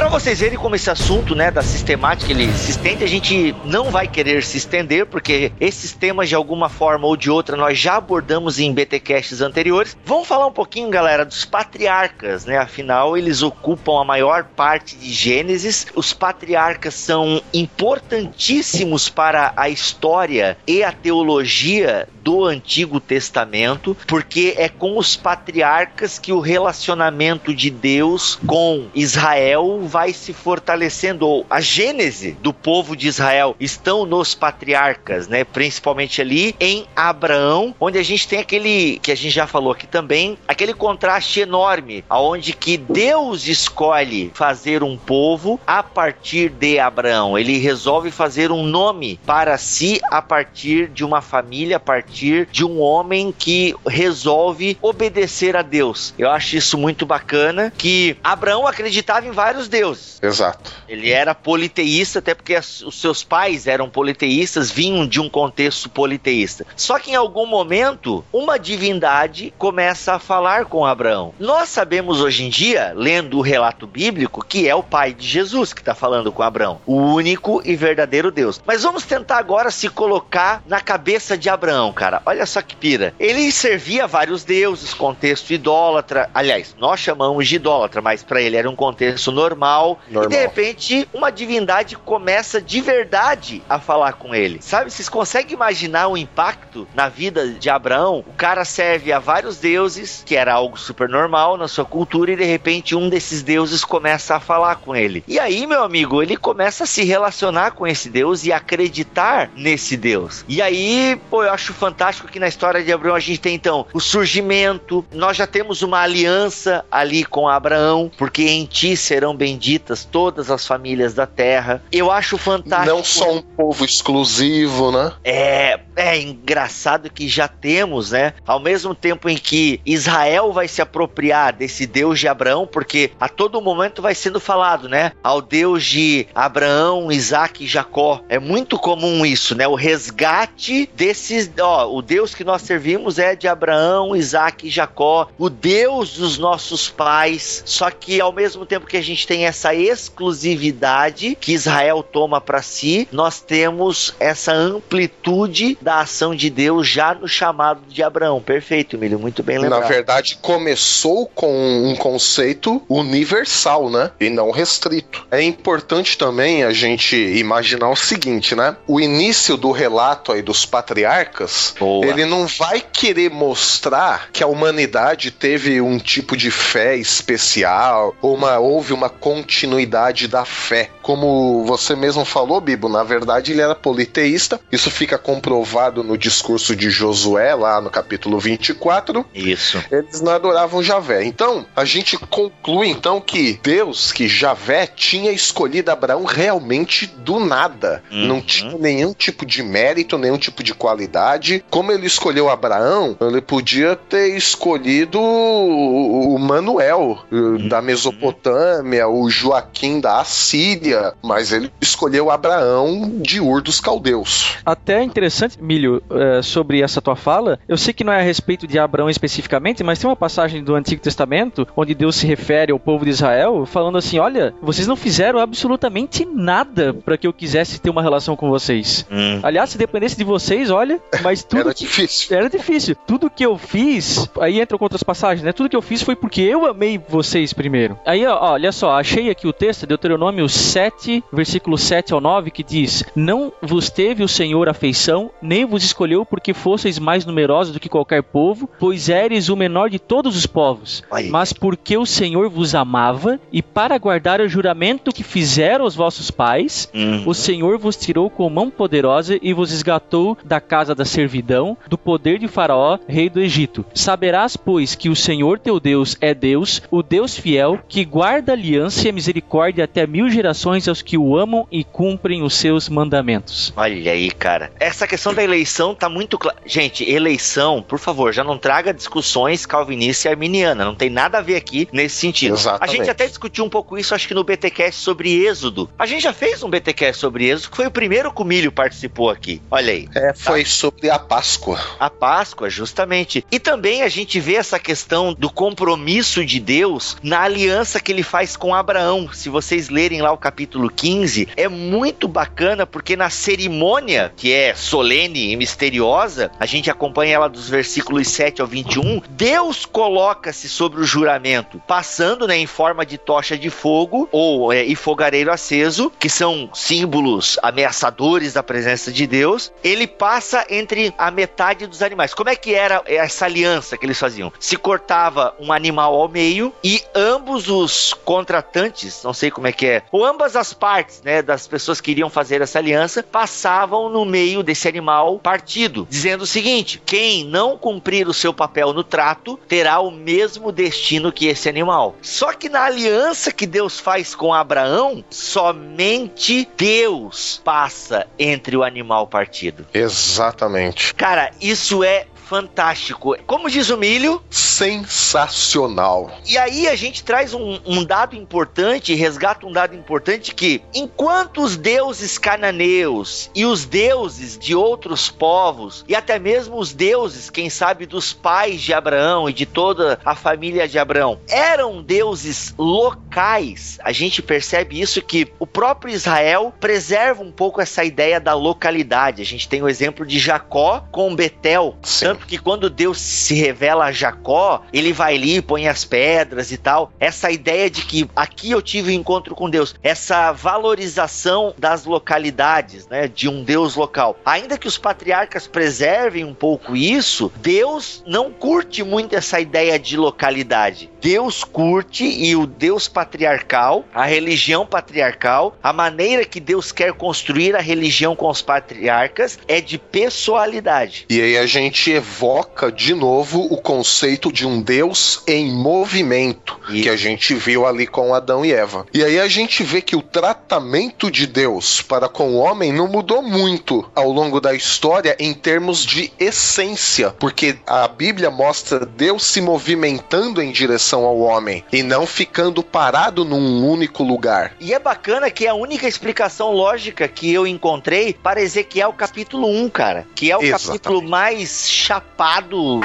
Pra 0.08 0.18
vocês 0.18 0.40
verem 0.40 0.56
como 0.56 0.74
esse 0.74 0.90
assunto, 0.90 1.34
né, 1.34 1.50
da 1.50 1.60
sistemática, 1.60 2.32
ele 2.32 2.50
se 2.54 2.70
estende, 2.70 3.04
a 3.04 3.06
gente 3.06 3.54
não 3.62 3.90
vai 3.90 4.08
querer 4.08 4.42
se 4.42 4.56
estender, 4.56 5.04
porque 5.04 5.52
esses 5.60 5.92
temas, 5.92 6.30
de 6.30 6.34
alguma 6.34 6.70
forma 6.70 7.06
ou 7.06 7.14
de 7.14 7.30
outra, 7.30 7.58
nós 7.58 7.78
já 7.78 7.96
abordamos 7.96 8.58
em 8.58 8.72
BTcasts 8.72 9.42
anteriores. 9.42 9.94
Vamos 10.06 10.26
falar 10.26 10.46
um 10.46 10.52
pouquinho, 10.52 10.88
galera, 10.88 11.26
dos 11.26 11.44
patriarcas, 11.44 12.46
né? 12.46 12.56
Afinal, 12.56 13.18
eles 13.18 13.42
ocupam 13.42 14.00
a 14.00 14.04
maior 14.04 14.44
parte 14.44 14.96
de 14.96 15.12
Gênesis. 15.12 15.86
Os 15.94 16.14
patriarcas 16.14 16.94
são 16.94 17.42
importantíssimos 17.52 19.10
para 19.10 19.52
a 19.58 19.68
história 19.68 20.56
e 20.66 20.82
a 20.82 20.90
teologia 20.90 22.08
do 22.22 22.46
Antigo 22.46 22.98
Testamento, 22.98 23.94
porque 24.06 24.54
é 24.56 24.70
com 24.70 24.96
os 24.98 25.16
patriarcas 25.16 26.18
que 26.18 26.32
o 26.32 26.40
relacionamento 26.40 27.54
de 27.54 27.70
Deus 27.70 28.38
com 28.46 28.86
Israel 28.94 29.80
vai 29.82 29.97
se 30.06 30.32
fortalecendo. 30.32 31.26
Ou 31.26 31.46
a 31.50 31.60
gênese 31.60 32.32
do 32.40 32.52
povo 32.52 32.96
de 32.96 33.08
Israel 33.08 33.56
estão 33.58 34.06
nos 34.06 34.34
patriarcas, 34.34 35.28
né? 35.28 35.44
Principalmente 35.44 36.20
ali 36.20 36.54
em 36.60 36.86
Abraão, 36.94 37.74
onde 37.80 37.98
a 37.98 38.02
gente 38.02 38.26
tem 38.28 38.38
aquele 38.38 38.98
que 39.02 39.12
a 39.12 39.16
gente 39.16 39.30
já 39.30 39.46
falou 39.46 39.72
aqui 39.72 39.86
também, 39.86 40.38
aquele 40.46 40.74
contraste 40.74 41.40
enorme, 41.40 42.04
aonde 42.08 42.52
que 42.52 42.76
Deus 42.76 43.46
escolhe 43.46 44.30
fazer 44.34 44.82
um 44.82 44.96
povo 44.96 45.60
a 45.66 45.82
partir 45.82 46.50
de 46.50 46.78
Abraão. 46.78 47.38
Ele 47.38 47.58
resolve 47.58 48.10
fazer 48.10 48.50
um 48.52 48.62
nome 48.62 49.18
para 49.26 49.56
si 49.58 50.00
a 50.10 50.22
partir 50.22 50.88
de 50.88 51.04
uma 51.04 51.20
família, 51.20 51.76
a 51.76 51.80
partir 51.80 52.48
de 52.50 52.64
um 52.64 52.80
homem 52.80 53.34
que 53.36 53.74
resolve 53.86 54.76
obedecer 54.80 55.56
a 55.56 55.62
Deus. 55.62 56.14
Eu 56.18 56.30
acho 56.30 56.56
isso 56.56 56.76
muito 56.78 57.04
bacana 57.04 57.72
que 57.76 58.16
Abraão 58.22 58.66
acreditava 58.66 59.26
em 59.26 59.30
vários 59.30 59.68
deuses. 59.68 59.87
Exato. 60.22 60.72
Ele 60.88 61.10
era 61.10 61.34
politeísta, 61.34 62.18
até 62.18 62.34
porque 62.34 62.54
as- 62.54 62.82
os 62.82 63.00
seus 63.00 63.22
pais 63.22 63.66
eram 63.66 63.88
politeístas, 63.88 64.70
vinham 64.70 65.06
de 65.06 65.20
um 65.20 65.28
contexto 65.28 65.88
politeísta. 65.88 66.66
Só 66.76 66.98
que 66.98 67.12
em 67.12 67.14
algum 67.14 67.46
momento, 67.46 68.24
uma 68.32 68.58
divindade 68.58 69.52
começa 69.58 70.14
a 70.14 70.18
falar 70.18 70.64
com 70.66 70.84
Abraão. 70.84 71.34
Nós 71.38 71.68
sabemos 71.68 72.20
hoje 72.20 72.44
em 72.44 72.48
dia, 72.48 72.92
lendo 72.96 73.38
o 73.38 73.42
relato 73.42 73.86
bíblico, 73.86 74.44
que 74.44 74.68
é 74.68 74.74
o 74.74 74.82
pai 74.82 75.12
de 75.12 75.26
Jesus 75.26 75.72
que 75.72 75.80
está 75.80 75.94
falando 75.94 76.32
com 76.32 76.42
Abraão, 76.42 76.80
o 76.86 76.96
único 76.96 77.60
e 77.64 77.76
verdadeiro 77.76 78.30
Deus. 78.30 78.60
Mas 78.66 78.82
vamos 78.82 79.04
tentar 79.04 79.38
agora 79.38 79.70
se 79.70 79.88
colocar 79.88 80.62
na 80.66 80.80
cabeça 80.80 81.36
de 81.36 81.48
Abraão, 81.48 81.92
cara. 81.92 82.22
Olha 82.26 82.46
só 82.46 82.60
que 82.62 82.74
pira. 82.76 83.14
Ele 83.18 83.50
servia 83.52 84.06
vários 84.06 84.44
deuses, 84.44 84.94
contexto 84.94 85.50
idólatra. 85.52 86.28
Aliás, 86.34 86.74
nós 86.78 87.00
chamamos 87.00 87.46
de 87.46 87.56
idólatra, 87.56 88.00
mas 88.00 88.22
para 88.22 88.40
ele 88.40 88.56
era 88.56 88.68
um 88.68 88.76
contexto 88.76 89.30
normal. 89.30 89.77
Normal. 90.08 90.24
E 90.24 90.28
de 90.28 90.40
repente, 90.40 91.08
uma 91.12 91.30
divindade 91.30 91.96
começa 91.96 92.60
de 92.60 92.80
verdade 92.80 93.62
a 93.68 93.78
falar 93.78 94.14
com 94.14 94.34
ele. 94.34 94.58
Sabe, 94.60 94.90
vocês 94.90 95.08
conseguem 95.08 95.54
imaginar 95.54 96.08
o 96.08 96.16
impacto 96.16 96.86
na 96.94 97.08
vida 97.08 97.48
de 97.48 97.70
Abraão? 97.70 98.24
O 98.26 98.32
cara 98.36 98.64
serve 98.64 99.12
a 99.12 99.18
vários 99.18 99.58
deuses, 99.58 100.22
que 100.24 100.36
era 100.36 100.52
algo 100.52 100.78
super 100.78 101.08
normal 101.08 101.56
na 101.56 101.68
sua 101.68 101.84
cultura, 101.84 102.32
e 102.32 102.36
de 102.36 102.44
repente 102.44 102.94
um 102.94 103.08
desses 103.08 103.42
deuses 103.42 103.84
começa 103.84 104.36
a 104.36 104.40
falar 104.40 104.76
com 104.76 104.94
ele. 104.94 105.22
E 105.26 105.38
aí, 105.38 105.66
meu 105.66 105.82
amigo, 105.82 106.22
ele 106.22 106.36
começa 106.36 106.84
a 106.84 106.86
se 106.86 107.04
relacionar 107.04 107.72
com 107.72 107.86
esse 107.86 108.08
Deus 108.08 108.44
e 108.44 108.52
acreditar 108.52 109.50
nesse 109.56 109.96
Deus. 109.96 110.44
E 110.48 110.62
aí, 110.62 111.20
pô, 111.30 111.42
eu 111.42 111.52
acho 111.52 111.72
fantástico 111.72 112.28
que 112.28 112.40
na 112.40 112.48
história 112.48 112.82
de 112.82 112.92
Abraão 112.92 113.14
a 113.14 113.20
gente 113.20 113.40
tem 113.40 113.54
então 113.54 113.86
o 113.92 114.00
surgimento, 114.00 115.04
nós 115.12 115.36
já 115.36 115.46
temos 115.46 115.82
uma 115.82 116.00
aliança 116.00 116.84
ali 116.90 117.24
com 117.24 117.48
Abraão, 117.48 118.10
porque 118.16 118.42
em 118.42 118.64
ti 118.64 118.96
serão 118.96 119.36
benditas 119.68 120.04
todas 120.04 120.50
as 120.50 120.66
famílias 120.66 121.12
da 121.12 121.26
terra. 121.26 121.82
Eu 121.92 122.10
acho 122.10 122.38
fantástico. 122.38 122.96
Não 122.96 123.04
só 123.04 123.34
um 123.34 123.42
povo 123.42 123.84
exclusivo, 123.84 124.90
né? 124.90 125.12
É, 125.22 125.78
é 125.94 126.18
engraçado 126.18 127.10
que 127.10 127.28
já 127.28 127.46
temos, 127.46 128.12
né? 128.12 128.32
Ao 128.46 128.58
mesmo 128.58 128.94
tempo 128.94 129.28
em 129.28 129.36
que 129.36 129.80
Israel 129.84 130.52
vai 130.52 130.68
se 130.68 130.80
apropriar 130.80 131.52
desse 131.52 131.86
Deus 131.86 132.18
de 132.18 132.26
Abraão, 132.26 132.66
porque 132.66 133.10
a 133.20 133.28
todo 133.28 133.60
momento 133.60 134.00
vai 134.00 134.14
sendo 134.14 134.40
falado, 134.40 134.88
né? 134.88 135.12
Ao 135.22 135.42
Deus 135.42 135.84
de 135.84 136.26
Abraão, 136.34 137.12
Isaac 137.12 137.64
e 137.64 137.66
Jacó. 137.66 138.22
É 138.28 138.38
muito 138.38 138.78
comum 138.78 139.26
isso, 139.26 139.54
né? 139.54 139.68
O 139.68 139.74
resgate 139.74 140.88
desses. 140.94 141.50
Ó, 141.60 141.94
o 141.94 142.00
Deus 142.00 142.34
que 142.34 142.44
nós 142.44 142.62
servimos 142.62 143.18
é 143.18 143.36
de 143.36 143.46
Abraão, 143.46 144.16
Isaac 144.16 144.66
e 144.66 144.70
Jacó. 144.70 145.28
O 145.36 145.50
Deus 145.50 146.14
dos 146.14 146.38
nossos 146.38 146.88
pais. 146.88 147.62
Só 147.66 147.90
que 147.90 148.20
ao 148.20 148.32
mesmo 148.32 148.64
tempo 148.64 148.86
que 148.86 148.96
a 148.96 149.02
gente 149.02 149.26
tem 149.26 149.44
essa 149.44 149.57
exclusividade 149.74 151.36
que 151.40 151.52
Israel 151.52 152.02
toma 152.02 152.40
para 152.40 152.62
si, 152.62 153.08
nós 153.12 153.40
temos 153.40 154.14
essa 154.20 154.52
amplitude 154.52 155.78
da 155.80 156.00
ação 156.00 156.34
de 156.34 156.50
Deus 156.50 156.86
já 156.86 157.14
no 157.14 157.28
chamado 157.28 157.82
de 157.88 158.02
Abraão. 158.02 158.40
Perfeito, 158.40 158.96
Emílio, 158.96 159.18
muito 159.18 159.42
bem 159.42 159.58
lembrado. 159.58 159.82
Na 159.82 159.88
verdade, 159.88 160.38
começou 160.40 161.26
com 161.26 161.88
um 161.88 161.96
conceito 161.96 162.82
universal, 162.88 163.90
né? 163.90 164.10
E 164.20 164.30
não 164.30 164.50
restrito. 164.50 165.26
É 165.30 165.42
importante 165.42 166.16
também 166.16 166.64
a 166.64 166.72
gente 166.72 167.16
imaginar 167.16 167.90
o 167.90 167.96
seguinte, 167.96 168.54
né? 168.54 168.76
O 168.86 169.00
início 169.00 169.56
do 169.56 169.70
relato 169.70 170.32
aí 170.32 170.42
dos 170.42 170.64
patriarcas, 170.64 171.74
Boa. 171.78 172.06
ele 172.06 172.24
não 172.24 172.46
vai 172.46 172.80
querer 172.80 173.30
mostrar 173.30 174.30
que 174.32 174.42
a 174.42 174.46
humanidade 174.46 175.30
teve 175.30 175.80
um 175.80 175.98
tipo 175.98 176.36
de 176.36 176.50
fé 176.50 176.96
especial, 176.96 178.14
uma, 178.22 178.58
houve 178.58 178.92
uma 178.92 179.08
continuidade 179.48 180.28
da 180.28 180.44
fé. 180.44 180.90
Como 181.00 181.64
você 181.64 181.96
mesmo 181.96 182.22
falou, 182.24 182.60
Bibo, 182.60 182.86
na 182.86 183.02
verdade 183.02 183.52
ele 183.52 183.62
era 183.62 183.74
politeísta. 183.74 184.60
Isso 184.70 184.90
fica 184.90 185.16
comprovado 185.16 186.04
no 186.04 186.18
discurso 186.18 186.76
de 186.76 186.90
Josué, 186.90 187.54
lá 187.54 187.80
no 187.80 187.88
capítulo 187.88 188.38
24 188.38 189.24
Isso. 189.34 189.82
eles 189.90 190.20
não 190.20 190.32
adoravam 190.32 190.82
Javé. 190.82 191.24
Então, 191.24 191.64
a 191.74 191.84
gente 191.86 192.18
conclui 192.18 192.88
então 192.88 193.22
que 193.22 193.58
Deus, 193.62 194.12
que 194.12 194.28
Javé, 194.28 194.86
tinha 194.86 195.32
escolhido 195.32 195.90
Abraão 195.90 196.24
realmente 196.24 197.06
do 197.06 197.40
nada. 197.40 198.02
Uhum. 198.10 198.26
Não 198.26 198.40
tinha 198.42 198.76
nenhum 198.76 199.14
tipo 199.14 199.46
de 199.46 199.62
mérito, 199.62 200.18
nenhum 200.18 200.36
tipo 200.36 200.62
de 200.62 200.74
qualidade. 200.74 201.64
Como 201.70 201.90
ele 201.90 202.06
escolheu 202.06 202.50
Abraão, 202.50 203.16
ele 203.18 203.40
podia 203.40 203.96
ter 203.96 204.36
escolhido 204.36 205.18
o 205.18 206.38
Manuel 206.38 207.24
eh, 207.32 207.68
da 207.68 207.80
Mesopotâmia, 207.80 209.08
o 209.08 209.27
Joaquim 209.28 210.00
da 210.00 210.20
Assíria, 210.20 211.12
mas 211.22 211.52
ele 211.52 211.70
escolheu 211.80 212.30
Abraão 212.30 213.20
de 213.20 213.40
Ur 213.40 213.60
dos 213.62 213.80
Caldeus. 213.80 214.56
Até 214.64 215.02
interessante, 215.02 215.62
Milho, 215.62 216.02
eh, 216.10 216.40
sobre 216.42 216.80
essa 216.82 217.00
tua 217.00 217.16
fala. 217.16 217.58
Eu 217.68 217.76
sei 217.76 217.92
que 217.92 218.04
não 218.04 218.12
é 218.12 218.20
a 218.20 218.22
respeito 218.24 218.66
de 218.66 218.78
Abraão 218.78 219.10
especificamente, 219.10 219.82
mas 219.84 219.98
tem 219.98 220.08
uma 220.08 220.16
passagem 220.16 220.62
do 220.62 220.74
Antigo 220.74 221.00
Testamento 221.02 221.66
onde 221.76 221.94
Deus 221.94 222.16
se 222.16 222.26
refere 222.26 222.72
ao 222.72 222.78
povo 222.78 223.04
de 223.04 223.10
Israel, 223.10 223.66
falando 223.66 223.98
assim: 223.98 224.18
Olha, 224.18 224.54
vocês 224.62 224.86
não 224.86 224.96
fizeram 224.96 225.38
absolutamente 225.40 226.24
nada 226.24 226.94
para 226.94 227.16
que 227.16 227.26
eu 227.26 227.32
quisesse 227.32 227.80
ter 227.80 227.90
uma 227.90 228.02
relação 228.02 228.36
com 228.36 228.48
vocês. 228.48 229.04
Hum. 229.10 229.40
Aliás, 229.42 229.70
se 229.70 229.78
dependesse 229.78 230.16
de 230.16 230.24
vocês, 230.24 230.70
olha, 230.70 231.00
mas 231.22 231.42
tudo 231.42 231.60
Era 231.60 231.74
que- 231.74 231.84
difícil. 231.84 232.36
era 232.36 232.48
difícil. 232.48 232.96
Tudo 233.06 233.28
que 233.30 233.44
eu 233.44 233.58
fiz, 233.58 234.28
aí 234.40 234.60
entra 234.60 234.76
com 234.78 234.84
outras 234.84 235.02
passagens, 235.02 235.42
né? 235.44 235.52
Tudo 235.52 235.68
que 235.68 235.76
eu 235.76 235.82
fiz 235.82 236.02
foi 236.02 236.14
porque 236.16 236.40
eu 236.40 236.66
amei 236.66 237.00
vocês 237.08 237.52
primeiro. 237.52 237.98
Aí, 238.06 238.26
ó, 238.26 238.52
olha 238.52 238.70
só, 238.72 238.92
achei 238.92 239.17
aqui 239.30 239.46
o 239.48 239.52
texto, 239.52 239.86
Deuteronômio 239.86 240.48
7, 240.48 241.24
versículo 241.32 241.76
7 241.76 242.12
ao 242.14 242.20
9, 242.20 242.50
que 242.50 242.62
diz: 242.62 243.02
Não 243.16 243.52
vos 243.60 243.90
teve 243.90 244.22
o 244.22 244.28
Senhor 244.28 244.68
afeição, 244.68 245.30
nem 245.42 245.64
vos 245.64 245.82
escolheu 245.82 246.24
porque 246.24 246.54
fosseis 246.54 246.98
mais 246.98 247.24
numerosos 247.24 247.72
do 247.72 247.80
que 247.80 247.88
qualquer 247.88 248.22
povo, 248.22 248.68
pois 248.78 249.08
eres 249.08 249.48
o 249.48 249.56
menor 249.56 249.90
de 249.90 249.98
todos 249.98 250.36
os 250.36 250.46
povos. 250.46 251.02
Aí. 251.10 251.28
Mas 251.30 251.52
porque 251.52 251.96
o 251.96 252.06
Senhor 252.06 252.48
vos 252.48 252.74
amava, 252.74 253.40
e 253.52 253.60
para 253.62 253.98
guardar 253.98 254.40
o 254.40 254.48
juramento 254.48 255.12
que 255.12 255.22
fizeram 255.24 255.84
os 255.84 255.96
vossos 255.96 256.30
pais, 256.30 256.88
Hum. 256.94 257.24
o 257.26 257.34
Senhor 257.34 257.78
vos 257.78 257.96
tirou 257.96 258.28
com 258.30 258.48
mão 258.48 258.70
poderosa 258.70 259.38
e 259.42 259.52
vos 259.52 259.70
resgatou 259.70 260.36
da 260.44 260.60
casa 260.60 260.94
da 260.94 261.04
servidão, 261.04 261.76
do 261.88 261.96
poder 261.98 262.38
de 262.38 262.46
Faraó, 262.46 262.98
rei 263.08 263.28
do 263.30 263.40
Egito. 263.40 263.84
Saberás, 263.94 264.56
pois, 264.56 264.94
que 264.94 265.08
o 265.08 265.16
Senhor 265.16 265.58
teu 265.58 265.80
Deus 265.80 266.16
é 266.20 266.34
Deus, 266.34 266.82
o 266.90 267.02
Deus 267.02 267.36
fiel, 267.36 267.78
que 267.88 268.04
guarda 268.04 268.52
aliança 268.52 269.07
a 269.08 269.12
misericórdia 269.12 269.84
até 269.84 270.06
mil 270.06 270.30
gerações 270.30 270.88
aos 270.88 271.02
que 271.02 271.16
o 271.16 271.36
amam 271.36 271.66
e 271.70 271.84
cumprem 271.84 272.42
os 272.42 272.54
seus 272.54 272.88
mandamentos. 272.88 273.72
Olha 273.76 274.12
aí, 274.12 274.30
cara. 274.30 274.70
Essa 274.78 275.06
questão 275.06 275.34
da 275.34 275.42
eleição 275.42 275.94
tá 275.94 276.08
muito 276.08 276.38
clara. 276.38 276.58
Gente, 276.64 277.08
eleição, 277.08 277.82
por 277.82 277.98
favor, 277.98 278.32
já 278.32 278.44
não 278.44 278.58
traga 278.58 278.92
discussões 278.92 279.66
calvinista 279.66 280.28
e 280.28 280.30
arminiana. 280.30 280.84
Não 280.84 280.94
tem 280.94 281.10
nada 281.10 281.38
a 281.38 281.40
ver 281.40 281.56
aqui 281.56 281.88
nesse 281.92 282.16
sentido. 282.16 282.54
Exatamente. 282.54 282.90
A 282.90 282.96
gente 282.96 283.10
até 283.10 283.26
discutiu 283.26 283.64
um 283.64 283.70
pouco 283.70 283.98
isso, 283.98 284.14
acho 284.14 284.28
que 284.28 284.34
no 284.34 284.44
BTcast 284.44 285.00
sobre 285.00 285.44
Êxodo. 285.46 285.90
A 285.98 286.06
gente 286.06 286.22
já 286.22 286.32
fez 286.32 286.62
um 286.62 286.70
BTcast 286.70 287.20
sobre 287.20 287.46
Êxodo, 287.46 287.70
que 287.70 287.76
foi 287.76 287.86
o 287.86 287.90
primeiro 287.90 288.32
que 288.32 288.42
o 288.42 288.44
Milho 288.44 288.72
participou 288.72 289.30
aqui. 289.30 289.60
Olha 289.70 289.92
aí. 289.92 290.08
É, 290.14 290.32
foi 290.34 290.64
sobre 290.64 291.10
a 291.10 291.18
Páscoa. 291.18 291.80
A 291.98 292.10
Páscoa, 292.10 292.70
justamente. 292.70 293.44
E 293.50 293.58
também 293.58 294.02
a 294.02 294.08
gente 294.08 294.40
vê 294.40 294.54
essa 294.54 294.78
questão 294.78 295.34
do 295.34 295.50
compromisso 295.50 296.44
de 296.44 296.60
Deus 296.60 297.16
na 297.22 297.42
aliança 297.42 298.00
que 298.00 298.12
ele 298.12 298.22
faz 298.22 298.56
com 298.56 298.74
Abraão. 298.74 298.97
Se 299.32 299.48
vocês 299.48 299.88
lerem 299.88 300.20
lá 300.20 300.32
o 300.32 300.38
capítulo 300.38 300.90
15, 300.90 301.48
é 301.56 301.68
muito 301.68 302.26
bacana 302.26 302.86
porque 302.86 303.16
na 303.16 303.30
cerimônia, 303.30 304.32
que 304.36 304.52
é 304.52 304.74
solene 304.74 305.52
e 305.52 305.56
misteriosa, 305.56 306.50
a 306.58 306.66
gente 306.66 306.90
acompanha 306.90 307.34
ela 307.34 307.48
dos 307.48 307.68
versículos 307.68 308.28
7 308.28 308.60
ao 308.60 308.66
21, 308.66 309.22
Deus 309.30 309.86
coloca-se 309.86 310.68
sobre 310.68 311.00
o 311.00 311.04
juramento, 311.04 311.80
passando 311.86 312.46
né, 312.46 312.56
em 312.56 312.66
forma 312.66 313.06
de 313.06 313.18
tocha 313.18 313.56
de 313.56 313.70
fogo 313.70 314.28
ou 314.32 314.72
é, 314.72 314.84
e 314.84 314.94
fogareiro 314.94 315.52
aceso, 315.52 316.12
que 316.18 316.28
são 316.28 316.68
símbolos 316.74 317.58
ameaçadores 317.62 318.52
da 318.52 318.62
presença 318.62 319.12
de 319.12 319.26
Deus. 319.26 319.72
Ele 319.82 320.06
passa 320.06 320.66
entre 320.68 321.14
a 321.16 321.30
metade 321.30 321.86
dos 321.86 322.02
animais. 322.02 322.34
Como 322.34 322.50
é 322.50 322.56
que 322.56 322.74
era 322.74 323.02
essa 323.06 323.44
aliança 323.44 323.96
que 323.96 324.06
eles 324.06 324.18
faziam? 324.18 324.52
Se 324.58 324.76
cortava 324.76 325.54
um 325.60 325.72
animal 325.72 326.14
ao 326.14 326.28
meio 326.28 326.72
e 326.82 327.02
ambos 327.14 327.68
os 327.68 328.14
contratantes, 328.24 328.87
não 329.24 329.32
sei 329.32 329.50
como 329.50 329.66
é 329.66 329.72
que 329.72 329.86
é, 329.86 330.02
ou 330.10 330.24
ambas 330.24 330.56
as 330.56 330.72
partes, 330.72 331.22
né, 331.22 331.42
das 331.42 331.66
pessoas 331.66 332.00
que 332.00 332.10
iriam 332.10 332.30
fazer 332.30 332.60
essa 332.60 332.78
aliança, 332.78 333.22
passavam 333.22 334.08
no 334.08 334.24
meio 334.24 334.62
desse 334.62 334.88
animal 334.88 335.38
partido, 335.38 336.06
dizendo 336.10 336.42
o 336.42 336.46
seguinte: 336.46 337.02
quem 337.04 337.44
não 337.44 337.76
cumprir 337.76 338.28
o 338.28 338.34
seu 338.34 338.52
papel 338.52 338.92
no 338.92 339.04
trato 339.04 339.58
terá 339.68 340.00
o 340.00 340.10
mesmo 340.10 340.72
destino 340.72 341.32
que 341.32 341.46
esse 341.46 341.68
animal. 341.68 342.16
Só 342.22 342.52
que 342.52 342.68
na 342.68 342.84
aliança 342.84 343.52
que 343.52 343.66
Deus 343.66 343.98
faz 343.98 344.34
com 344.34 344.52
Abraão, 344.52 345.24
somente 345.30 346.68
Deus 346.76 347.60
passa 347.64 348.26
entre 348.38 348.76
o 348.76 348.82
animal 348.82 349.26
partido. 349.26 349.86
Exatamente. 349.92 351.14
Cara, 351.14 351.50
isso 351.60 352.02
é 352.04 352.26
fantástico. 352.48 353.36
Como 353.46 353.70
diz 353.70 353.90
o 353.90 353.96
Milho, 353.98 354.42
Sensacional. 354.48 356.30
e 356.46 356.56
aí 356.56 356.88
a 356.88 356.96
gente 356.96 357.22
traz 357.22 357.52
um, 357.52 357.78
um 357.84 358.02
dado 358.02 358.34
importante, 358.34 359.14
resgata 359.14 359.66
um 359.66 359.72
dado 359.72 359.94
importante 359.94 360.54
que, 360.54 360.82
enquanto 360.94 361.62
os 361.62 361.76
deuses 361.76 362.38
cananeus 362.38 363.50
e 363.54 363.66
os 363.66 363.84
deuses 363.84 364.58
de 364.58 364.74
outros 364.74 365.28
povos, 365.28 366.04
e 366.08 366.14
até 366.14 366.38
mesmo 366.38 366.78
os 366.78 366.94
deuses, 366.94 367.50
quem 367.50 367.68
sabe, 367.68 368.06
dos 368.06 368.32
pais 368.32 368.80
de 368.80 368.94
Abraão 368.94 369.48
e 369.48 369.52
de 369.52 369.66
toda 369.66 370.18
a 370.24 370.34
família 370.34 370.88
de 370.88 370.98
Abraão, 370.98 371.38
eram 371.48 372.02
deuses 372.02 372.74
locais, 372.78 373.98
a 374.02 374.12
gente 374.12 374.40
percebe 374.40 374.98
isso 374.98 375.20
que 375.20 375.52
o 375.58 375.66
próprio 375.66 376.14
Israel 376.14 376.72
preserva 376.80 377.42
um 377.42 377.52
pouco 377.52 377.80
essa 377.80 378.04
ideia 378.04 378.40
da 378.40 378.54
localidade. 378.54 379.42
A 379.42 379.44
gente 379.44 379.68
tem 379.68 379.82
o 379.82 379.88
exemplo 379.88 380.24
de 380.24 380.38
Jacó 380.38 381.04
com 381.12 381.34
Betel, 381.34 381.96
Sim. 382.02 382.37
Tanto 382.38 382.46
que 382.46 382.58
quando 382.58 382.88
Deus 382.88 383.20
se 383.20 383.54
revela 383.54 384.06
a 384.06 384.12
Jacó, 384.12 384.82
ele 384.92 385.12
vai 385.12 385.34
ali, 385.34 385.60
põe 385.60 385.88
as 385.88 386.04
pedras 386.04 386.70
e 386.70 386.76
tal. 386.76 387.12
Essa 387.18 387.50
ideia 387.50 387.90
de 387.90 388.02
que 388.02 388.30
aqui 388.36 388.70
eu 388.70 388.80
tive 388.80 389.10
um 389.10 389.14
encontro 389.14 389.54
com 389.54 389.68
Deus, 389.68 389.94
essa 390.02 390.52
valorização 390.52 391.74
das 391.76 392.04
localidades, 392.04 393.08
né, 393.08 393.26
de 393.26 393.48
um 393.48 393.64
Deus 393.64 393.96
local. 393.96 394.38
Ainda 394.44 394.78
que 394.78 394.86
os 394.86 394.96
patriarcas 394.96 395.66
preservem 395.66 396.44
um 396.44 396.54
pouco 396.54 396.96
isso, 396.96 397.52
Deus 397.56 398.22
não 398.26 398.52
curte 398.52 399.02
muito 399.02 399.34
essa 399.34 399.58
ideia 399.58 399.98
de 399.98 400.16
localidade. 400.16 401.10
Deus 401.20 401.64
curte 401.64 402.24
e 402.24 402.54
o 402.54 402.66
Deus 402.66 403.08
patriarcal, 403.08 404.04
a 404.14 404.24
religião 404.24 404.86
patriarcal, 404.86 405.76
a 405.82 405.92
maneira 405.92 406.44
que 406.44 406.60
Deus 406.60 406.92
quer 406.92 407.12
construir 407.12 407.74
a 407.74 407.80
religião 407.80 408.36
com 408.36 408.48
os 408.48 408.62
patriarcas 408.62 409.58
é 409.66 409.80
de 409.80 409.98
pessoalidade. 409.98 411.26
E 411.28 411.40
aí 411.40 411.58
a 411.58 411.66
gente 411.66 412.10
evoca 412.10 412.92
de 412.92 413.14
novo 413.14 413.66
o 413.70 413.76
conceito 413.76 414.52
de 414.52 414.66
um 414.66 414.80
Deus 414.80 415.42
em 415.46 415.72
movimento, 415.72 416.78
Isso. 416.88 417.02
que 417.02 417.08
a 417.08 417.16
gente 417.16 417.54
viu 417.54 417.86
ali 417.86 418.06
com 418.06 418.34
Adão 418.34 418.64
e 418.64 418.72
Eva. 418.72 419.06
E 419.12 419.24
aí 419.24 419.40
a 419.40 419.48
gente 419.48 419.82
vê 419.82 420.00
que 420.00 420.16
o 420.16 420.22
tratamento 420.22 421.30
de 421.30 421.46
Deus 421.46 422.00
para 422.00 422.28
com 422.28 422.52
o 422.52 422.58
homem 422.58 422.92
não 422.92 423.08
mudou 423.08 423.42
muito 423.42 424.08
ao 424.14 424.30
longo 424.30 424.60
da 424.60 424.74
história 424.74 425.36
em 425.38 425.52
termos 425.52 426.04
de 426.04 426.32
essência, 426.38 427.30
porque 427.38 427.76
a 427.86 428.06
Bíblia 428.06 428.50
mostra 428.50 429.04
Deus 429.04 429.44
se 429.44 429.60
movimentando 429.60 430.62
em 430.62 430.70
direção 430.70 431.07
ao 431.16 431.38
homem 431.38 431.84
e 431.92 432.02
não 432.02 432.26
ficando 432.26 432.82
parado 432.82 433.44
num 433.44 433.88
único 433.88 434.22
lugar. 434.22 434.72
E 434.80 434.92
é 434.92 434.98
bacana 434.98 435.50
que 435.50 435.66
é 435.66 435.68
a 435.68 435.74
única 435.74 436.06
explicação 436.06 436.72
lógica 436.72 437.26
que 437.28 437.52
eu 437.52 437.66
encontrei 437.66 438.32
para 438.32 438.60
Ezequiel 438.60 439.12
capítulo 439.12 439.68
1, 439.68 439.88
cara. 439.90 440.26
Que 440.34 440.50
é 440.50 440.56
o 440.56 440.62
Exatamente. 440.62 440.86
capítulo 440.86 441.22
mais 441.28 441.88
chapado. 441.88 443.00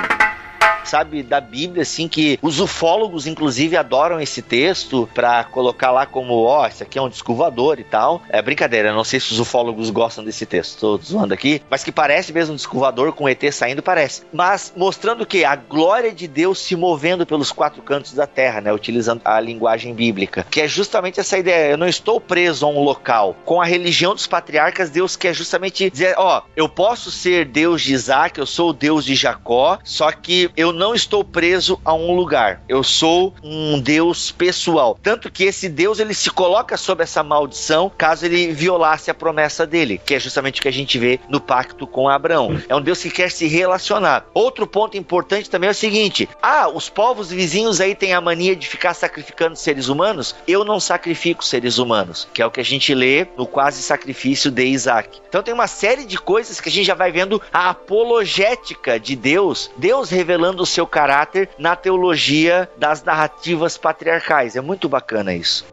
Sabe, 0.83 1.23
da 1.23 1.41
Bíblia, 1.41 1.81
assim, 1.81 2.07
que 2.07 2.37
os 2.41 2.59
ufólogos, 2.59 3.25
inclusive, 3.25 3.75
adoram 3.75 4.19
esse 4.19 4.41
texto 4.41 5.09
pra 5.13 5.43
colocar 5.43 5.91
lá 5.91 6.05
como, 6.05 6.43
ó, 6.43 6.67
isso 6.67 6.83
aqui 6.83 6.99
é 6.99 7.01
um 7.01 7.09
disco 7.09 7.33
voador 7.33 7.79
e 7.79 7.83
tal. 7.83 8.21
É 8.29 8.41
brincadeira, 8.41 8.93
não 8.93 9.03
sei 9.03 9.19
se 9.19 9.31
os 9.31 9.39
ufólogos 9.39 9.89
gostam 9.89 10.23
desse 10.23 10.45
texto, 10.45 10.79
tô 10.79 10.97
zoando 10.97 11.33
aqui, 11.33 11.61
mas 11.69 11.83
que 11.83 11.91
parece 11.91 12.31
mesmo 12.33 12.53
um 12.53 12.55
disco 12.55 12.77
voador 12.77 13.13
com 13.13 13.27
ET 13.27 13.41
saindo, 13.51 13.81
parece. 13.81 14.23
Mas 14.31 14.73
mostrando 14.75 15.25
que 15.25 15.43
a 15.45 15.55
glória 15.55 16.11
de 16.11 16.27
Deus 16.27 16.59
se 16.59 16.75
movendo 16.75 17.25
pelos 17.25 17.51
quatro 17.51 17.81
cantos 17.81 18.13
da 18.13 18.27
terra, 18.27 18.61
né, 18.61 18.71
utilizando 18.71 19.21
a 19.25 19.39
linguagem 19.39 19.93
bíblica, 19.93 20.45
que 20.49 20.61
é 20.61 20.67
justamente 20.67 21.19
essa 21.19 21.37
ideia, 21.37 21.71
eu 21.71 21.77
não 21.77 21.87
estou 21.87 22.19
preso 22.19 22.65
a 22.65 22.69
um 22.69 22.83
local. 22.83 23.35
Com 23.45 23.61
a 23.61 23.65
religião 23.65 24.13
dos 24.13 24.27
patriarcas, 24.27 24.89
Deus 24.89 25.15
quer 25.15 25.33
justamente 25.33 25.89
dizer, 25.89 26.15
ó, 26.17 26.43
eu 26.55 26.67
posso 26.69 27.09
ser 27.09 27.45
Deus 27.45 27.81
de 27.81 27.93
Isaac, 27.93 28.39
eu 28.39 28.45
sou 28.45 28.69
o 28.69 28.73
Deus 28.73 29.05
de 29.05 29.15
Jacó, 29.15 29.79
só 29.83 30.11
que 30.11 30.51
eu 30.55 30.71
não 30.71 30.93
estou 30.93 31.23
preso 31.23 31.79
a 31.83 31.93
um 31.93 32.15
lugar. 32.15 32.61
Eu 32.67 32.83
sou 32.83 33.33
um 33.43 33.79
Deus 33.79 34.31
pessoal. 34.31 34.97
Tanto 35.01 35.31
que 35.31 35.43
esse 35.43 35.67
Deus 35.69 35.99
ele 35.99 36.13
se 36.13 36.29
coloca 36.29 36.77
sob 36.77 37.03
essa 37.03 37.23
maldição 37.23 37.91
caso 37.97 38.25
ele 38.25 38.51
violasse 38.51 39.09
a 39.09 39.13
promessa 39.13 39.65
dele, 39.65 39.99
que 40.03 40.15
é 40.15 40.19
justamente 40.19 40.59
o 40.59 40.61
que 40.61 40.67
a 40.67 40.73
gente 40.73 40.97
vê 40.97 41.19
no 41.27 41.39
pacto 41.39 41.87
com 41.87 42.07
Abraão. 42.07 42.61
É 42.67 42.75
um 42.75 42.81
Deus 42.81 43.01
que 43.01 43.09
quer 43.09 43.31
se 43.31 43.47
relacionar. 43.47 44.25
Outro 44.33 44.67
ponto 44.67 44.97
importante 44.97 45.49
também 45.49 45.67
é 45.67 45.71
o 45.71 45.75
seguinte: 45.75 46.29
ah, 46.41 46.69
os 46.69 46.89
povos 46.89 47.31
vizinhos 47.31 47.81
aí 47.81 47.95
têm 47.95 48.13
a 48.13 48.21
mania 48.21 48.55
de 48.55 48.67
ficar 48.67 48.93
sacrificando 48.93 49.55
seres 49.55 49.87
humanos. 49.87 50.35
Eu 50.47 50.63
não 50.63 50.79
sacrifico 50.79 51.43
seres 51.43 51.77
humanos, 51.77 52.27
que 52.33 52.41
é 52.41 52.45
o 52.45 52.51
que 52.51 52.59
a 52.59 52.65
gente 52.65 52.93
lê 52.93 53.27
no 53.37 53.45
quase 53.45 53.81
sacrifício 53.81 54.51
de 54.51 54.65
Isaac. 54.65 55.19
Então 55.27 55.43
tem 55.43 55.53
uma 55.53 55.67
série 55.67 56.05
de 56.05 56.17
coisas 56.17 56.61
que 56.61 56.69
a 56.69 56.71
gente 56.71 56.85
já 56.85 56.95
vai 56.95 57.11
vendo 57.11 57.41
a 57.51 57.69
apologética 57.69 58.99
de 58.99 59.15
Deus, 59.15 59.71
Deus 59.77 60.09
revelando 60.43 60.63
o 60.63 60.65
seu 60.65 60.85
caráter 60.85 61.49
na 61.57 61.75
teologia 61.75 62.69
das 62.77 63.01
narrativas 63.01 63.77
patriarcais. 63.77 64.55
É 64.57 64.61
muito 64.61 64.89
bacana 64.89 65.33
isso. 65.33 65.65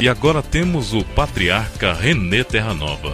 E 0.00 0.08
agora 0.08 0.40
temos 0.40 0.94
o 0.94 1.04
patriarca 1.04 1.92
René 1.92 2.44
Terranova. 2.44 3.12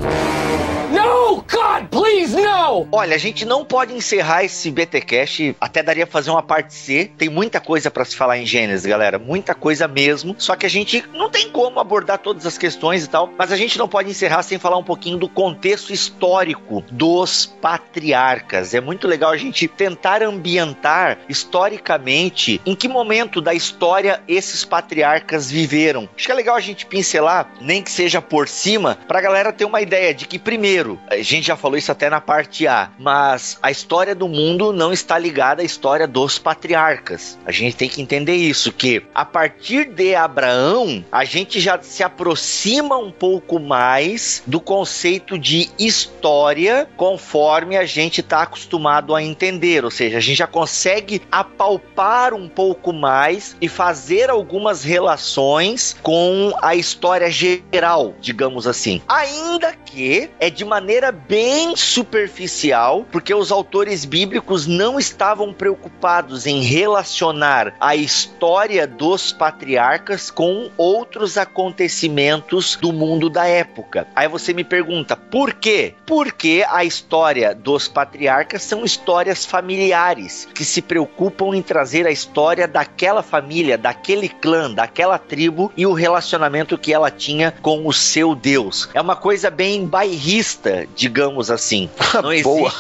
God, 1.50 1.88
please, 1.90 2.34
no! 2.34 2.88
Olha, 2.90 3.14
a 3.14 3.18
gente 3.18 3.44
não 3.44 3.64
pode 3.64 3.92
encerrar 3.92 4.44
esse 4.44 4.70
BTcast, 4.70 5.56
até 5.60 5.82
daria 5.82 6.06
fazer 6.06 6.30
uma 6.30 6.42
parte 6.42 6.74
C. 6.74 7.10
Tem 7.18 7.28
muita 7.28 7.60
coisa 7.60 7.90
pra 7.90 8.04
se 8.04 8.16
falar 8.16 8.38
em 8.38 8.46
Gênesis, 8.46 8.86
galera, 8.86 9.18
muita 9.18 9.54
coisa 9.54 9.86
mesmo. 9.86 10.34
Só 10.38 10.56
que 10.56 10.66
a 10.66 10.70
gente 10.70 11.04
não 11.12 11.30
tem 11.30 11.50
como 11.50 11.80
abordar 11.80 12.18
todas 12.18 12.46
as 12.46 12.56
questões 12.56 13.04
e 13.04 13.08
tal, 13.08 13.30
mas 13.38 13.52
a 13.52 13.56
gente 13.56 13.78
não 13.78 13.88
pode 13.88 14.10
encerrar 14.10 14.42
sem 14.42 14.58
falar 14.58 14.78
um 14.78 14.84
pouquinho 14.84 15.18
do 15.18 15.28
contexto 15.28 15.92
histórico 15.92 16.82
dos 16.90 17.46
patriarcas. 17.60 18.74
É 18.74 18.80
muito 18.80 19.06
legal 19.06 19.30
a 19.30 19.36
gente 19.36 19.68
tentar 19.68 20.22
ambientar 20.22 21.18
historicamente 21.28 22.60
em 22.64 22.74
que 22.74 22.88
momento 22.88 23.40
da 23.40 23.54
história 23.54 24.22
esses 24.26 24.64
patriarcas 24.64 25.50
viveram. 25.50 26.08
Acho 26.16 26.26
que 26.26 26.32
é 26.32 26.34
legal 26.34 26.56
a 26.56 26.60
gente 26.60 26.86
pincelar, 26.86 27.52
nem 27.60 27.82
que 27.82 27.90
seja 27.90 28.22
por 28.22 28.48
cima, 28.48 28.98
pra 29.06 29.20
galera 29.20 29.52
ter 29.52 29.64
uma 29.64 29.80
ideia 29.80 30.14
de 30.14 30.26
que 30.26 30.38
primeiro, 30.38 30.98
a 31.08 31.16
gente 31.16 31.33
já 31.42 31.56
falou 31.56 31.76
isso 31.76 31.92
até 31.92 32.10
na 32.10 32.20
parte 32.20 32.66
A, 32.66 32.90
mas 32.98 33.58
a 33.62 33.70
história 33.70 34.14
do 34.14 34.28
mundo 34.28 34.72
não 34.72 34.92
está 34.92 35.18
ligada 35.18 35.62
à 35.62 35.64
história 35.64 36.06
dos 36.06 36.38
patriarcas. 36.38 37.38
A 37.44 37.52
gente 37.52 37.76
tem 37.76 37.88
que 37.88 38.02
entender 38.02 38.34
isso, 38.34 38.72
que 38.72 39.02
a 39.14 39.24
partir 39.24 39.86
de 39.86 40.14
Abraão, 40.14 41.04
a 41.10 41.24
gente 41.24 41.60
já 41.60 41.80
se 41.80 42.02
aproxima 42.02 42.96
um 42.96 43.10
pouco 43.10 43.58
mais 43.58 44.42
do 44.46 44.60
conceito 44.60 45.38
de 45.38 45.70
história 45.78 46.88
conforme 46.96 47.76
a 47.76 47.84
gente 47.84 48.20
está 48.20 48.42
acostumado 48.42 49.14
a 49.14 49.22
entender, 49.22 49.84
ou 49.84 49.90
seja, 49.90 50.18
a 50.18 50.20
gente 50.20 50.38
já 50.38 50.46
consegue 50.46 51.22
apalpar 51.30 52.34
um 52.34 52.48
pouco 52.48 52.92
mais 52.92 53.56
e 53.60 53.68
fazer 53.68 54.30
algumas 54.30 54.84
relações 54.84 55.96
com 56.02 56.52
a 56.62 56.74
história 56.74 57.30
geral, 57.30 58.14
digamos 58.20 58.66
assim. 58.66 59.00
Ainda 59.08 59.72
que 59.72 60.30
é 60.40 60.50
de 60.50 60.64
maneira 60.64 61.12
bem 61.28 61.74
superficial, 61.76 63.06
porque 63.10 63.34
os 63.34 63.50
autores 63.50 64.04
bíblicos 64.04 64.66
não 64.66 64.98
estavam 64.98 65.52
preocupados 65.52 66.46
em 66.46 66.60
relacionar 66.60 67.74
a 67.80 67.96
história 67.96 68.86
dos 68.86 69.32
patriarcas 69.32 70.30
com 70.30 70.70
outros 70.76 71.38
acontecimentos 71.38 72.76
do 72.80 72.92
mundo 72.92 73.30
da 73.30 73.46
época. 73.46 74.06
Aí 74.14 74.28
você 74.28 74.52
me 74.52 74.64
pergunta, 74.64 75.16
por 75.16 75.54
quê? 75.54 75.94
Porque 76.06 76.64
a 76.68 76.84
história 76.84 77.54
dos 77.54 77.88
patriarcas 77.88 78.62
são 78.62 78.84
histórias 78.84 79.44
familiares 79.44 80.46
que 80.54 80.64
se 80.64 80.82
preocupam 80.82 81.54
em 81.54 81.62
trazer 81.62 82.06
a 82.06 82.10
história 82.10 82.68
daquela 82.68 83.22
família, 83.22 83.78
daquele 83.78 84.28
clã, 84.28 84.70
daquela 84.72 85.18
tribo 85.18 85.72
e 85.76 85.86
o 85.86 85.92
relacionamento 85.92 86.76
que 86.76 86.92
ela 86.92 87.10
tinha 87.10 87.52
com 87.62 87.86
o 87.86 87.92
seu 87.92 88.34
Deus. 88.34 88.88
É 88.92 89.00
uma 89.00 89.16
coisa 89.16 89.50
bem 89.50 89.86
bairrista, 89.86 90.86
digamos 90.94 91.13
assim. 91.50 91.88
Não 92.22 92.32
Boa. 92.42 92.72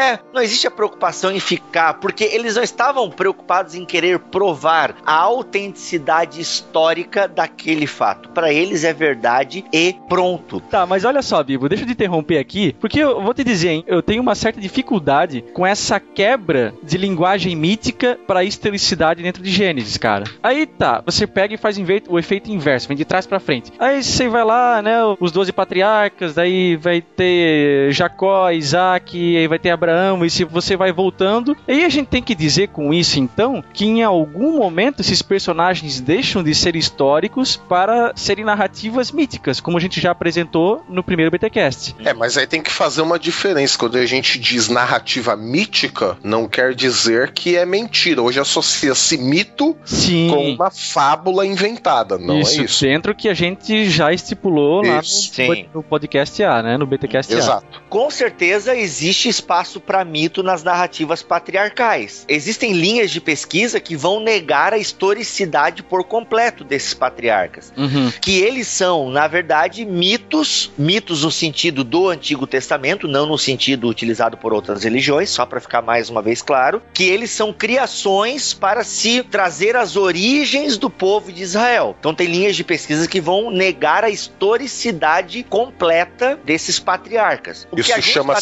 É, 0.00 0.18
não 0.32 0.40
existe 0.40 0.66
a 0.66 0.70
preocupação 0.70 1.30
em 1.30 1.38
ficar, 1.38 1.92
porque 2.00 2.24
eles 2.24 2.56
não 2.56 2.62
estavam 2.62 3.10
preocupados 3.10 3.74
em 3.74 3.84
querer 3.84 4.18
provar 4.18 4.94
a 5.04 5.14
autenticidade 5.14 6.40
histórica 6.40 7.28
daquele 7.28 7.86
fato. 7.86 8.30
Para 8.30 8.50
eles 8.50 8.82
é 8.82 8.94
verdade 8.94 9.62
e 9.70 9.94
pronto. 10.08 10.58
Tá, 10.58 10.86
mas 10.86 11.04
olha 11.04 11.20
só, 11.20 11.42
Bibo, 11.42 11.68
deixa 11.68 11.84
eu 11.84 11.86
te 11.86 11.92
interromper 11.92 12.38
aqui, 12.38 12.74
porque 12.80 13.00
eu 13.00 13.20
vou 13.20 13.34
te 13.34 13.44
dizer, 13.44 13.68
hein, 13.68 13.84
eu 13.86 14.00
tenho 14.00 14.22
uma 14.22 14.34
certa 14.34 14.58
dificuldade 14.58 15.44
com 15.52 15.66
essa 15.66 16.00
quebra 16.00 16.72
de 16.82 16.96
linguagem 16.96 17.54
mítica 17.54 18.18
para 18.26 18.42
historicidade 18.42 19.22
dentro 19.22 19.42
de 19.42 19.50
Gênesis, 19.50 19.98
cara. 19.98 20.24
Aí 20.42 20.64
tá, 20.64 21.02
você 21.04 21.26
pega 21.26 21.52
e 21.52 21.58
faz 21.58 21.76
o 22.08 22.18
efeito 22.18 22.50
inverso, 22.50 22.88
vem 22.88 22.96
de 22.96 23.04
trás 23.04 23.26
pra 23.26 23.38
frente. 23.38 23.70
Aí 23.78 24.02
você 24.02 24.30
vai 24.30 24.44
lá, 24.44 24.80
né, 24.80 24.96
os 25.20 25.30
12 25.30 25.52
patriarcas, 25.52 26.36
daí 26.36 26.74
vai 26.76 27.02
ter 27.02 27.92
Jacó, 27.92 28.50
Isaac, 28.50 29.36
aí 29.36 29.46
vai 29.46 29.58
ter 29.58 29.68
Abraão 29.68 29.89
Abraão, 29.90 30.24
e 30.24 30.30
se 30.30 30.44
você 30.44 30.76
vai 30.76 30.92
voltando. 30.92 31.56
E 31.66 31.72
aí 31.72 31.84
a 31.84 31.88
gente 31.88 32.06
tem 32.06 32.22
que 32.22 32.34
dizer 32.34 32.68
com 32.68 32.94
isso, 32.94 33.18
então, 33.18 33.62
que 33.72 33.84
em 33.84 34.02
algum 34.02 34.56
momento 34.58 35.00
esses 35.00 35.20
personagens 35.20 36.00
deixam 36.00 36.42
de 36.42 36.54
ser 36.54 36.76
históricos 36.76 37.56
para 37.56 38.12
serem 38.14 38.44
narrativas 38.44 39.10
míticas, 39.10 39.60
como 39.60 39.76
a 39.76 39.80
gente 39.80 40.00
já 40.00 40.12
apresentou 40.12 40.84
no 40.88 41.02
primeiro 41.02 41.30
BTcast. 41.30 41.96
É, 42.04 42.14
mas 42.14 42.36
aí 42.38 42.46
tem 42.46 42.62
que 42.62 42.70
fazer 42.70 43.02
uma 43.02 43.18
diferença. 43.18 43.78
Quando 43.78 43.96
a 43.96 44.06
gente 44.06 44.38
diz 44.38 44.68
narrativa 44.68 45.36
mítica, 45.36 46.16
não 46.22 46.48
quer 46.48 46.74
dizer 46.74 47.32
que 47.32 47.56
é 47.56 47.66
mentira. 47.66 48.22
Hoje 48.22 48.40
associa-se 48.40 49.18
mito 49.18 49.76
Sim. 49.84 50.28
com 50.30 50.50
uma 50.50 50.70
fábula 50.70 51.46
inventada, 51.46 52.18
não 52.18 52.40
isso, 52.40 52.60
é 52.60 52.64
isso? 52.64 52.84
dentro 52.84 53.14
que 53.14 53.28
a 53.28 53.34
gente 53.34 53.88
já 53.88 54.12
estipulou 54.12 54.82
lá 54.82 55.00
Isso. 55.00 55.30
no, 55.42 55.54
Sim. 55.54 55.66
no 55.74 55.82
podcast 55.82 56.42
A, 56.42 56.62
né? 56.62 56.76
No 56.76 56.86
BTcast 56.86 57.34
A. 57.34 57.38
Exato. 57.38 57.82
Com 57.88 58.10
certeza 58.10 58.76
existe 58.76 59.28
espaço 59.28 59.79
para 59.80 60.04
mito 60.04 60.42
nas 60.42 60.62
narrativas 60.62 61.22
patriarcais. 61.22 62.24
Existem 62.28 62.72
linhas 62.72 63.10
de 63.10 63.20
pesquisa 63.20 63.80
que 63.80 63.96
vão 63.96 64.20
negar 64.20 64.72
a 64.72 64.78
historicidade 64.78 65.82
por 65.82 66.04
completo 66.04 66.64
desses 66.64 66.94
patriarcas. 66.94 67.72
Uhum. 67.76 68.12
Que 68.20 68.40
eles 68.40 68.68
são, 68.68 69.10
na 69.10 69.26
verdade, 69.26 69.84
mitos, 69.84 70.70
mitos 70.76 71.24
no 71.24 71.30
sentido 71.30 71.82
do 71.82 72.08
Antigo 72.08 72.46
Testamento, 72.46 73.08
não 73.08 73.26
no 73.26 73.38
sentido 73.38 73.88
utilizado 73.88 74.36
por 74.36 74.52
outras 74.52 74.84
religiões, 74.84 75.30
só 75.30 75.46
para 75.46 75.60
ficar 75.60 75.82
mais 75.82 76.10
uma 76.10 76.22
vez 76.22 76.42
claro, 76.42 76.82
que 76.92 77.04
eles 77.04 77.30
são 77.30 77.52
criações 77.52 78.52
para 78.52 78.84
se 78.84 79.22
trazer 79.22 79.76
as 79.76 79.96
origens 79.96 80.76
do 80.76 80.90
povo 80.90 81.32
de 81.32 81.42
Israel. 81.42 81.96
Então 81.98 82.14
tem 82.14 82.26
linhas 82.26 82.56
de 82.56 82.64
pesquisa 82.64 83.08
que 83.08 83.20
vão 83.20 83.50
negar 83.50 84.04
a 84.04 84.10
historicidade 84.10 85.42
completa 85.42 86.38
desses 86.44 86.78
patriarcas. 86.78 87.66
O 87.70 87.78
Isso 87.78 87.92
a 87.92 88.00
gente 88.00 88.14
tá 88.14 88.40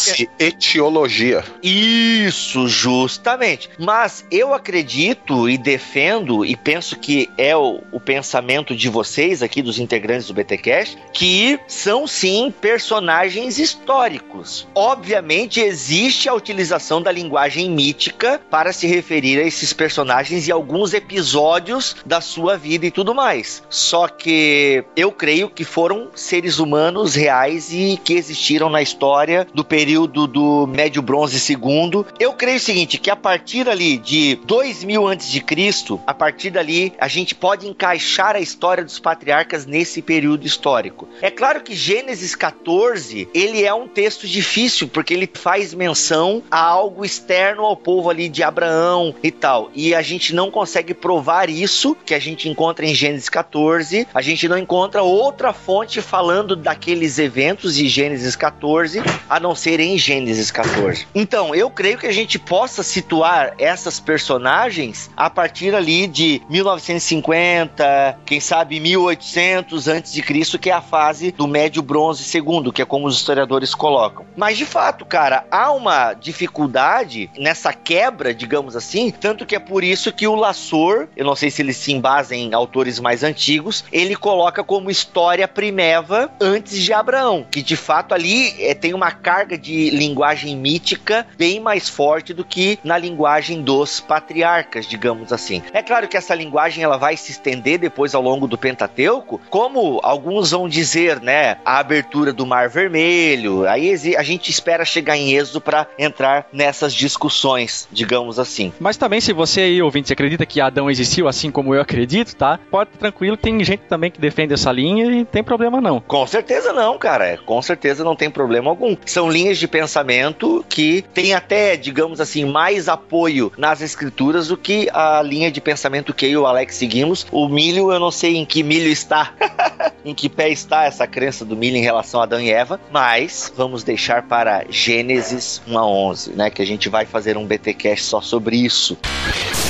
etiologia. 1.18 1.44
isso, 1.62 2.68
justamente. 2.68 3.70
Mas 3.78 4.24
eu 4.30 4.54
acredito 4.54 5.48
e 5.48 5.58
defendo, 5.58 6.44
e 6.44 6.56
penso 6.56 6.98
que 6.98 7.28
é 7.36 7.56
o, 7.56 7.82
o 7.92 8.00
pensamento 8.00 8.74
de 8.74 8.88
vocês 8.88 9.42
aqui, 9.42 9.62
dos 9.62 9.78
integrantes 9.78 10.28
do 10.28 10.34
BTCast, 10.34 10.96
que 11.12 11.58
são 11.66 12.06
sim 12.06 12.52
personagens 12.60 13.58
históricos. 13.58 14.66
Obviamente 14.74 15.60
existe 15.60 16.28
a 16.28 16.34
utilização 16.34 17.02
da 17.02 17.10
linguagem 17.10 17.70
mítica 17.70 18.40
para 18.50 18.72
se 18.72 18.86
referir 18.86 19.40
a 19.40 19.46
esses 19.46 19.72
personagens 19.72 20.46
e 20.46 20.52
alguns 20.52 20.94
episódios 20.94 21.96
da 22.04 22.20
sua 22.20 22.56
vida 22.56 22.86
e 22.86 22.90
tudo 22.90 23.14
mais. 23.14 23.62
Só 23.68 24.08
que 24.08 24.84
eu 24.96 25.10
creio 25.10 25.50
que 25.50 25.64
foram 25.64 26.10
seres 26.14 26.58
humanos 26.58 27.14
reais 27.14 27.72
e 27.72 27.98
que 28.02 28.14
existiram 28.14 28.70
na 28.70 28.82
história 28.82 29.46
do 29.52 29.64
período 29.64 30.26
do 30.26 30.66
Médio 30.66 31.02
Bronze 31.08 31.38
II. 31.50 32.04
Eu 32.20 32.34
creio 32.34 32.58
o 32.58 32.60
seguinte, 32.60 32.98
que 32.98 33.10
a 33.10 33.16
partir 33.16 33.66
ali 33.66 33.96
de 33.96 34.38
2000 34.44 35.06
antes 35.06 35.30
de 35.30 35.40
Cristo, 35.40 35.98
a 36.06 36.12
partir 36.12 36.50
dali 36.50 36.92
a 37.00 37.08
gente 37.08 37.34
pode 37.34 37.66
encaixar 37.66 38.36
a 38.36 38.40
história 38.40 38.84
dos 38.84 38.98
patriarcas 38.98 39.64
nesse 39.64 40.02
período 40.02 40.46
histórico. 40.46 41.08
É 41.22 41.30
claro 41.30 41.62
que 41.62 41.74
Gênesis 41.74 42.34
14, 42.34 43.26
ele 43.32 43.64
é 43.64 43.72
um 43.72 43.88
texto 43.88 44.28
difícil 44.28 44.86
porque 44.86 45.14
ele 45.14 45.30
faz 45.32 45.72
menção 45.72 46.42
a 46.50 46.60
algo 46.60 47.06
externo 47.06 47.64
ao 47.64 47.74
povo 47.74 48.10
ali 48.10 48.28
de 48.28 48.42
Abraão 48.42 49.14
e 49.22 49.30
tal. 49.30 49.70
E 49.74 49.94
a 49.94 50.02
gente 50.02 50.34
não 50.34 50.50
consegue 50.50 50.92
provar 50.92 51.48
isso 51.48 51.96
que 52.04 52.12
a 52.12 52.18
gente 52.18 52.50
encontra 52.50 52.84
em 52.84 52.94
Gênesis 52.94 53.30
14. 53.30 54.06
A 54.12 54.20
gente 54.20 54.46
não 54.46 54.58
encontra 54.58 55.02
outra 55.02 55.54
fonte 55.54 56.02
falando 56.02 56.54
daqueles 56.54 57.18
eventos 57.18 57.76
de 57.76 57.88
Gênesis 57.88 58.36
14, 58.36 59.00
a 59.26 59.40
não 59.40 59.54
ser 59.54 59.80
em 59.80 59.96
Gênesis 59.96 60.50
14. 60.50 60.97
Então, 61.14 61.54
eu 61.54 61.70
creio 61.70 61.98
que 61.98 62.06
a 62.06 62.12
gente 62.12 62.38
possa 62.38 62.82
situar 62.82 63.54
essas 63.58 64.00
personagens 64.00 65.10
a 65.16 65.28
partir 65.28 65.74
ali 65.74 66.06
de 66.06 66.42
1950, 66.48 68.18
quem 68.24 68.40
sabe 68.40 68.80
1800 68.80 69.88
antes 69.88 70.12
de 70.12 70.22
Cristo, 70.22 70.58
que 70.58 70.70
é 70.70 70.72
a 70.72 70.80
fase 70.80 71.32
do 71.32 71.46
Médio 71.46 71.82
Bronze 71.82 72.24
II, 72.36 72.72
que 72.72 72.82
é 72.82 72.84
como 72.84 73.06
os 73.06 73.16
historiadores 73.16 73.74
colocam. 73.74 74.24
Mas 74.36 74.56
de 74.56 74.64
fato, 74.64 75.04
cara, 75.04 75.44
há 75.50 75.70
uma 75.72 76.14
dificuldade 76.14 77.30
nessa 77.38 77.72
quebra, 77.72 78.34
digamos 78.34 78.76
assim, 78.76 79.10
tanto 79.10 79.46
que 79.46 79.56
é 79.56 79.58
por 79.58 79.84
isso 79.84 80.12
que 80.12 80.26
o 80.26 80.34
Lassor, 80.34 81.08
eu 81.16 81.24
não 81.24 81.36
sei 81.36 81.50
se 81.50 81.62
ele 81.62 81.72
se 81.72 81.92
embasa 81.92 82.34
em 82.34 82.54
autores 82.54 82.98
mais 83.00 83.22
antigos, 83.22 83.84
ele 83.92 84.16
coloca 84.16 84.62
como 84.64 84.90
história 84.90 85.46
primeva 85.46 86.30
antes 86.40 86.82
de 86.82 86.92
Abraão, 86.92 87.46
que 87.50 87.62
de 87.62 87.76
fato 87.76 88.14
ali 88.14 88.54
é, 88.62 88.74
tem 88.74 88.94
uma 88.94 89.10
carga 89.10 89.56
de 89.56 89.90
linguagem 89.90 90.56
mítica 90.56 90.87
bem 91.36 91.60
mais 91.60 91.88
forte 91.88 92.32
do 92.32 92.44
que 92.44 92.78
na 92.84 92.96
linguagem 92.96 93.62
dos 93.62 94.00
patriarcas, 94.00 94.86
digamos 94.86 95.32
assim. 95.32 95.62
É 95.72 95.82
claro 95.82 96.08
que 96.08 96.16
essa 96.16 96.34
linguagem 96.34 96.84
ela 96.84 96.96
vai 96.96 97.16
se 97.16 97.32
estender 97.32 97.78
depois 97.78 98.14
ao 98.14 98.22
longo 98.22 98.46
do 98.46 98.58
Pentateuco, 98.58 99.40
como 99.50 100.00
alguns 100.02 100.50
vão 100.50 100.68
dizer, 100.68 101.20
né, 101.20 101.56
a 101.64 101.78
abertura 101.78 102.32
do 102.32 102.46
Mar 102.46 102.68
Vermelho. 102.68 103.68
Aí 103.68 103.92
a 104.16 104.22
gente 104.22 104.50
espera 104.50 104.84
chegar 104.84 105.16
em 105.16 105.34
Êxodo 105.34 105.60
para 105.60 105.86
entrar 105.98 106.46
nessas 106.52 106.94
discussões, 106.94 107.88
digamos 107.90 108.38
assim. 108.38 108.72
Mas 108.78 108.96
também, 108.96 109.20
se 109.20 109.32
você 109.32 109.62
aí, 109.62 109.82
ouvinte, 109.82 110.12
acredita 110.12 110.46
que 110.46 110.60
Adão 110.60 110.90
existiu, 110.90 111.28
assim 111.28 111.50
como 111.50 111.74
eu 111.74 111.80
acredito, 111.80 112.34
tá? 112.34 112.58
Pode 112.70 112.90
tranquilo, 112.90 113.36
tem 113.36 113.62
gente 113.64 113.82
também 113.88 114.10
que 114.10 114.20
defende 114.20 114.54
essa 114.54 114.72
linha 114.72 115.04
e 115.06 115.18
não 115.18 115.24
tem 115.24 115.42
problema 115.42 115.80
não. 115.80 116.00
Com 116.00 116.26
certeza 116.26 116.72
não, 116.72 116.98
cara. 116.98 117.38
Com 117.44 117.60
certeza 117.62 118.04
não 118.04 118.16
tem 118.16 118.30
problema 118.30 118.70
algum. 118.70 118.96
São 119.04 119.30
linhas 119.30 119.58
de 119.58 119.68
pensamento 119.68 120.64
que 120.68 120.77
tem 121.12 121.34
até, 121.34 121.76
digamos 121.76 122.20
assim, 122.20 122.44
mais 122.44 122.88
apoio 122.88 123.52
nas 123.56 123.80
escrituras 123.80 124.48
do 124.48 124.56
que 124.56 124.88
a 124.92 125.22
linha 125.22 125.50
de 125.50 125.60
pensamento 125.60 126.14
que 126.14 126.26
eu 126.26 126.30
e 126.30 126.36
o 126.36 126.46
Alex 126.46 126.76
seguimos. 126.76 127.26
O 127.30 127.48
milho, 127.48 127.92
eu 127.92 127.98
não 127.98 128.10
sei 128.10 128.36
em 128.36 128.44
que 128.44 128.62
milho 128.62 128.88
está, 128.88 129.32
em 130.04 130.14
que 130.14 130.28
pé 130.28 130.50
está 130.50 130.84
essa 130.84 131.06
crença 131.06 131.44
do 131.44 131.56
milho 131.56 131.76
em 131.76 131.82
relação 131.82 132.20
a 132.20 132.24
Adão 132.24 132.40
e 132.40 132.50
Eva, 132.50 132.80
mas 132.92 133.52
vamos 133.56 133.82
deixar 133.82 134.22
para 134.22 134.64
Gênesis 134.68 135.60
1 135.66 135.78
a 135.78 135.86
11, 135.86 136.30
né? 136.32 136.50
Que 136.50 136.62
a 136.62 136.66
gente 136.66 136.88
vai 136.88 137.06
fazer 137.06 137.36
um 137.36 137.46
BTcast 137.46 138.04
só 138.04 138.20
sobre 138.20 138.56
isso. 138.56 138.96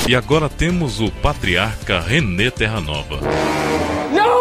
E 0.07 0.15
agora 0.15 0.49
temos 0.49 0.99
o 0.99 1.11
patriarca 1.11 1.99
René 1.99 2.49
Terranova. 2.49 3.19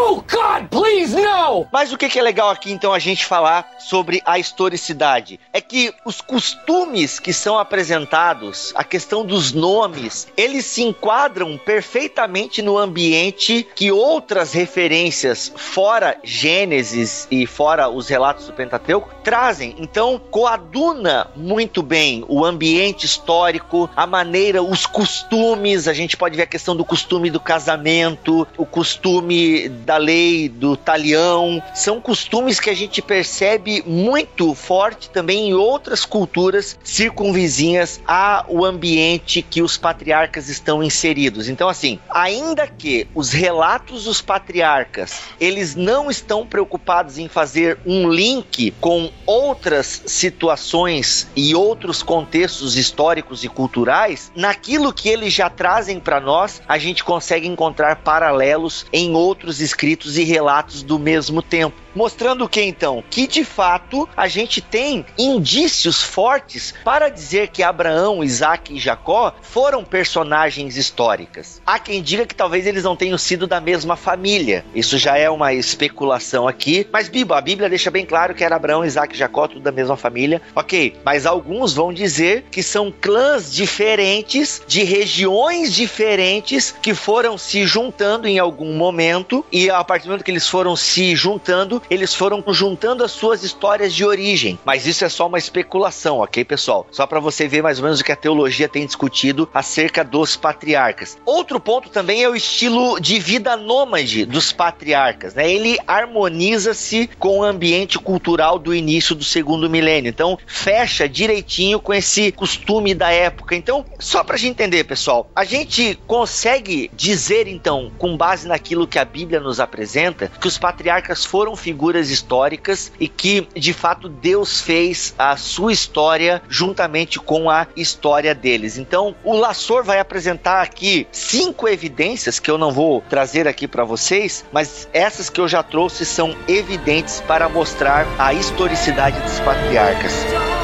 No! 0.08 0.24
God, 0.48 0.68
please, 0.70 1.14
no! 1.14 1.66
Mas 1.70 1.92
o 1.92 1.98
que 1.98 2.18
é 2.18 2.22
legal 2.22 2.48
aqui 2.48 2.72
então 2.72 2.94
a 2.94 2.98
gente 2.98 3.26
falar 3.26 3.76
sobre 3.78 4.22
a 4.24 4.38
historicidade? 4.38 5.38
É 5.52 5.60
que 5.60 5.92
os 6.04 6.22
costumes 6.22 7.18
que 7.18 7.32
são 7.32 7.58
apresentados, 7.58 8.72
a 8.74 8.82
questão 8.82 9.24
dos 9.24 9.52
nomes, 9.52 10.26
eles 10.36 10.64
se 10.64 10.82
enquadram 10.82 11.58
perfeitamente 11.58 12.62
no 12.62 12.78
ambiente 12.78 13.66
que 13.74 13.92
outras 13.92 14.52
referências 14.52 15.52
fora 15.54 16.16
Gênesis 16.24 17.28
e 17.30 17.46
fora 17.46 17.90
os 17.90 18.08
relatos 18.08 18.46
do 18.46 18.54
Pentateuco 18.54 19.10
trazem. 19.22 19.76
Então 19.78 20.18
coaduna 20.18 21.30
muito 21.36 21.82
bem 21.82 22.24
o 22.28 22.44
ambiente 22.44 23.04
histórico, 23.04 23.90
a 23.94 24.06
maneira, 24.06 24.62
os 24.62 24.86
costumes, 24.86 25.86
a 25.86 25.92
gente 25.92 26.16
pode 26.16 26.36
ver 26.36 26.44
a 26.44 26.46
questão 26.46 26.74
do 26.74 26.84
costume 26.84 27.30
do 27.30 27.40
casamento, 27.40 28.48
o 28.56 28.64
costume 28.64 29.68
da 29.68 29.97
lei 29.98 30.48
do 30.48 30.76
talião, 30.76 31.62
são 31.74 32.00
costumes 32.00 32.60
que 32.60 32.70
a 32.70 32.74
gente 32.74 33.02
percebe 33.02 33.82
muito 33.86 34.54
forte 34.54 35.10
também 35.10 35.48
em 35.48 35.54
outras 35.54 36.04
culturas 36.04 36.78
circunvizinhas 36.82 38.00
ao 38.06 38.64
ambiente 38.64 39.42
que 39.42 39.62
os 39.62 39.76
patriarcas 39.76 40.48
estão 40.48 40.82
inseridos. 40.82 41.48
Então 41.48 41.68
assim, 41.68 41.98
ainda 42.08 42.66
que 42.66 43.06
os 43.14 43.32
relatos 43.32 44.04
dos 44.04 44.20
patriarcas, 44.20 45.20
eles 45.40 45.74
não 45.74 46.10
estão 46.10 46.46
preocupados 46.46 47.18
em 47.18 47.28
fazer 47.28 47.78
um 47.84 48.08
link 48.08 48.72
com 48.80 49.10
outras 49.26 50.02
situações 50.06 51.28
e 51.34 51.54
outros 51.54 52.02
contextos 52.02 52.76
históricos 52.76 53.44
e 53.44 53.48
culturais, 53.48 54.30
naquilo 54.34 54.92
que 54.92 55.08
eles 55.08 55.32
já 55.32 55.50
trazem 55.50 55.98
para 56.00 56.20
nós, 56.20 56.62
a 56.68 56.78
gente 56.78 57.04
consegue 57.04 57.46
encontrar 57.46 57.96
paralelos 57.96 58.86
em 58.92 59.14
outros 59.14 59.60
escritos 59.60 59.87
e 60.18 60.24
relatos 60.24 60.82
do 60.82 60.98
mesmo 60.98 61.42
tempo. 61.42 61.76
Mostrando 61.98 62.44
o 62.44 62.48
que 62.48 62.62
então? 62.62 63.02
Que 63.10 63.26
de 63.26 63.42
fato 63.42 64.08
a 64.16 64.28
gente 64.28 64.60
tem 64.60 65.04
indícios 65.18 66.00
fortes 66.00 66.72
para 66.84 67.08
dizer 67.08 67.48
que 67.48 67.60
Abraão, 67.60 68.22
Isaac 68.22 68.72
e 68.72 68.78
Jacó 68.78 69.34
foram 69.42 69.82
personagens 69.82 70.76
históricas. 70.76 71.60
Há 71.66 71.76
quem 71.80 72.00
diga 72.00 72.24
que 72.24 72.36
talvez 72.36 72.68
eles 72.68 72.84
não 72.84 72.94
tenham 72.94 73.18
sido 73.18 73.48
da 73.48 73.60
mesma 73.60 73.96
família. 73.96 74.64
Isso 74.72 74.96
já 74.96 75.18
é 75.18 75.28
uma 75.28 75.52
especulação 75.52 76.46
aqui. 76.46 76.86
Mas 76.92 77.10
a 77.30 77.40
Bíblia 77.40 77.68
deixa 77.68 77.90
bem 77.90 78.06
claro 78.06 78.32
que 78.32 78.44
era 78.44 78.54
Abraão, 78.54 78.84
Isaac 78.84 79.16
e 79.16 79.18
Jacó, 79.18 79.48
tudo 79.48 79.60
da 79.60 79.72
mesma 79.72 79.96
família. 79.96 80.40
Ok, 80.54 80.98
mas 81.04 81.26
alguns 81.26 81.74
vão 81.74 81.92
dizer 81.92 82.44
que 82.48 82.62
são 82.62 82.92
clãs 82.92 83.52
diferentes, 83.52 84.62
de 84.68 84.84
regiões 84.84 85.74
diferentes, 85.74 86.72
que 86.80 86.94
foram 86.94 87.36
se 87.36 87.66
juntando 87.66 88.28
em 88.28 88.38
algum 88.38 88.74
momento. 88.74 89.44
E 89.50 89.68
a 89.68 89.82
partir 89.82 90.04
do 90.04 90.10
momento 90.10 90.24
que 90.24 90.30
eles 90.30 90.46
foram 90.46 90.76
se 90.76 91.16
juntando, 91.16 91.82
eles 91.90 92.14
foram 92.14 92.42
juntando 92.48 93.04
as 93.04 93.12
suas 93.12 93.42
histórias 93.42 93.94
de 93.94 94.04
origem. 94.04 94.58
Mas 94.64 94.86
isso 94.86 95.04
é 95.04 95.08
só 95.08 95.26
uma 95.26 95.38
especulação, 95.38 96.18
ok, 96.18 96.44
pessoal? 96.44 96.86
Só 96.90 97.06
para 97.06 97.20
você 97.20 97.48
ver 97.48 97.62
mais 97.62 97.78
ou 97.78 97.84
menos 97.84 98.00
o 98.00 98.04
que 98.04 98.12
a 98.12 98.16
teologia 98.16 98.68
tem 98.68 98.84
discutido 98.84 99.48
acerca 99.52 100.04
dos 100.04 100.36
patriarcas. 100.36 101.18
Outro 101.24 101.58
ponto 101.58 101.88
também 101.88 102.22
é 102.22 102.28
o 102.28 102.36
estilo 102.36 103.00
de 103.00 103.18
vida 103.18 103.56
nômade 103.56 104.24
dos 104.24 104.52
patriarcas, 104.52 105.34
né? 105.34 105.50
Ele 105.50 105.78
harmoniza-se 105.86 107.08
com 107.18 107.38
o 107.38 107.44
ambiente 107.44 107.98
cultural 107.98 108.58
do 108.58 108.74
início 108.74 109.14
do 109.14 109.24
segundo 109.24 109.70
milênio. 109.70 110.10
Então, 110.10 110.38
fecha 110.46 111.08
direitinho 111.08 111.80
com 111.80 111.94
esse 111.94 112.32
costume 112.32 112.94
da 112.94 113.10
época. 113.10 113.54
Então, 113.54 113.84
só 113.98 114.22
pra 114.22 114.36
gente 114.36 114.50
entender, 114.50 114.84
pessoal, 114.84 115.30
a 115.34 115.44
gente 115.44 115.98
consegue 116.06 116.90
dizer 116.94 117.46
então, 117.46 117.90
com 117.98 118.16
base 118.16 118.46
naquilo 118.46 118.86
que 118.86 118.98
a 118.98 119.04
Bíblia 119.04 119.40
nos 119.40 119.60
apresenta, 119.60 120.30
que 120.40 120.46
os 120.46 120.58
patriarcas 120.58 121.24
foram 121.24 121.56
figuras 121.56 121.77
históricas 122.10 122.92
e 122.98 123.08
que, 123.08 123.46
de 123.54 123.72
fato, 123.72 124.08
Deus 124.08 124.60
fez 124.60 125.14
a 125.18 125.36
sua 125.36 125.72
história 125.72 126.42
juntamente 126.48 127.18
com 127.18 127.48
a 127.50 127.66
história 127.76 128.34
deles. 128.34 128.78
Então, 128.78 129.14
o 129.24 129.36
Lassor 129.36 129.84
vai 129.84 129.98
apresentar 130.00 130.62
aqui 130.62 131.06
cinco 131.12 131.68
evidências 131.68 132.38
que 132.38 132.50
eu 132.50 132.58
não 132.58 132.72
vou 132.72 133.02
trazer 133.08 133.46
aqui 133.46 133.68
para 133.68 133.84
vocês, 133.84 134.44
mas 134.52 134.88
essas 134.92 135.30
que 135.30 135.40
eu 135.40 135.48
já 135.48 135.62
trouxe 135.62 136.04
são 136.04 136.34
evidentes 136.46 137.20
para 137.20 137.48
mostrar 137.48 138.06
a 138.18 138.32
historicidade 138.34 139.20
dos 139.20 139.40
patriarcas. 139.40 140.57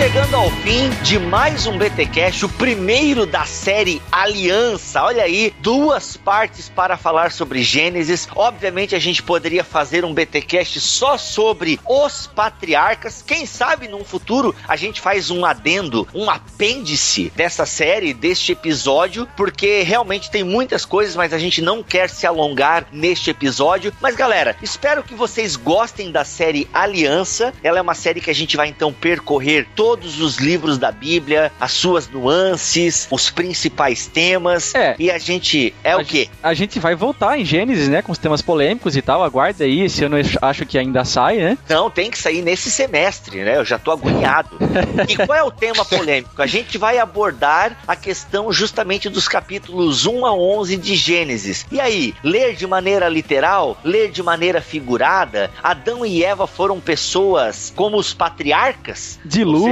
Chegando 0.00 0.34
ao 0.34 0.50
fim 0.50 0.88
de 1.02 1.18
mais 1.18 1.66
um 1.66 1.76
BTcast, 1.76 2.46
o 2.46 2.48
primeiro 2.48 3.26
da 3.26 3.44
série 3.44 4.00
Aliança. 4.10 5.02
Olha 5.02 5.24
aí, 5.24 5.52
duas 5.60 6.16
partes 6.16 6.70
para 6.70 6.96
falar 6.96 7.30
sobre 7.30 7.62
Gênesis. 7.62 8.26
Obviamente 8.34 8.94
a 8.94 8.98
gente 8.98 9.22
poderia 9.22 9.62
fazer 9.62 10.02
um 10.02 10.14
BTcast 10.14 10.80
só 10.80 11.18
sobre 11.18 11.78
os 11.86 12.26
patriarcas. 12.26 13.20
Quem 13.20 13.44
sabe 13.44 13.88
num 13.88 14.02
futuro 14.02 14.54
a 14.66 14.74
gente 14.74 15.02
faz 15.02 15.30
um 15.30 15.44
adendo, 15.44 16.08
um 16.14 16.30
apêndice 16.30 17.30
dessa 17.36 17.66
série, 17.66 18.14
deste 18.14 18.52
episódio, 18.52 19.28
porque 19.36 19.82
realmente 19.82 20.30
tem 20.30 20.42
muitas 20.42 20.86
coisas, 20.86 21.14
mas 21.14 21.34
a 21.34 21.38
gente 21.38 21.60
não 21.60 21.82
quer 21.82 22.08
se 22.08 22.26
alongar 22.26 22.86
neste 22.90 23.28
episódio. 23.28 23.92
Mas 24.00 24.16
galera, 24.16 24.56
espero 24.62 25.02
que 25.02 25.14
vocês 25.14 25.56
gostem 25.56 26.10
da 26.10 26.24
série 26.24 26.66
Aliança. 26.72 27.52
Ela 27.62 27.80
é 27.80 27.82
uma 27.82 27.94
série 27.94 28.22
que 28.22 28.30
a 28.30 28.34
gente 28.34 28.56
vai 28.56 28.68
então 28.68 28.94
percorrer 28.94 29.68
todos 29.90 30.20
os 30.20 30.36
livros 30.36 30.78
da 30.78 30.92
Bíblia, 30.92 31.50
as 31.58 31.72
suas 31.72 32.08
nuances, 32.08 33.08
os 33.10 33.28
principais 33.28 34.06
temas. 34.06 34.72
É. 34.72 34.94
E 35.00 35.10
a 35.10 35.18
gente 35.18 35.74
é 35.82 35.90
a 35.90 35.96
o 35.98 36.04
quê? 36.04 36.28
A 36.40 36.54
gente 36.54 36.78
vai 36.78 36.94
voltar 36.94 37.36
em 37.36 37.44
Gênesis, 37.44 37.88
né? 37.88 38.00
Com 38.00 38.12
os 38.12 38.18
temas 38.18 38.40
polêmicos 38.40 38.96
e 38.96 39.02
tal. 39.02 39.24
Aguarda 39.24 39.64
aí. 39.64 39.88
Ano 40.04 40.16
eu 40.16 40.24
acho 40.42 40.64
que 40.64 40.78
ainda 40.78 41.04
sai, 41.04 41.38
né? 41.38 41.58
Não, 41.68 41.90
tem 41.90 42.08
que 42.08 42.16
sair 42.16 42.40
nesse 42.40 42.70
semestre, 42.70 43.42
né? 43.42 43.56
Eu 43.56 43.64
já 43.64 43.80
tô 43.80 43.90
agoniado. 43.90 44.50
e 45.08 45.16
qual 45.16 45.36
é 45.36 45.42
o 45.42 45.50
tema 45.50 45.84
polêmico? 45.84 46.40
A 46.40 46.46
gente 46.46 46.78
vai 46.78 46.98
abordar 46.98 47.76
a 47.88 47.96
questão 47.96 48.52
justamente 48.52 49.08
dos 49.08 49.26
capítulos 49.26 50.06
1 50.06 50.24
a 50.24 50.32
11 50.32 50.76
de 50.76 50.94
Gênesis. 50.94 51.66
E 51.72 51.80
aí, 51.80 52.14
ler 52.22 52.54
de 52.54 52.64
maneira 52.64 53.08
literal, 53.08 53.76
ler 53.82 54.12
de 54.12 54.22
maneira 54.22 54.60
figurada? 54.60 55.50
Adão 55.60 56.06
e 56.06 56.22
Eva 56.22 56.46
foram 56.46 56.78
pessoas 56.78 57.72
como 57.74 57.96
os 57.96 58.14
patriarcas? 58.14 59.18
Dilúvio, 59.24 59.69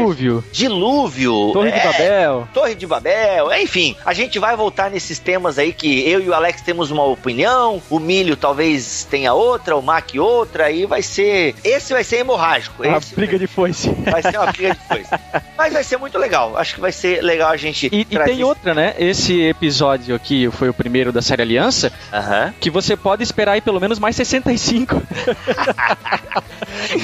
Dilúvio, 0.52 1.50
Torre 1.52 1.70
de 1.70 1.78
é, 1.78 1.84
Babel. 1.84 2.48
Torre 2.52 2.74
de 2.74 2.86
Babel, 2.86 3.52
enfim, 3.54 3.96
a 4.04 4.12
gente 4.12 4.38
vai 4.38 4.56
voltar 4.56 4.90
nesses 4.90 5.18
temas 5.18 5.58
aí 5.58 5.72
que 5.72 6.08
eu 6.08 6.20
e 6.20 6.28
o 6.28 6.34
Alex 6.34 6.62
temos 6.62 6.90
uma 6.90 7.04
opinião, 7.04 7.82
o 7.90 7.98
Milho 7.98 8.36
talvez 8.36 9.06
tenha 9.10 9.32
outra, 9.32 9.76
o 9.76 9.82
Mac 9.82 10.10
outra, 10.18 10.70
e 10.70 10.86
vai 10.86 11.02
ser. 11.02 11.54
Esse 11.64 11.92
vai 11.92 12.04
ser 12.04 12.16
hemorrágico. 12.18 12.82
Uma 12.82 12.98
esse 12.98 13.14
briga 13.14 13.38
de 13.38 13.46
foice. 13.46 13.90
Vai 13.90 14.22
ser 14.22 14.38
uma 14.38 14.52
briga 14.52 14.74
de 14.74 14.80
coisa. 14.88 15.20
Mas 15.56 15.72
vai 15.72 15.84
ser 15.84 15.96
muito 15.98 16.18
legal. 16.18 16.56
Acho 16.56 16.74
que 16.74 16.80
vai 16.80 16.92
ser 16.92 17.22
legal 17.22 17.50
a 17.50 17.56
gente. 17.56 17.88
E, 17.92 18.00
e 18.00 18.18
tem 18.18 18.44
outra, 18.44 18.74
né? 18.74 18.94
Esse 18.98 19.40
episódio 19.42 20.14
aqui 20.14 20.50
foi 20.50 20.68
o 20.68 20.74
primeiro 20.74 21.12
da 21.12 21.22
série 21.22 21.42
Aliança, 21.42 21.92
Aham. 22.12 22.54
que 22.60 22.70
você 22.70 22.96
pode 22.96 23.22
esperar 23.22 23.52
aí 23.52 23.60
pelo 23.60 23.80
menos 23.80 23.98
mais 23.98 24.16
65. 24.16 25.02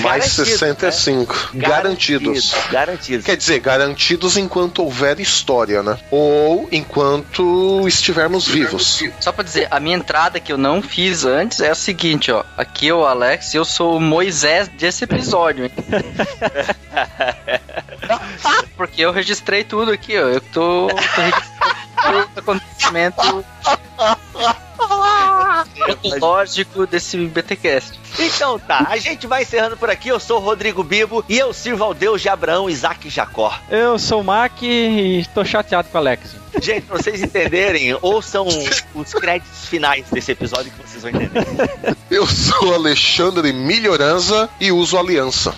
Mais 0.01 0.37
Garantido, 0.37 0.47
65. 0.47 1.51
né? 1.53 1.69
Garantidos. 1.69 2.55
Garantidos. 2.85 3.25
Quer 3.25 3.37
dizer, 3.37 3.61
garantidos 3.61 4.37
enquanto 4.37 4.83
houver 4.83 5.19
história, 5.19 5.83
né? 5.83 5.99
Ou 6.11 6.69
enquanto 6.71 7.89
estivermos 7.89 8.47
vivos. 8.47 9.03
Só 9.21 9.33
pra 9.33 9.43
dizer, 9.43 9.69
a 9.71 9.81
minha 9.81 9.97
entrada 9.97 10.39
que 10.39 10.53
eu 10.53 10.59
não 10.59 10.83
fiz 10.83 11.25
antes 11.25 11.61
é 11.61 11.71
a 11.71 11.75
seguinte, 11.75 12.31
ó. 12.31 12.45
Aqui 12.59 12.89
é 12.89 12.95
o 12.95 13.07
Alex 13.07 13.55
e 13.55 13.57
eu 13.57 13.65
sou 13.65 13.97
o 13.97 14.01
Moisés 14.01 14.69
desse 14.69 15.05
episódio, 15.05 15.65
hein? 15.65 15.73
Porque 18.77 19.01
eu 19.01 19.13
registrei 19.13 19.65
tudo 19.65 19.91
aqui, 19.91 20.19
ó. 20.19 20.29
Eu 20.29 20.43
tô, 20.43 20.89
tô 20.89 21.23
registrando 21.23 22.29
o 22.37 22.39
acontecimento 22.39 23.45
lógico 26.21 26.87
desse 26.87 27.17
BTcast. 27.17 27.99
Então 28.19 28.59
tá, 28.59 28.87
a 28.89 28.97
gente 28.97 29.27
vai 29.27 29.43
encerrando 29.43 29.77
por 29.77 29.91
aqui. 29.91 30.09
Eu 30.09 30.21
sou 30.21 30.39
o 30.39 30.41
Rodrigo 30.41 30.83
Bibo 30.83 31.25
e 31.29 31.39
eu 31.39 31.53
sirvo 31.53 31.85
ao 31.85 31.95
Deus 31.95 32.23
de 32.23 32.29
Abraão, 32.29 32.71
Isaac 32.71 33.09
e 33.09 33.11
Jacó. 33.11 33.53
Eu 33.71 33.99
sou 33.99 34.21
o 34.21 34.25
Mac 34.25 34.63
e 34.63 35.27
tô 35.35 35.45
chateado 35.45 35.89
com 35.89 35.99
o 35.99 36.01
Alex. 36.01 36.45
Gente, 36.63 36.83
pra 36.83 36.97
vocês 36.97 37.21
entenderem, 37.21 37.97
ouçam 38.01 38.47
os 38.95 39.13
créditos 39.13 39.67
finais 39.67 40.07
desse 40.11 40.31
episódio 40.33 40.71
que 40.71 40.79
vocês 40.87 41.03
vão 41.03 41.11
entender. 41.11 41.97
Eu 42.11 42.27
sou 42.27 42.75
Alexandre 42.75 43.53
Melhoranza 43.53 44.49
e 44.61 44.71
uso 44.71 44.97
aliança. 44.97 45.55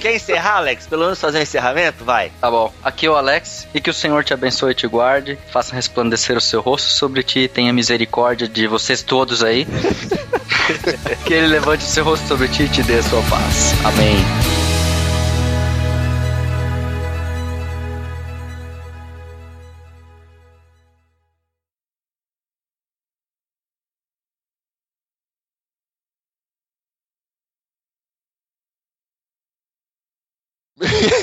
Quer 0.00 0.14
encerrar, 0.14 0.56
Alex? 0.56 0.86
Pelo 0.86 1.04
menos 1.04 1.20
fazer 1.20 1.38
um 1.38 1.42
encerramento? 1.42 2.04
Vai. 2.04 2.30
Tá 2.40 2.50
bom. 2.50 2.72
Aqui 2.84 3.06
é 3.06 3.10
o 3.10 3.16
Alex 3.16 3.66
e 3.74 3.80
que 3.80 3.90
o 3.90 3.94
Senhor 3.94 4.22
te 4.24 4.34
abençoe 4.34 4.72
e 4.72 4.74
te 4.74 4.86
guarde, 4.86 5.38
faça 5.50 5.74
resplandecer 5.74 6.36
o 6.36 6.40
seu 6.40 6.60
rosto 6.60 6.90
sobre 6.96 7.22
ti 7.22 7.48
tenha 7.48 7.72
misericórdia 7.72 8.48
de 8.48 8.66
vocês 8.66 9.02
todos 9.02 9.42
aí. 9.42 9.66
que 11.24 11.34
ele 11.34 11.46
levante 11.46 11.84
o 11.84 11.88
seu 11.88 12.04
rosto 12.04 12.26
sobre 12.26 12.48
ti 12.48 12.64
e 12.64 12.68
te 12.68 12.82
dê 12.82 12.98
a 12.98 13.02
sua 13.02 13.22
paz. 13.22 13.74
Amém. 13.84 14.45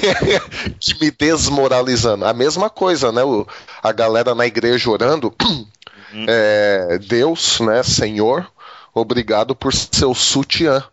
que 0.79 0.99
me 0.99 1.11
desmoralizando. 1.11 2.25
A 2.25 2.33
mesma 2.33 2.69
coisa, 2.69 3.11
né? 3.11 3.23
O- 3.23 3.47
a 3.81 3.91
galera 3.91 4.33
na 4.35 4.45
igreja 4.45 4.89
orando. 4.89 5.33
é, 6.27 6.99
Deus, 7.07 7.59
né, 7.59 7.81
Senhor, 7.83 8.49
obrigado 8.93 9.55
por 9.55 9.73
seu 9.73 10.13
sutiã. 10.13 10.83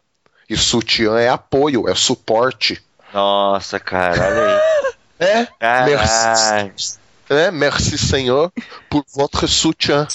E 0.49 0.57
sutiã 0.57 1.19
é 1.19 1.29
apoio, 1.29 1.89
é 1.89 1.95
suporte. 1.95 2.83
Nossa, 3.13 3.79
cara, 3.79 4.21
olha 4.21 4.47
aí. 4.47 4.91
É, 5.21 5.47
merci, 5.85 6.89
é, 7.29 7.51
merci 7.51 7.99
Senhor 7.99 8.51
por 8.89 9.05
votre 9.15 9.47
soutien. 9.47 10.07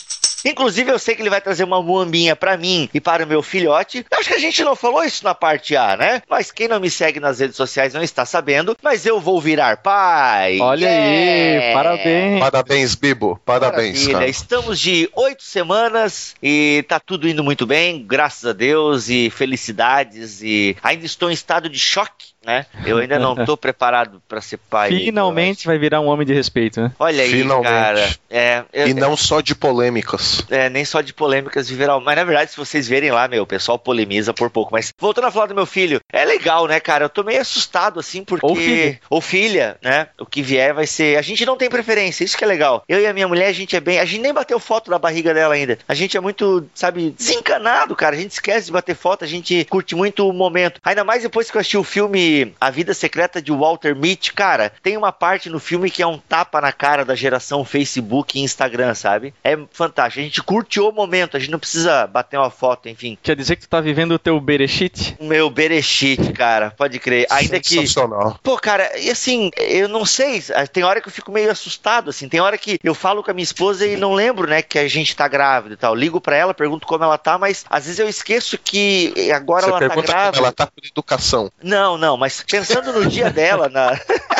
Inclusive, 0.45 0.91
eu 0.91 0.99
sei 0.99 1.15
que 1.15 1.21
ele 1.21 1.29
vai 1.29 1.41
trazer 1.41 1.63
uma 1.63 1.81
muambinha 1.81 2.35
pra 2.35 2.55
mim 2.55 2.87
e 2.93 3.01
para 3.01 3.23
o 3.25 3.27
meu 3.27 3.41
filhote. 3.41 4.05
Eu 4.11 4.19
acho 4.19 4.29
que 4.29 4.35
a 4.35 4.39
gente 4.39 4.63
não 4.63 4.75
falou 4.75 5.03
isso 5.03 5.23
na 5.23 5.33
parte 5.33 5.75
A, 5.75 5.97
né? 5.97 6.21
Mas 6.29 6.51
quem 6.51 6.67
não 6.67 6.79
me 6.79 6.89
segue 6.89 7.19
nas 7.19 7.39
redes 7.39 7.55
sociais 7.55 7.93
não 7.93 8.03
está 8.03 8.25
sabendo. 8.25 8.77
Mas 8.81 9.05
eu 9.05 9.19
vou 9.19 9.41
virar 9.41 9.77
pai. 9.77 10.59
Olha 10.59 10.85
Yeah! 10.85 11.67
aí, 11.67 11.73
parabéns. 11.73 12.39
Parabéns, 12.39 12.95
Bibo. 12.95 13.41
Parabéns, 13.43 13.93
Maravilha. 13.99 14.13
cara. 14.13 14.27
Estamos 14.27 14.79
de 14.79 15.09
oito 15.15 15.43
semanas 15.43 16.35
e 16.41 16.85
tá 16.87 16.99
tudo 16.99 17.27
indo 17.27 17.43
muito 17.43 17.65
bem, 17.65 18.05
graças 18.05 18.45
a 18.45 18.53
Deus 18.53 19.09
e 19.09 19.29
felicidades 19.29 20.41
e 20.43 20.75
ainda 20.83 21.05
estou 21.05 21.29
em 21.29 21.33
estado 21.33 21.67
de 21.69 21.79
choque, 21.79 22.27
né? 22.45 22.65
Eu 22.85 22.97
ainda 22.99 23.17
não 23.19 23.35
tô 23.45 23.55
preparado 23.57 24.21
para 24.27 24.39
ser 24.41 24.57
pai. 24.57 24.89
Finalmente 24.89 25.65
vai 25.65 25.77
virar 25.77 25.99
um 26.01 26.05
homem 26.07 26.25
de 26.25 26.33
respeito, 26.33 26.79
né? 26.81 26.91
Olha 26.99 27.23
aí, 27.23 27.31
Finalmente. 27.31 27.71
cara. 27.71 28.09
É, 28.29 28.63
eu- 28.73 28.87
E 28.87 28.93
não 28.93 29.17
só 29.17 29.41
de 29.41 29.55
polêmicas. 29.55 30.43
é, 30.49 30.69
nem 30.69 30.85
só 30.85 31.01
de 31.01 31.13
polêmicas 31.13 31.69
viverão. 31.69 31.99
Mas 32.01 32.15
na 32.15 32.23
verdade, 32.23 32.51
se 32.51 32.57
vocês 32.57 32.87
verem 32.87 33.11
lá, 33.11 33.27
meu, 33.27 33.43
o 33.43 33.47
pessoal 33.47 33.77
polemiza 33.79 34.33
por 34.33 34.49
pouco. 34.49 34.71
Mas 34.71 34.93
voltando 34.99 35.27
a 35.27 35.31
falar 35.31 35.47
do 35.47 35.55
meu 35.55 35.65
filho, 35.65 35.99
é 36.11 36.23
legal, 36.25 36.67
né, 36.67 36.79
cara? 36.79 37.05
Eu 37.05 37.09
tô 37.09 37.23
meio 37.23 37.41
assustado, 37.41 37.99
assim, 37.99 38.23
porque. 38.23 38.45
Ou 38.45 38.55
filho. 38.55 38.97
Ou 39.09 39.21
filha, 39.21 39.77
né? 39.81 40.07
O 40.19 40.25
que 40.25 40.41
vier 40.41 40.73
vai 40.73 40.85
ser. 40.87 41.17
A 41.17 41.21
gente 41.21 41.45
não 41.45 41.57
tem 41.57 41.69
preferência, 41.69 42.23
isso 42.23 42.37
que 42.37 42.43
é 42.43 42.47
legal. 42.47 42.83
Eu 42.87 42.99
e 42.99 43.07
a 43.07 43.13
minha 43.13 43.27
mulher, 43.27 43.47
a 43.47 43.53
gente 43.53 43.75
é 43.75 43.79
bem. 43.79 43.99
A 43.99 44.05
gente 44.05 44.21
nem 44.21 44.33
bateu 44.33 44.59
foto 44.59 44.89
da 44.91 44.99
barriga 44.99 45.33
dela 45.33 45.53
ainda. 45.53 45.77
A 45.87 45.93
gente 45.93 46.17
é 46.17 46.19
muito, 46.19 46.67
sabe, 46.73 47.11
desencanado, 47.17 47.95
cara. 47.95 48.15
A 48.15 48.19
gente 48.19 48.31
esquece 48.31 48.67
de 48.67 48.71
bater 48.71 48.95
foto, 48.95 49.23
a 49.23 49.27
gente 49.27 49.65
curte 49.65 49.95
muito 49.95 50.27
o 50.27 50.33
momento. 50.33 50.79
Ainda 50.83 51.03
mais 51.03 51.23
depois 51.23 51.49
que 51.49 51.57
eu 51.57 51.61
assisti 51.61 51.77
o 51.77 51.83
filme 51.83 52.34
sobre 52.35 52.55
a 52.59 52.69
vida 52.69 52.93
secreta 52.93 53.41
de 53.41 53.51
Walter 53.51 53.95
Mitty, 53.95 54.33
cara, 54.33 54.71
tem 54.83 54.97
uma 54.97 55.11
parte 55.11 55.49
no 55.49 55.59
filme 55.59 55.89
que 55.89 56.01
é 56.01 56.07
um 56.07 56.17
tapa 56.17 56.59
na 56.59 56.71
cara 56.71 57.05
da 57.05 57.15
geração 57.15 57.63
Facebook 57.63 58.37
e 58.37 58.41
Instagram, 58.41 58.93
sabe? 58.93 59.33
É 59.43 59.57
fantástico. 59.71 60.19
A 60.19 60.23
gente 60.23 60.43
curte 60.43 60.79
o 60.79 60.91
momento, 60.91 61.37
a 61.37 61.39
gente 61.39 61.51
não 61.51 61.59
precisa 61.59 62.07
bater 62.07 62.37
uma 62.37 62.49
foto, 62.49 62.89
enfim. 62.89 63.17
Quer 63.21 63.35
dizer 63.35 63.55
que 63.55 63.61
tu 63.63 63.69
tá 63.69 63.79
vivendo 63.79 64.13
o 64.13 64.19
teu 64.19 64.39
berechite? 64.39 65.15
O 65.19 65.25
meu 65.25 65.49
berechite, 65.49 66.33
cara, 66.33 66.71
pode 66.71 66.99
crer. 66.99 67.27
Ainda 67.29 67.59
que. 67.59 67.69
Sensacional. 67.69 68.39
Pô, 68.43 68.57
cara, 68.57 68.97
e 68.97 69.09
assim, 69.09 69.51
eu 69.57 69.87
não 69.87 70.05
sei, 70.05 70.43
tem 70.71 70.83
hora 70.83 70.99
que 70.99 71.07
eu 71.07 71.13
fico 71.13 71.31
meio 71.31 71.51
assustado, 71.51 72.09
assim, 72.09 72.27
tem 72.27 72.39
hora 72.39 72.57
que 72.57 72.79
eu 72.83 72.93
falo 72.93 73.23
com 73.23 73.31
a 73.31 73.33
minha 73.33 73.43
esposa 73.43 73.85
e 73.85 73.95
não 73.95 74.13
lembro, 74.13 74.47
né, 74.47 74.61
que 74.61 74.79
a 74.79 74.87
gente 74.87 75.15
tá 75.15 75.27
grávida 75.27 75.75
e 75.75 75.77
tal. 75.77 75.95
Ligo 75.95 76.19
pra 76.19 76.35
ela, 76.35 76.53
pergunto 76.53 76.87
como 76.87 77.03
ela 77.03 77.17
tá, 77.17 77.37
mas 77.37 77.65
às 77.69 77.85
vezes 77.85 77.99
eu 77.99 78.09
esqueço 78.09 78.57
que 78.57 79.31
agora 79.31 79.63
Você 79.63 79.69
ela 79.69 79.79
tá 79.79 79.87
pergunta 79.87 80.07
grávida. 80.07 80.31
como 80.33 80.45
ela 80.45 80.51
tá 80.51 80.67
por 80.67 80.85
educação. 80.85 81.51
Não, 81.61 81.97
não, 81.97 82.17
mas 82.17 82.24
pensando 82.43 82.93
no 82.93 83.05
dia 83.07 83.29
dela, 83.29 83.69
na. 83.69 83.91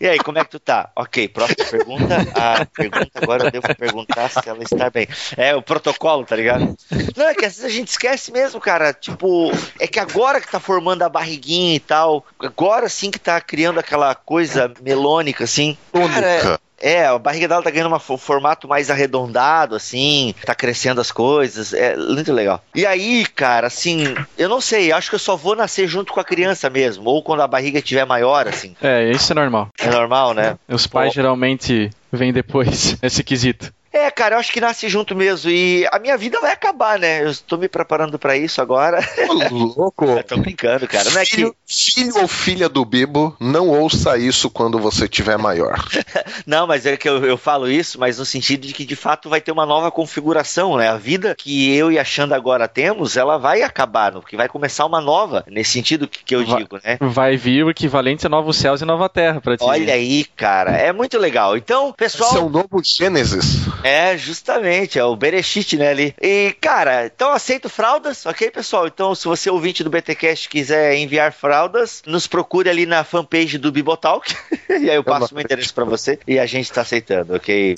E 0.00 0.06
aí, 0.06 0.18
como 0.18 0.38
é 0.38 0.44
que 0.44 0.50
tu 0.50 0.60
tá? 0.60 0.90
Ok, 0.94 1.26
próxima 1.28 1.64
pergunta. 1.68 2.14
A 2.36 2.64
pergunta 2.64 3.10
agora 3.20 3.46
eu 3.46 3.50
devo 3.50 3.74
perguntar 3.74 4.28
se 4.28 4.48
ela 4.48 4.62
está 4.62 4.88
bem. 4.88 5.08
É 5.36 5.56
o 5.56 5.62
protocolo, 5.62 6.24
tá 6.24 6.36
ligado? 6.36 6.76
Não, 7.16 7.28
é 7.28 7.34
que 7.34 7.44
às 7.44 7.56
vezes 7.56 7.64
a 7.64 7.68
gente 7.68 7.88
esquece 7.88 8.30
mesmo, 8.30 8.60
cara. 8.60 8.92
Tipo, 8.92 9.50
é 9.80 9.88
que 9.88 9.98
agora 9.98 10.40
que 10.40 10.48
tá 10.48 10.60
formando 10.60 11.02
a 11.02 11.08
barriguinha 11.08 11.74
e 11.74 11.80
tal, 11.80 12.24
agora 12.38 12.88
sim 12.88 13.10
que 13.10 13.18
tá 13.18 13.40
criando 13.40 13.80
aquela 13.80 14.14
coisa 14.14 14.72
melônica, 14.80 15.42
assim. 15.42 15.76
Cara, 15.92 16.60
é- 16.80 16.98
é, 16.98 17.06
a 17.06 17.18
barriga 17.18 17.46
dela 17.46 17.62
tá 17.62 17.70
ganhando 17.70 17.94
um 17.94 18.18
formato 18.18 18.66
mais 18.66 18.90
arredondado, 18.90 19.74
assim, 19.74 20.34
tá 20.44 20.54
crescendo 20.54 21.00
as 21.00 21.12
coisas, 21.12 21.72
é 21.72 21.96
muito 21.96 22.32
legal. 22.32 22.62
E 22.74 22.86
aí, 22.86 23.26
cara, 23.26 23.66
assim, 23.66 24.14
eu 24.36 24.48
não 24.48 24.60
sei, 24.60 24.90
acho 24.90 25.10
que 25.10 25.14
eu 25.14 25.20
só 25.20 25.36
vou 25.36 25.54
nascer 25.54 25.86
junto 25.86 26.12
com 26.12 26.20
a 26.20 26.24
criança 26.24 26.70
mesmo, 26.70 27.08
ou 27.08 27.22
quando 27.22 27.42
a 27.42 27.46
barriga 27.46 27.78
estiver 27.78 28.04
maior, 28.04 28.48
assim. 28.48 28.74
É, 28.80 29.10
isso 29.10 29.32
é 29.32 29.34
normal. 29.34 29.68
É 29.78 29.90
normal, 29.90 30.34
né? 30.34 30.56
Os 30.68 30.86
pais 30.86 31.10
Pô. 31.10 31.14
geralmente 31.14 31.90
vêm 32.12 32.32
depois, 32.32 32.96
esse 33.02 33.22
quesito. 33.22 33.72
É, 33.92 34.10
cara, 34.10 34.34
eu 34.36 34.38
acho 34.38 34.52
que 34.52 34.60
nasce 34.60 34.88
junto 34.88 35.14
mesmo. 35.14 35.50
E 35.50 35.86
a 35.90 35.98
minha 35.98 36.16
vida 36.16 36.38
vai 36.40 36.52
acabar, 36.52 36.98
né? 36.98 37.22
Eu 37.22 37.30
estou 37.30 37.58
me 37.58 37.68
preparando 37.68 38.18
pra 38.18 38.36
isso 38.36 38.60
agora. 38.60 39.00
Ô, 39.28 39.54
louco. 39.54 40.04
Eu 40.18 40.24
tô 40.24 40.36
brincando, 40.36 40.86
cara. 40.86 41.10
Não 41.10 41.20
é 41.20 41.24
que. 41.24 41.36
Filho, 41.36 41.56
filho 41.66 42.18
ou 42.20 42.28
filha 42.28 42.68
do 42.68 42.84
Bibo, 42.84 43.36
não 43.40 43.68
ouça 43.68 44.18
isso 44.18 44.50
quando 44.50 44.78
você 44.78 45.08
tiver 45.08 45.36
maior. 45.38 45.78
Não, 46.46 46.66
mas 46.66 46.86
é 46.86 46.96
que 46.96 47.08
eu, 47.08 47.24
eu 47.24 47.36
falo 47.36 47.68
isso, 47.68 47.98
mas 47.98 48.18
no 48.18 48.24
sentido 48.24 48.66
de 48.66 48.72
que 48.72 48.84
de 48.84 48.96
fato 48.96 49.28
vai 49.28 49.40
ter 49.40 49.52
uma 49.52 49.66
nova 49.66 49.90
configuração, 49.90 50.76
né? 50.76 50.88
A 50.88 50.96
vida 50.96 51.34
que 51.36 51.74
eu 51.74 51.92
e 51.92 51.98
a 51.98 52.04
Xanda 52.04 52.34
agora 52.34 52.66
temos, 52.66 53.16
ela 53.16 53.36
vai 53.38 53.62
acabar, 53.62 54.12
porque 54.12 54.36
vai 54.36 54.48
começar 54.48 54.86
uma 54.86 55.00
nova, 55.00 55.44
nesse 55.48 55.72
sentido 55.72 56.08
que, 56.08 56.24
que 56.24 56.34
eu 56.34 56.44
Vai- 56.44 56.58
digo, 56.58 56.78
né? 56.82 56.96
Vai 57.00 57.36
vir 57.36 57.64
o 57.64 57.70
equivalente 57.70 58.26
a 58.26 58.28
novos 58.28 58.56
céus 58.56 58.80
e 58.80 58.84
nova 58.84 59.08
terra 59.08 59.40
pra 59.40 59.56
ti. 59.56 59.64
Olha 59.64 59.92
aí, 59.94 60.24
cara, 60.36 60.72
é 60.72 60.92
muito 60.92 61.18
legal. 61.18 61.56
Então, 61.56 61.92
pessoal. 61.92 62.30
Esse 62.30 62.38
é 62.38 62.42
o 62.42 62.48
novo 62.48 62.80
Gênesis. 62.82 63.68
É, 63.84 64.16
justamente, 64.18 64.98
é 64.98 65.04
o 65.04 65.14
Berechite, 65.14 65.76
né, 65.76 65.88
ali. 65.90 66.14
E, 66.20 66.54
cara, 66.60 67.06
então 67.06 67.30
aceito 67.30 67.68
fraldas, 67.68 68.26
ok, 68.26 68.50
pessoal? 68.50 68.86
Então, 68.86 69.14
se 69.14 69.26
você 69.26 69.48
ouvinte 69.48 69.84
do 69.84 69.90
BTcast 69.90 70.48
quiser 70.48 70.96
enviar 70.96 71.32
fraldas, 71.32 72.02
nos 72.04 72.26
procure 72.26 72.68
ali 72.68 72.86
na 72.86 73.04
fanpage 73.04 73.56
do 73.56 73.70
Bibotalk, 73.70 74.34
e 74.68 74.90
aí 74.90 74.96
eu 74.96 75.04
passo 75.04 75.32
meu 75.34 75.42
endereço 75.44 75.72
pra 75.72 75.84
você, 75.84 76.18
e 76.26 76.38
a 76.38 76.46
gente 76.46 76.70
tá 76.72 76.80
aceitando, 76.80 77.34
ok? 77.36 77.76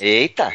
Eita! 0.00 0.52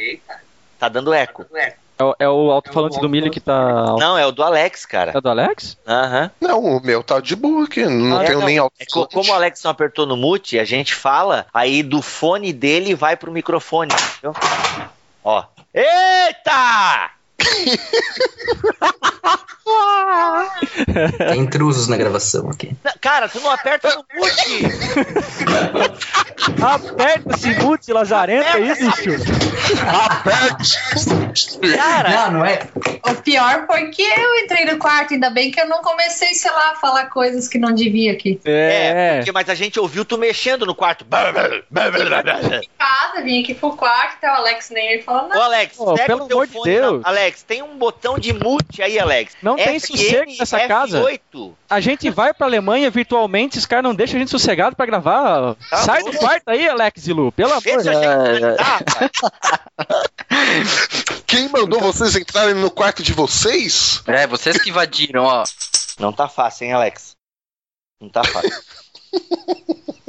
Tá 0.79 0.89
dando 0.89 1.13
eco. 1.13 1.45
É, 1.55 1.69
o- 1.69 1.86
é 2.19 2.27
o 2.29 2.51
alto-falante 2.51 2.99
do 2.99 3.09
milho 3.09 3.31
que 3.31 3.39
tá. 3.39 3.95
Não, 3.99 4.17
é 4.17 4.25
o 4.25 4.31
do 4.31 4.43
Alex, 4.43 4.85
cara. 4.85 5.11
É 5.15 5.21
do 5.21 5.29
Alex? 5.29 5.77
Aham. 5.87 6.31
Não, 6.39 6.59
o 6.63 6.81
meu 6.81 7.03
tá 7.03 7.19
de 7.19 7.35
boa 7.35 7.65
aqui. 7.65 7.85
Não 7.85 8.21
É, 8.21 8.25
tenho 8.25 8.39
não, 8.39 8.45
nem 8.45 8.57
alto. 8.57 8.73
é 8.79 8.85
co- 8.85 9.07
como 9.07 9.31
o 9.31 9.33
Alex 9.33 9.63
não 9.63 9.71
apertou 9.71 10.05
no 10.05 10.15
mute, 10.17 10.59
a 10.59 10.63
gente 10.65 10.93
fala, 10.93 11.45
aí 11.53 11.81
do 11.81 12.01
fone 12.01 12.53
dele 12.53 12.93
vai 12.95 13.15
pro 13.17 13.31
microfone, 13.31 13.91
entendeu? 13.93 14.35
Ó. 15.23 15.43
Eita! 15.73 17.11
Tem 21.29 21.39
intrusos 21.41 21.87
na 21.87 21.97
gravação 21.97 22.49
aqui. 22.49 22.75
Cara, 23.01 23.27
tu 23.27 23.39
não 23.41 23.51
aperta 23.51 23.93
no 23.95 24.05
mute! 24.15 24.65
Aperta 26.63 27.35
esse 27.35 27.49
mute 27.61 27.91
lazarento 27.91 28.47
aí, 28.55 28.73
bicho. 28.73 29.11
Cara, 31.75 32.09
Não, 32.09 32.31
não 32.39 32.45
é. 32.45 32.59
O 33.09 33.15
pior 33.15 33.65
foi 33.67 33.89
que 33.89 34.01
eu 34.01 34.35
entrei 34.37 34.65
no 34.65 34.77
quarto, 34.77 35.13
ainda 35.13 35.29
bem 35.29 35.51
que 35.51 35.59
eu 35.59 35.67
não 35.67 35.81
comecei, 35.81 36.33
sei 36.33 36.51
lá, 36.51 36.71
a 36.71 36.75
falar 36.75 37.07
coisas 37.09 37.47
que 37.47 37.57
não 37.57 37.73
devia 37.73 38.13
aqui. 38.13 38.39
É, 38.45 38.87
É, 38.87 39.15
porque, 39.17 39.31
mas 39.31 39.49
a 39.49 39.55
gente 39.55 39.79
ouviu 39.79 40.05
tu 40.05 40.17
mexendo 40.17 40.65
no 40.65 40.73
quarto. 40.75 41.05
Em 41.05 42.69
casa, 42.77 43.21
vim 43.23 43.41
aqui 43.43 43.53
pro 43.53 43.75
quarto, 43.75 44.15
então 44.17 44.31
o 44.31 44.35
Alex 44.37 44.69
nem 44.69 44.93
ele 44.93 45.01
falou 45.03 45.25
Ô, 45.25 45.27
nada. 45.27 45.43
Alex, 45.43 45.79
Ô, 45.79 45.93
pega 45.93 46.05
pelo 46.07 46.23
o 46.23 46.27
teu 46.27 46.37
amor 46.37 46.47
de 46.47 46.53
fone. 46.53 46.71
Deus. 46.71 47.01
na- 47.01 47.09
Alex, 47.09 47.26
tem 47.31 47.61
um 47.61 47.77
botão 47.77 48.17
de 48.17 48.33
mute 48.33 48.81
aí, 48.81 48.99
Alex. 48.99 49.35
Não 49.41 49.55
tem 49.55 49.79
sossego 49.79 50.31
nessa 50.37 50.67
casa. 50.67 51.01
F8. 51.01 51.53
a 51.69 51.79
gente 51.79 52.09
vai 52.09 52.33
pra 52.33 52.47
Alemanha 52.47 52.89
virtualmente, 52.89 53.57
os 53.57 53.65
caras 53.65 53.83
não 53.83 53.95
deixam 53.95 54.17
a 54.17 54.19
gente 54.19 54.31
sossegado 54.31 54.75
pra 54.75 54.85
gravar. 54.85 55.55
Tá 55.69 55.77
Sai 55.77 56.03
bom. 56.03 56.11
do 56.11 56.17
quarto 56.17 56.49
aí, 56.49 56.67
Alex 56.67 57.07
e 57.07 57.13
Lu, 57.13 57.31
pelo 57.31 57.51
amor 57.51 57.61
de 57.61 57.83
Deus. 57.83 57.87
Quem 61.25 61.49
mandou 61.49 61.79
vocês 61.79 62.15
entrarem 62.15 62.55
no 62.55 62.71
quarto 62.71 63.03
de 63.03 63.13
vocês? 63.13 64.01
É, 64.07 64.25
vocês 64.27 64.61
que 64.61 64.69
invadiram, 64.69 65.23
ó. 65.23 65.43
Não 65.99 66.13
tá 66.13 66.27
fácil, 66.27 66.65
hein, 66.65 66.73
Alex? 66.73 67.15
Não 67.99 68.09
tá 68.09 68.23
fácil. 68.23 68.51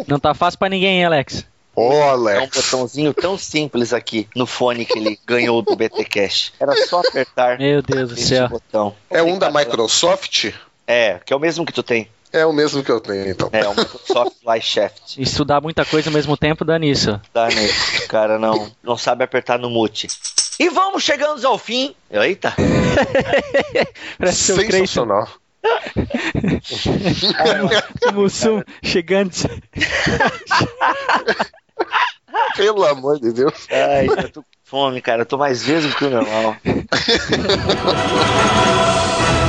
Não 0.06 0.18
tá 0.18 0.34
fácil 0.34 0.58
pra 0.58 0.68
ninguém, 0.68 0.98
hein, 0.98 1.04
Alex? 1.04 1.44
Ô, 1.78 1.92
É 1.92 1.96
um 1.96 2.10
Alex. 2.10 2.56
botãozinho 2.56 3.14
tão 3.14 3.38
simples 3.38 3.92
aqui 3.92 4.28
no 4.34 4.46
fone 4.46 4.84
que 4.84 4.98
ele 4.98 5.18
ganhou 5.26 5.62
do 5.62 5.76
BT 5.76 6.04
Cash. 6.06 6.52
Era 6.58 6.74
só 6.86 7.00
apertar 7.00 7.58
Meu 7.58 7.80
Deus 7.82 8.08
do 8.10 8.14
esse 8.14 8.28
céu. 8.28 8.48
botão. 8.48 8.94
É 9.10 9.22
um 9.22 9.38
da 9.38 9.50
Microsoft? 9.50 10.52
É, 10.86 11.20
que 11.24 11.32
é 11.32 11.36
o 11.36 11.38
mesmo 11.40 11.64
que 11.64 11.72
tu 11.72 11.82
tem. 11.82 12.08
É 12.32 12.44
o 12.44 12.52
mesmo 12.52 12.82
que 12.82 12.90
eu 12.90 13.00
tenho, 13.00 13.30
então. 13.30 13.48
É, 13.52 13.66
o 13.68 13.74
Microsoft 13.74 14.32
Fly 14.44 14.60
Shaft. 14.60 15.16
Estudar 15.18 15.60
muita 15.60 15.84
coisa 15.84 16.10
ao 16.10 16.12
mesmo 16.14 16.36
tempo 16.36 16.64
dá 16.64 16.78
nisso. 16.78 17.18
Tá, 17.32 17.46
né? 17.48 17.68
O 18.04 18.08
cara 18.08 18.38
não, 18.38 18.70
não 18.82 18.96
sabe 18.98 19.22
apertar 19.24 19.58
no 19.58 19.70
mute. 19.70 20.08
E 20.58 20.68
vamos 20.68 21.02
chegando 21.04 21.46
ao 21.46 21.56
fim. 21.56 21.94
Eita! 22.10 22.54
Parece 24.18 24.36
ser 24.38 24.52
o 24.54 24.56
Creyson. 24.66 25.06
Sensacional. 25.06 25.28
O 28.08 28.12
Mussum 28.20 28.62
chegando. 28.82 29.32
Pelo 32.56 32.84
amor 32.84 33.20
de 33.20 33.32
Deus. 33.32 33.66
Ai, 33.70 34.06
eu 34.06 34.30
tô 34.30 34.42
com 34.42 34.48
fome, 34.64 35.00
cara. 35.00 35.22
Eu 35.22 35.26
tô 35.26 35.38
mais 35.38 35.62
vezes 35.62 35.90
do 35.90 35.96
que 35.96 36.04
o 36.04 36.10
normal. 36.10 36.56